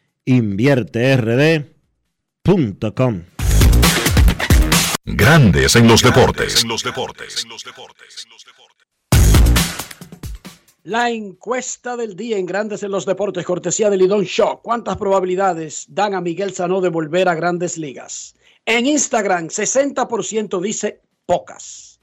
[0.25, 3.23] invierterd.com.
[5.03, 6.63] Grandes en los deportes.
[10.83, 14.61] La encuesta del día en Grandes en los Deportes, cortesía de Lidón Show.
[14.63, 18.33] ¿Cuántas probabilidades dan a Miguel Sanó de volver a grandes ligas?
[18.65, 21.99] En Instagram, 60% dice pocas.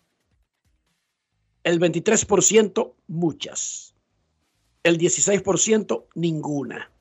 [1.64, 3.96] El 23% muchas.
[4.84, 6.92] El 16% ninguna.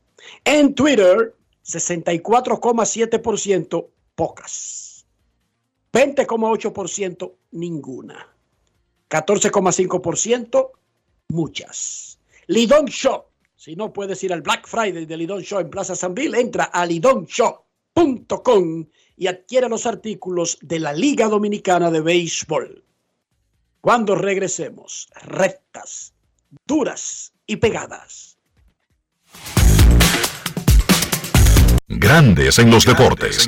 [0.43, 1.33] En Twitter,
[1.63, 5.05] 64,7% pocas.
[5.93, 8.35] 20,8% ninguna.
[9.09, 10.71] 14,5%
[11.29, 12.19] muchas.
[12.47, 13.25] Lidón Show.
[13.55, 16.65] Si no puedes ir al Black Friday de Lidón Show en Plaza San Bill, entra
[16.65, 18.85] a lidonshow.com
[19.17, 22.83] y adquiere los artículos de la Liga Dominicana de Béisbol.
[23.81, 26.13] Cuando regresemos, rectas,
[26.65, 28.37] duras y pegadas.
[31.87, 33.47] Grandes en los deportes.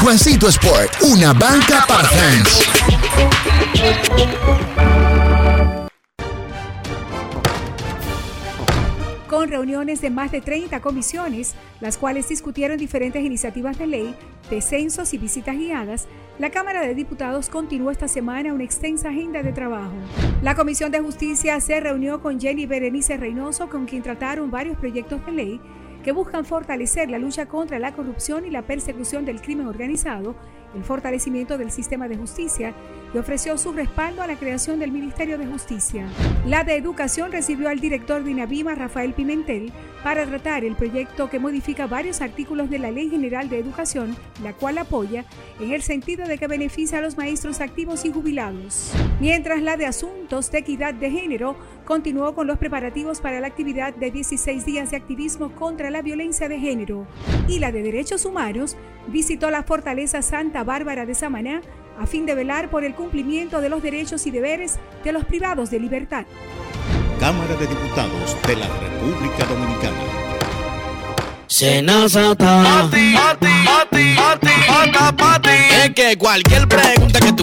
[0.00, 2.62] Juancito Sport, una banca para fans.
[9.26, 14.14] Con reuniones de más de 30 comisiones, las cuales discutieron diferentes iniciativas de ley,
[14.48, 16.06] descensos y visitas guiadas,
[16.38, 19.94] la Cámara de Diputados continuó esta semana una extensa agenda de trabajo.
[20.40, 25.26] La Comisión de Justicia se reunió con Jenny Berenice Reynoso, con quien trataron varios proyectos
[25.26, 25.60] de ley
[26.08, 30.36] que buscan fortalecer la lucha contra la corrupción y la persecución del crimen organizado,
[30.74, 32.74] el fortalecimiento del sistema de justicia
[33.14, 36.06] y ofreció su respaldo a la creación del Ministerio de Justicia.
[36.46, 39.72] La de Educación recibió al director de INAVIMA, Rafael Pimentel,
[40.02, 44.52] para tratar el proyecto que modifica varios artículos de la Ley General de Educación, la
[44.52, 45.24] cual apoya
[45.58, 48.92] en el sentido de que beneficia a los maestros activos y jubilados.
[49.20, 53.94] Mientras la de Asuntos de Equidad de Género continuó con los preparativos para la actividad
[53.94, 57.06] de 16 días de activismo contra la violencia de género
[57.48, 58.76] y la de Derechos Humanos
[59.08, 61.62] visitó la Fortaleza Santa Bárbara de Samaná
[61.98, 65.70] a fin de velar por el cumplimiento de los derechos y deberes de los privados
[65.70, 66.24] de libertad.
[67.18, 69.96] Cámara de Diputados de la República Dominicana.
[71.48, 72.62] Senazata.
[72.62, 73.46] Pati, pati,
[74.14, 74.14] pati,
[74.68, 75.48] pati, pati,
[75.82, 77.42] Es que cualquier pregunta que tú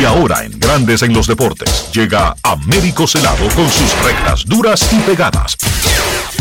[0.00, 4.98] Y ahora en Grandes en los Deportes llega Américo Celado con sus rectas duras y
[5.00, 5.56] pegadas.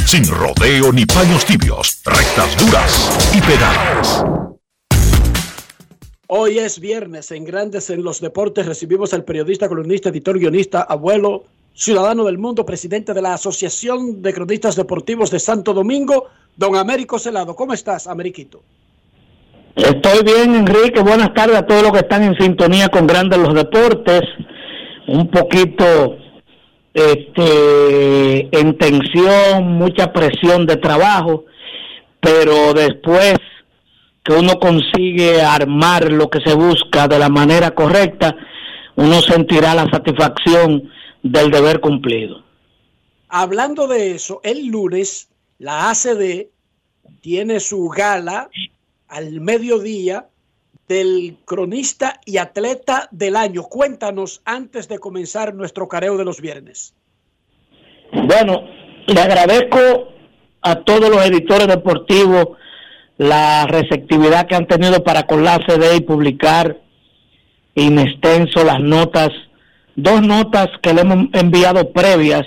[0.05, 4.23] Sin rodeo ni paños tibios, rectas duras y pegadas.
[6.27, 8.65] Hoy es viernes en Grandes en los Deportes.
[8.65, 11.43] Recibimos al periodista, columnista, editor, guionista, abuelo,
[11.75, 17.19] ciudadano del mundo, presidente de la Asociación de Cronistas Deportivos de Santo Domingo, don Américo
[17.19, 17.55] Celado.
[17.55, 18.63] ¿Cómo estás, Ameriquito?
[20.13, 21.01] Estoy bien, Enrique.
[21.01, 24.21] Buenas tardes a todos los que están en sintonía con Grandes los Deportes.
[25.07, 26.17] Un poquito
[26.93, 31.45] este, en tensión, mucha presión de trabajo,
[32.19, 33.39] pero después
[34.23, 38.35] que uno consigue armar lo que se busca de la manera correcta,
[38.95, 40.91] uno sentirá la satisfacción
[41.23, 42.43] del deber cumplido.
[43.29, 46.49] Hablando de eso, el lunes la ACD
[47.21, 48.51] tiene su gala
[49.13, 50.25] al mediodía
[50.87, 53.63] del cronista y atleta del año.
[53.63, 56.95] Cuéntanos antes de comenzar nuestro careo de los viernes.
[58.11, 58.63] Bueno,
[59.05, 60.07] le agradezco
[60.61, 62.57] a todos los editores deportivos
[63.17, 66.81] la receptividad que han tenido para con la CD y publicar
[67.75, 69.29] en extenso las notas,
[69.95, 72.45] dos notas que le hemos enviado previas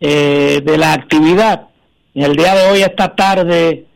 [0.00, 1.68] eh, de la actividad.
[2.14, 3.86] El día de hoy, esta tarde,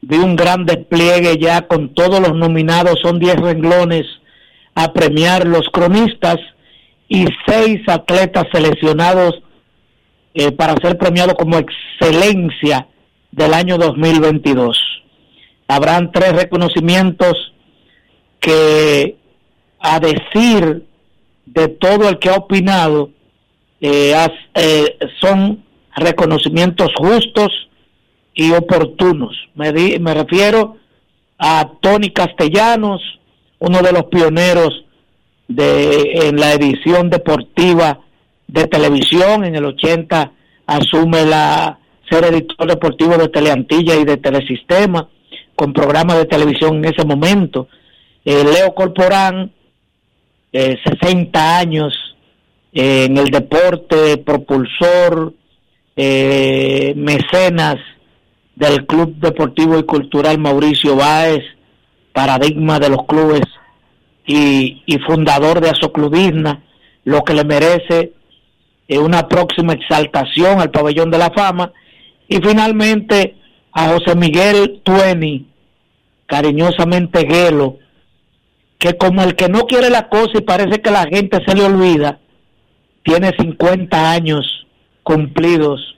[0.00, 4.06] vi un gran despliegue ya con todos los nominados, son 10 renglones
[4.74, 6.36] a premiar los cronistas
[7.08, 9.42] y seis atletas seleccionados
[10.34, 12.86] eh, para ser premiados como excelencia
[13.32, 14.78] del año 2022.
[15.66, 17.52] Habrán tres reconocimientos
[18.40, 19.16] que,
[19.80, 20.86] a decir
[21.46, 23.10] de todo el que ha opinado,
[23.80, 24.14] eh,
[24.54, 25.64] eh, son
[25.96, 27.67] reconocimientos justos
[28.34, 29.36] y oportunos.
[29.54, 30.76] Me, me refiero
[31.38, 33.00] a Tony Castellanos,
[33.60, 34.84] uno de los pioneros
[35.46, 38.00] de, en la edición deportiva
[38.46, 39.44] de televisión.
[39.44, 40.32] En el 80
[40.66, 41.78] asume la
[42.10, 45.08] ser editor deportivo de Teleantilla y de Telesistema,
[45.54, 47.68] con programas de televisión en ese momento.
[48.24, 49.52] Eh, Leo Corporán,
[50.50, 51.94] 60 años
[52.72, 55.34] en el deporte, propulsor,
[55.94, 57.76] mecenas
[58.58, 61.44] del Club Deportivo y Cultural Mauricio Báez,
[62.12, 63.42] paradigma de los clubes
[64.26, 66.64] y, fundador de Asoclubisna,
[67.04, 68.12] lo que le merece
[68.88, 71.72] eh, una próxima exaltación al pabellón de la fama.
[72.26, 73.36] Y finalmente
[73.72, 75.46] a José Miguel Tueni,
[76.26, 77.78] cariñosamente Guelo,
[78.78, 81.62] que como el que no quiere la cosa y parece que la gente se le
[81.62, 82.18] olvida,
[83.04, 84.66] tiene 50 años
[85.04, 85.96] cumplidos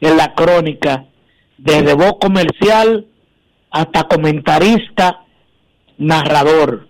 [0.00, 1.04] en la crónica
[1.62, 3.06] desde voz comercial
[3.70, 5.24] hasta comentarista,
[5.98, 6.88] narrador.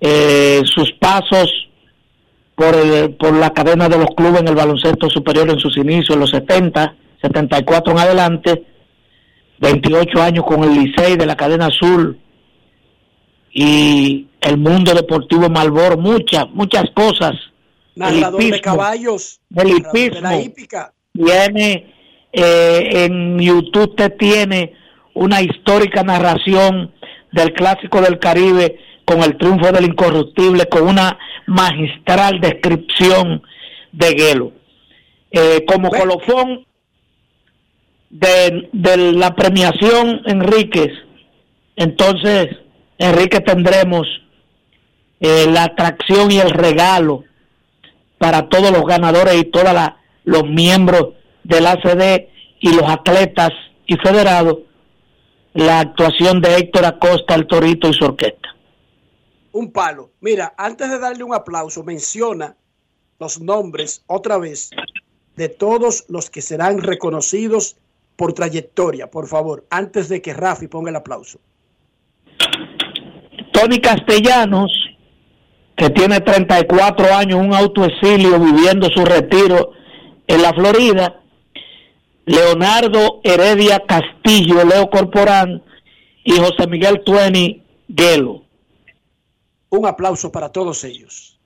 [0.00, 1.50] Eh, sus pasos
[2.54, 2.74] por,
[3.18, 6.30] por la cadena de los clubes en el baloncesto superior en sus inicios, en los
[6.30, 8.64] 70, 74 en adelante,
[9.58, 12.18] 28 años con el Licey de la cadena azul
[13.52, 17.32] y el mundo deportivo Malbor, muchas, muchas cosas.
[17.94, 20.94] Narrador de caballos, el de la hípica.
[21.12, 21.99] Viene
[22.32, 24.74] eh, en YouTube usted tiene
[25.14, 26.92] una histórica narración
[27.32, 33.42] del clásico del Caribe con el triunfo del incorruptible, con una magistral descripción
[33.92, 34.52] de Gelo.
[35.32, 36.66] Eh, como colofón
[38.10, 40.92] de, la premiación Enríquez,
[41.76, 42.48] entonces
[42.98, 44.06] Enrique tendremos
[45.20, 47.24] eh, la atracción y el regalo
[48.18, 49.72] para todos los ganadores y todos
[50.24, 51.14] los miembros
[51.50, 52.28] del ACD
[52.60, 53.50] y los atletas
[53.86, 54.58] y federados
[55.52, 58.54] la actuación de Héctor Acosta, el Torito y su orquesta.
[59.52, 60.10] Un palo.
[60.20, 62.56] Mira, antes de darle un aplauso, menciona
[63.18, 64.70] los nombres otra vez
[65.34, 67.76] de todos los que serán reconocidos
[68.14, 71.40] por trayectoria, por favor, antes de que Rafi ponga el aplauso.
[73.52, 74.70] Tony Castellanos,
[75.76, 79.72] que tiene 34 años, un autoexilio viviendo su retiro
[80.28, 81.19] en la Florida,
[82.26, 85.62] Leonardo Heredia Castillo, Leo Corporán
[86.24, 87.62] y José Miguel Tueni
[87.94, 88.44] Gelo.
[89.70, 91.38] Un aplauso para todos ellos.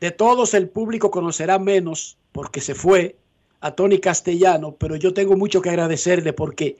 [0.00, 3.16] De todos el público conocerá menos porque se fue
[3.60, 6.78] a Tony Castellano, pero yo tengo mucho que agradecerle porque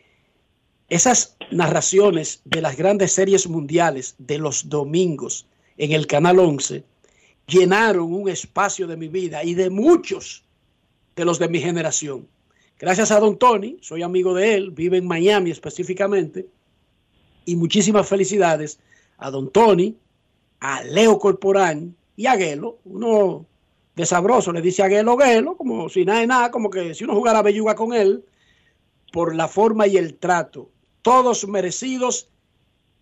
[0.92, 5.46] esas narraciones de las grandes series mundiales de los domingos
[5.78, 6.84] en el Canal 11
[7.46, 10.44] llenaron un espacio de mi vida y de muchos
[11.16, 12.28] de los de mi generación.
[12.78, 16.46] Gracias a don Tony, soy amigo de él, vive en Miami específicamente,
[17.46, 18.78] y muchísimas felicidades
[19.16, 19.96] a don Tony,
[20.60, 23.46] a Leo Corporán y a Guelo, uno
[23.96, 27.04] de sabroso le dice a Guelo Guelo, como si nada de nada, como que si
[27.04, 28.26] uno jugara belluga con él,
[29.10, 30.68] por la forma y el trato,
[31.02, 32.28] todos merecidos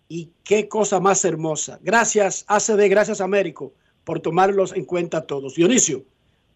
[0.09, 1.78] y qué cosa más hermosa.
[1.82, 3.74] Gracias ACD, gracias Américo
[4.05, 5.55] por tomarlos en cuenta todos.
[5.55, 6.05] Dionisio,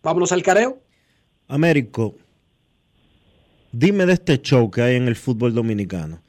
[0.03, 0.83] vámonos al careo.
[1.47, 2.17] Américo,
[3.71, 6.23] dime de este show que hay en el fútbol dominicano.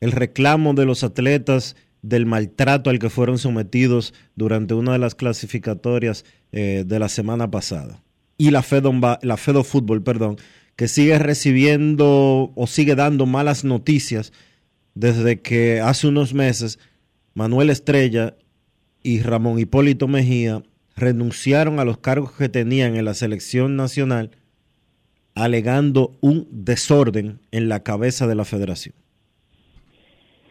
[0.00, 5.14] El reclamo de los atletas del maltrato al que fueron sometidos durante una de las
[5.14, 8.02] clasificatorias eh, de la semana pasada.
[8.36, 8.92] Y la Fedo,
[9.22, 10.36] la Fedo Fútbol, perdón,
[10.78, 14.32] que sigue recibiendo o sigue dando malas noticias
[14.94, 16.78] desde que hace unos meses
[17.34, 18.36] Manuel Estrella
[19.02, 20.62] y Ramón Hipólito Mejía
[20.94, 24.30] renunciaron a los cargos que tenían en la selección nacional
[25.34, 28.94] alegando un desorden en la cabeza de la federación.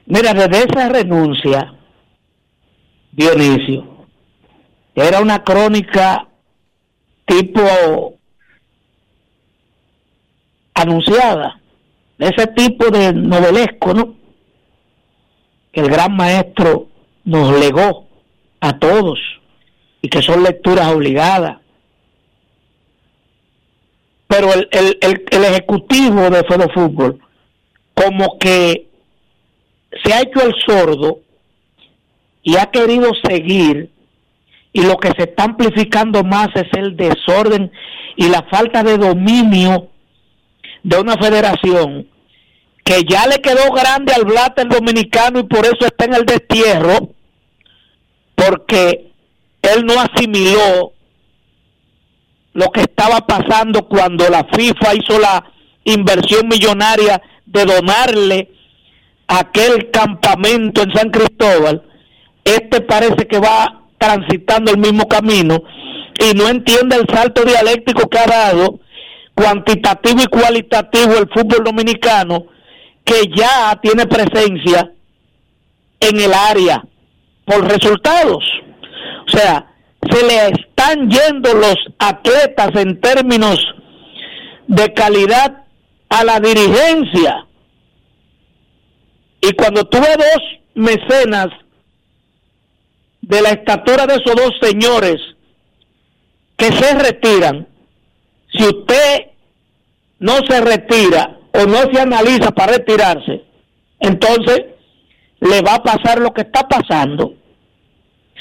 [0.08, 1.74] Mira, desde esa renuncia,
[3.14, 4.06] Dionisio,
[4.94, 6.28] era una crónica
[7.26, 8.17] tipo
[10.78, 11.60] anunciada,
[12.20, 14.16] ese tipo de novelesco, ¿no?
[15.72, 16.88] Que el gran maestro
[17.26, 18.08] nos legó
[18.60, 19.20] a todos
[20.02, 21.58] y que son lecturas obligadas.
[24.28, 27.20] Pero el, el, el, el ejecutivo de Foro Fútbol,
[27.94, 28.88] como que
[30.04, 31.20] se ha hecho el sordo
[32.44, 33.90] y ha querido seguir
[34.74, 37.72] y lo que se está amplificando más es el desorden
[38.16, 39.90] y la falta de dominio
[40.88, 42.08] de una federación
[42.86, 47.10] que ya le quedó grande al Blatter dominicano y por eso está en el destierro
[48.36, 49.12] porque
[49.62, 50.94] él no asimiló
[52.54, 55.44] lo que estaba pasando cuando la FIFA hizo la
[55.84, 58.50] inversión millonaria de donarle
[59.28, 61.84] aquel campamento en San Cristóbal,
[62.46, 65.62] este parece que va transitando el mismo camino
[66.18, 68.80] y no entiende el salto dialéctico que ha dado,
[69.38, 72.48] cuantitativo y cualitativo el fútbol dominicano,
[73.06, 74.92] que ya tiene presencia
[76.00, 76.84] en el área
[77.46, 78.44] por resultados.
[79.28, 79.68] O sea,
[80.10, 83.60] se le están yendo los atletas en términos
[84.68, 85.66] de calidad
[86.10, 87.46] a la dirigencia.
[89.42, 90.42] Y cuando tuve dos
[90.74, 91.48] mecenas
[93.22, 95.22] de la estatura de esos dos señores
[96.58, 97.68] que se retiran,
[98.58, 99.28] si usted
[100.20, 103.44] no se retira o no se analiza para retirarse,
[104.00, 104.66] entonces
[105.40, 107.34] le va a pasar lo que está pasando.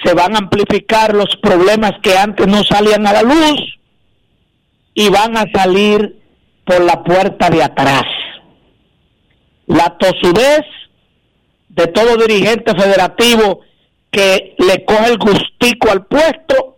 [0.05, 3.79] Se van a amplificar los problemas que antes no salían a la luz
[4.95, 6.21] y van a salir
[6.65, 8.05] por la puerta de atrás.
[9.67, 10.63] La tosudez
[11.69, 13.61] de todo dirigente federativo
[14.11, 16.76] que le coge el gustico al puesto,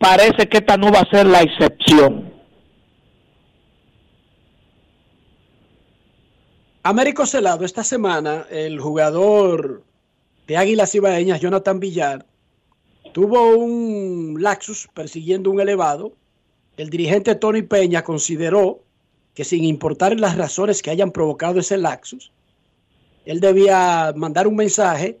[0.00, 2.32] parece que esta no va a ser la excepción.
[6.82, 9.84] Américo Celado, esta semana el jugador
[10.46, 12.24] de Águilas Ibaeñas, Jonathan Villar,
[13.12, 16.12] tuvo un laxus persiguiendo un elevado.
[16.78, 18.80] El dirigente Tony Peña consideró
[19.34, 22.32] que sin importar las razones que hayan provocado ese laxus,
[23.26, 25.18] él debía mandar un mensaje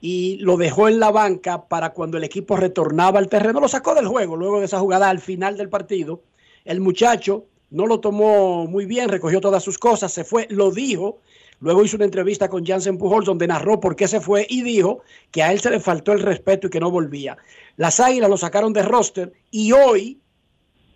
[0.00, 3.94] y lo dejó en la banca para cuando el equipo retornaba al terreno, lo sacó
[3.94, 6.22] del juego luego de esa jugada al final del partido.
[6.64, 11.18] El muchacho no lo tomó muy bien, recogió todas sus cosas, se fue, lo dijo.
[11.60, 15.02] Luego hizo una entrevista con Jansen Pujols donde narró por qué se fue y dijo
[15.30, 17.36] que a él se le faltó el respeto y que no volvía.
[17.76, 20.18] Las Águilas lo sacaron de roster y hoy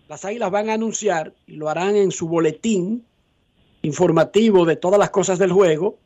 [0.08, 3.04] las Águilas van a anunciar y lo harán en su boletín
[3.82, 5.98] informativo de todas las cosas del juego.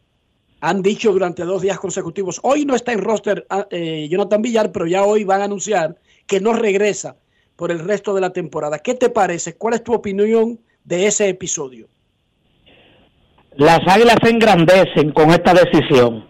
[0.60, 4.86] Han dicho durante dos días consecutivos, hoy no está en roster eh, Jonathan Villar, pero
[4.86, 7.16] ya hoy van a anunciar que no regresa
[7.54, 8.80] por el resto de la temporada.
[8.80, 9.56] ¿Qué te parece?
[9.56, 11.88] ¿Cuál es tu opinión de ese episodio?
[13.56, 16.26] Las águilas se engrandecen con esta decisión,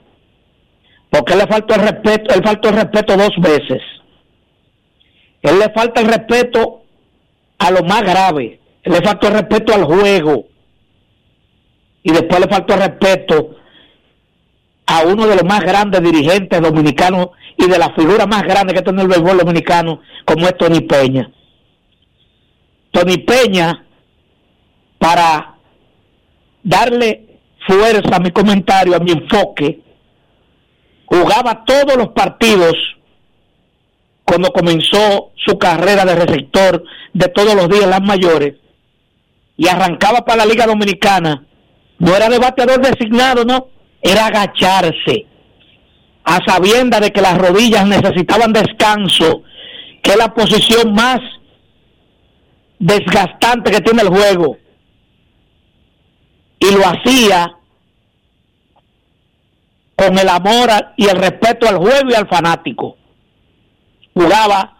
[1.11, 3.83] Porque le faltó el respeto, él faltó el respeto dos veces.
[5.43, 6.83] Él le falta el respeto
[7.59, 8.61] a lo más grave.
[8.83, 10.49] Él le faltó el respeto al juego.
[12.03, 13.58] Y después le faltó el respeto
[14.91, 17.29] a uno de los más grandes dirigentes dominicanos
[17.59, 21.31] y de las figuras más grandes que tiene el béisbol dominicano, como es Tony Peña.
[22.91, 23.85] Tony Peña,
[24.99, 25.57] para
[26.63, 29.81] darle fuerza a mi comentario, a mi enfoque,
[31.05, 32.73] jugaba todos los partidos
[34.25, 36.83] cuando comenzó su carrera de receptor
[37.13, 38.55] de todos los días las mayores
[39.59, 41.45] y arrancaba para la Liga Dominicana,
[41.99, 43.69] no era de bateador designado, no,
[44.01, 45.27] era agacharse
[46.25, 49.43] a sabienda de que las rodillas necesitaban descanso,
[50.03, 51.21] que es la posición más
[52.79, 54.57] desgastante que tiene el juego.
[56.61, 57.55] Y lo hacía
[59.97, 62.97] con el amor y el respeto al juego y al fanático.
[64.15, 64.77] Jugaba,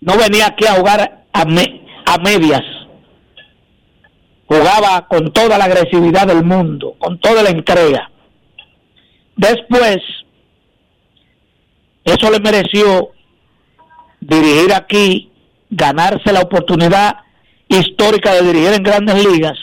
[0.00, 2.62] no venía aquí a jugar a, me- a medias.
[4.46, 8.10] Jugaba con toda la agresividad del mundo, con toda la entrega.
[9.36, 9.98] Después,
[12.04, 13.10] eso le mereció
[14.20, 15.30] dirigir aquí,
[15.70, 17.16] ganarse la oportunidad
[17.68, 19.58] histórica de dirigir en grandes ligas.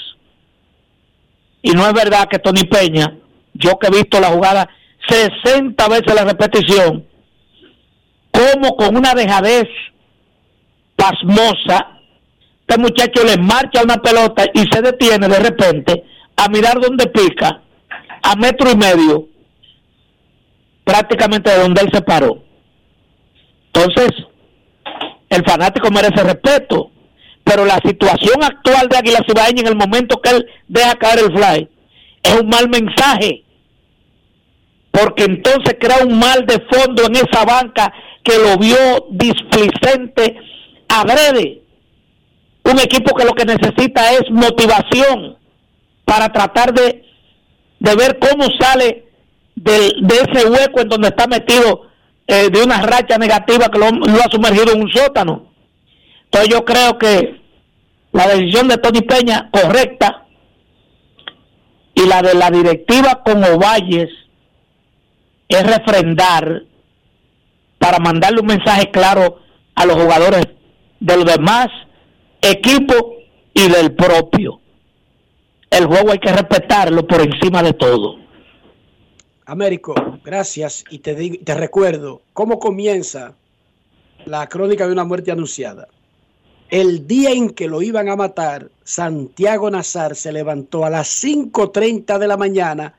[1.61, 3.17] Y no es verdad que Tony Peña,
[3.53, 4.69] yo que he visto la jugada
[5.07, 7.05] 60 veces la repetición,
[8.31, 9.67] como con una dejadez
[10.95, 11.93] pasmosa,
[12.67, 16.03] este muchacho le marcha una pelota y se detiene de repente
[16.35, 17.61] a mirar dónde pica,
[18.21, 19.27] a metro y medio,
[20.83, 22.43] prácticamente de donde él se paró.
[23.73, 24.11] Entonces,
[25.29, 26.91] el fanático merece respeto,
[27.43, 31.37] pero la situación actual de Águila Cibaeña en el momento que él deja caer el
[31.37, 31.69] fly
[32.21, 33.43] es un mal mensaje,
[34.91, 37.91] porque entonces crea un mal de fondo en esa banca
[38.23, 40.37] que lo vio displicente
[40.87, 41.61] adrede.
[42.65, 45.37] Un equipo que lo que necesita es motivación
[46.05, 47.03] para tratar de,
[47.79, 49.05] de ver cómo sale
[49.55, 51.87] del- de ese hueco en donde está metido
[52.27, 55.51] eh, de una racha negativa que lo, ha sumergido en un sótano.
[56.25, 57.41] Entonces yo creo que
[58.13, 60.25] la decisión de Tony Peña correcta
[61.95, 64.09] y la de la directiva con Ovalles
[65.49, 66.63] es refrendar
[67.77, 69.39] para mandarle un mensaje claro
[69.75, 70.47] a los jugadores
[70.99, 71.67] de los demás
[72.41, 73.03] equipos
[73.53, 74.59] y del propio.
[75.69, 78.15] El juego hay que respetarlo por encima de todo.
[79.45, 79.93] Américo,
[80.23, 83.33] gracias y te, digo- te recuerdo cómo comienza
[84.25, 85.87] la crónica de una muerte anunciada.
[86.69, 92.17] El día en que lo iban a matar, Santiago Nazar se levantó a las 5.30
[92.17, 92.95] de la mañana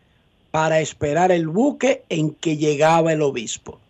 [0.51, 3.81] para esperar el buque en que llegaba el obispo.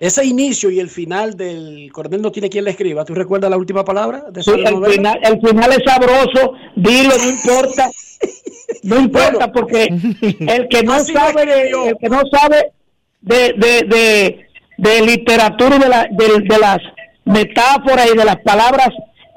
[0.00, 3.04] Ese inicio y el final del coronel no tiene quien le escriba.
[3.04, 4.94] ¿Tú recuerdas la última palabra de esa Sí, el, novela?
[4.94, 7.90] final, el final es sabroso, dilo, no importa.
[8.82, 9.84] No importa porque
[10.40, 12.72] el que no sabe de, el que no sabe
[13.20, 14.46] de, de, de,
[14.76, 16.78] de literatura y de, la- de- de las
[17.24, 18.88] metáforas y de las palabras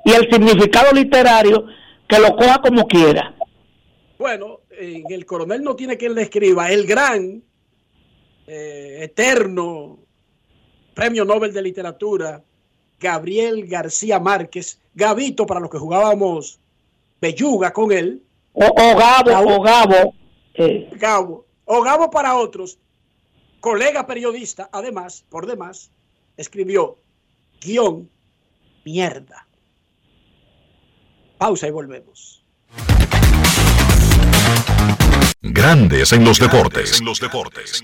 [0.04, 1.66] y el significado literario,
[2.08, 3.36] que lo coja como quiera.
[4.18, 6.70] Bueno, en el coronel no tiene quien le escriba.
[6.72, 7.42] El gran,
[8.48, 10.00] eh, eterno
[10.94, 12.42] premio Nobel de Literatura,
[13.00, 16.60] Gabriel García Márquez, Gabito para los que jugábamos
[17.22, 18.22] Belluga con él.
[18.54, 20.16] O, o Gabo, o Gabo.
[20.56, 21.46] eh, Gabo.
[21.66, 22.78] O Gabo para otros.
[23.60, 25.92] Colega periodista, además, por demás,
[26.36, 26.98] escribió
[27.62, 28.10] guion
[28.84, 29.48] mierda.
[31.38, 32.44] Pausa y volvemos.
[35.42, 37.00] Grandes en los deportes.
[37.00, 37.84] En los deportes.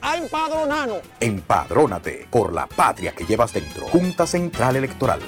[0.00, 1.00] a empadronarnos.
[1.20, 3.86] Empadrónate por la patria que llevas dentro.
[3.88, 5.20] Junta Central Electoral.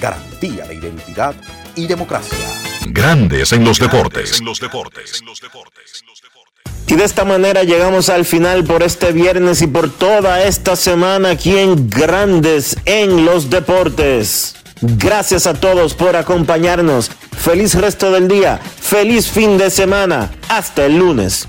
[0.00, 1.34] Garantía de identidad
[1.74, 2.38] y democracia.
[2.86, 4.38] Grandes en los deportes.
[4.38, 5.22] En los deportes.
[6.86, 11.30] Y de esta manera llegamos al final por este viernes y por toda esta semana
[11.30, 14.56] aquí en Grandes en los Deportes.
[14.82, 17.10] Gracias a todos por acompañarnos.
[17.32, 18.58] Feliz resto del día.
[18.58, 20.30] Feliz fin de semana.
[20.48, 21.48] Hasta el lunes.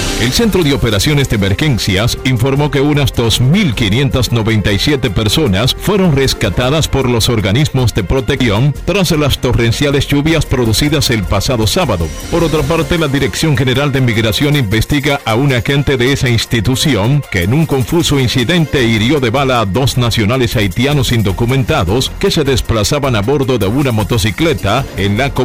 [0.21, 7.27] El Centro de Operaciones de Emergencias informó que unas 2.597 personas fueron rescatadas por los
[7.27, 12.07] organismos de protección tras las torrenciales lluvias producidas el pasado sábado.
[12.29, 17.23] Por otra parte, la Dirección General de Migración investiga a un agente de esa institución
[17.31, 22.43] que en un confuso incidente hirió de bala a dos nacionales haitianos indocumentados que se
[22.43, 25.41] desplazaban a bordo de una motocicleta en la comunidad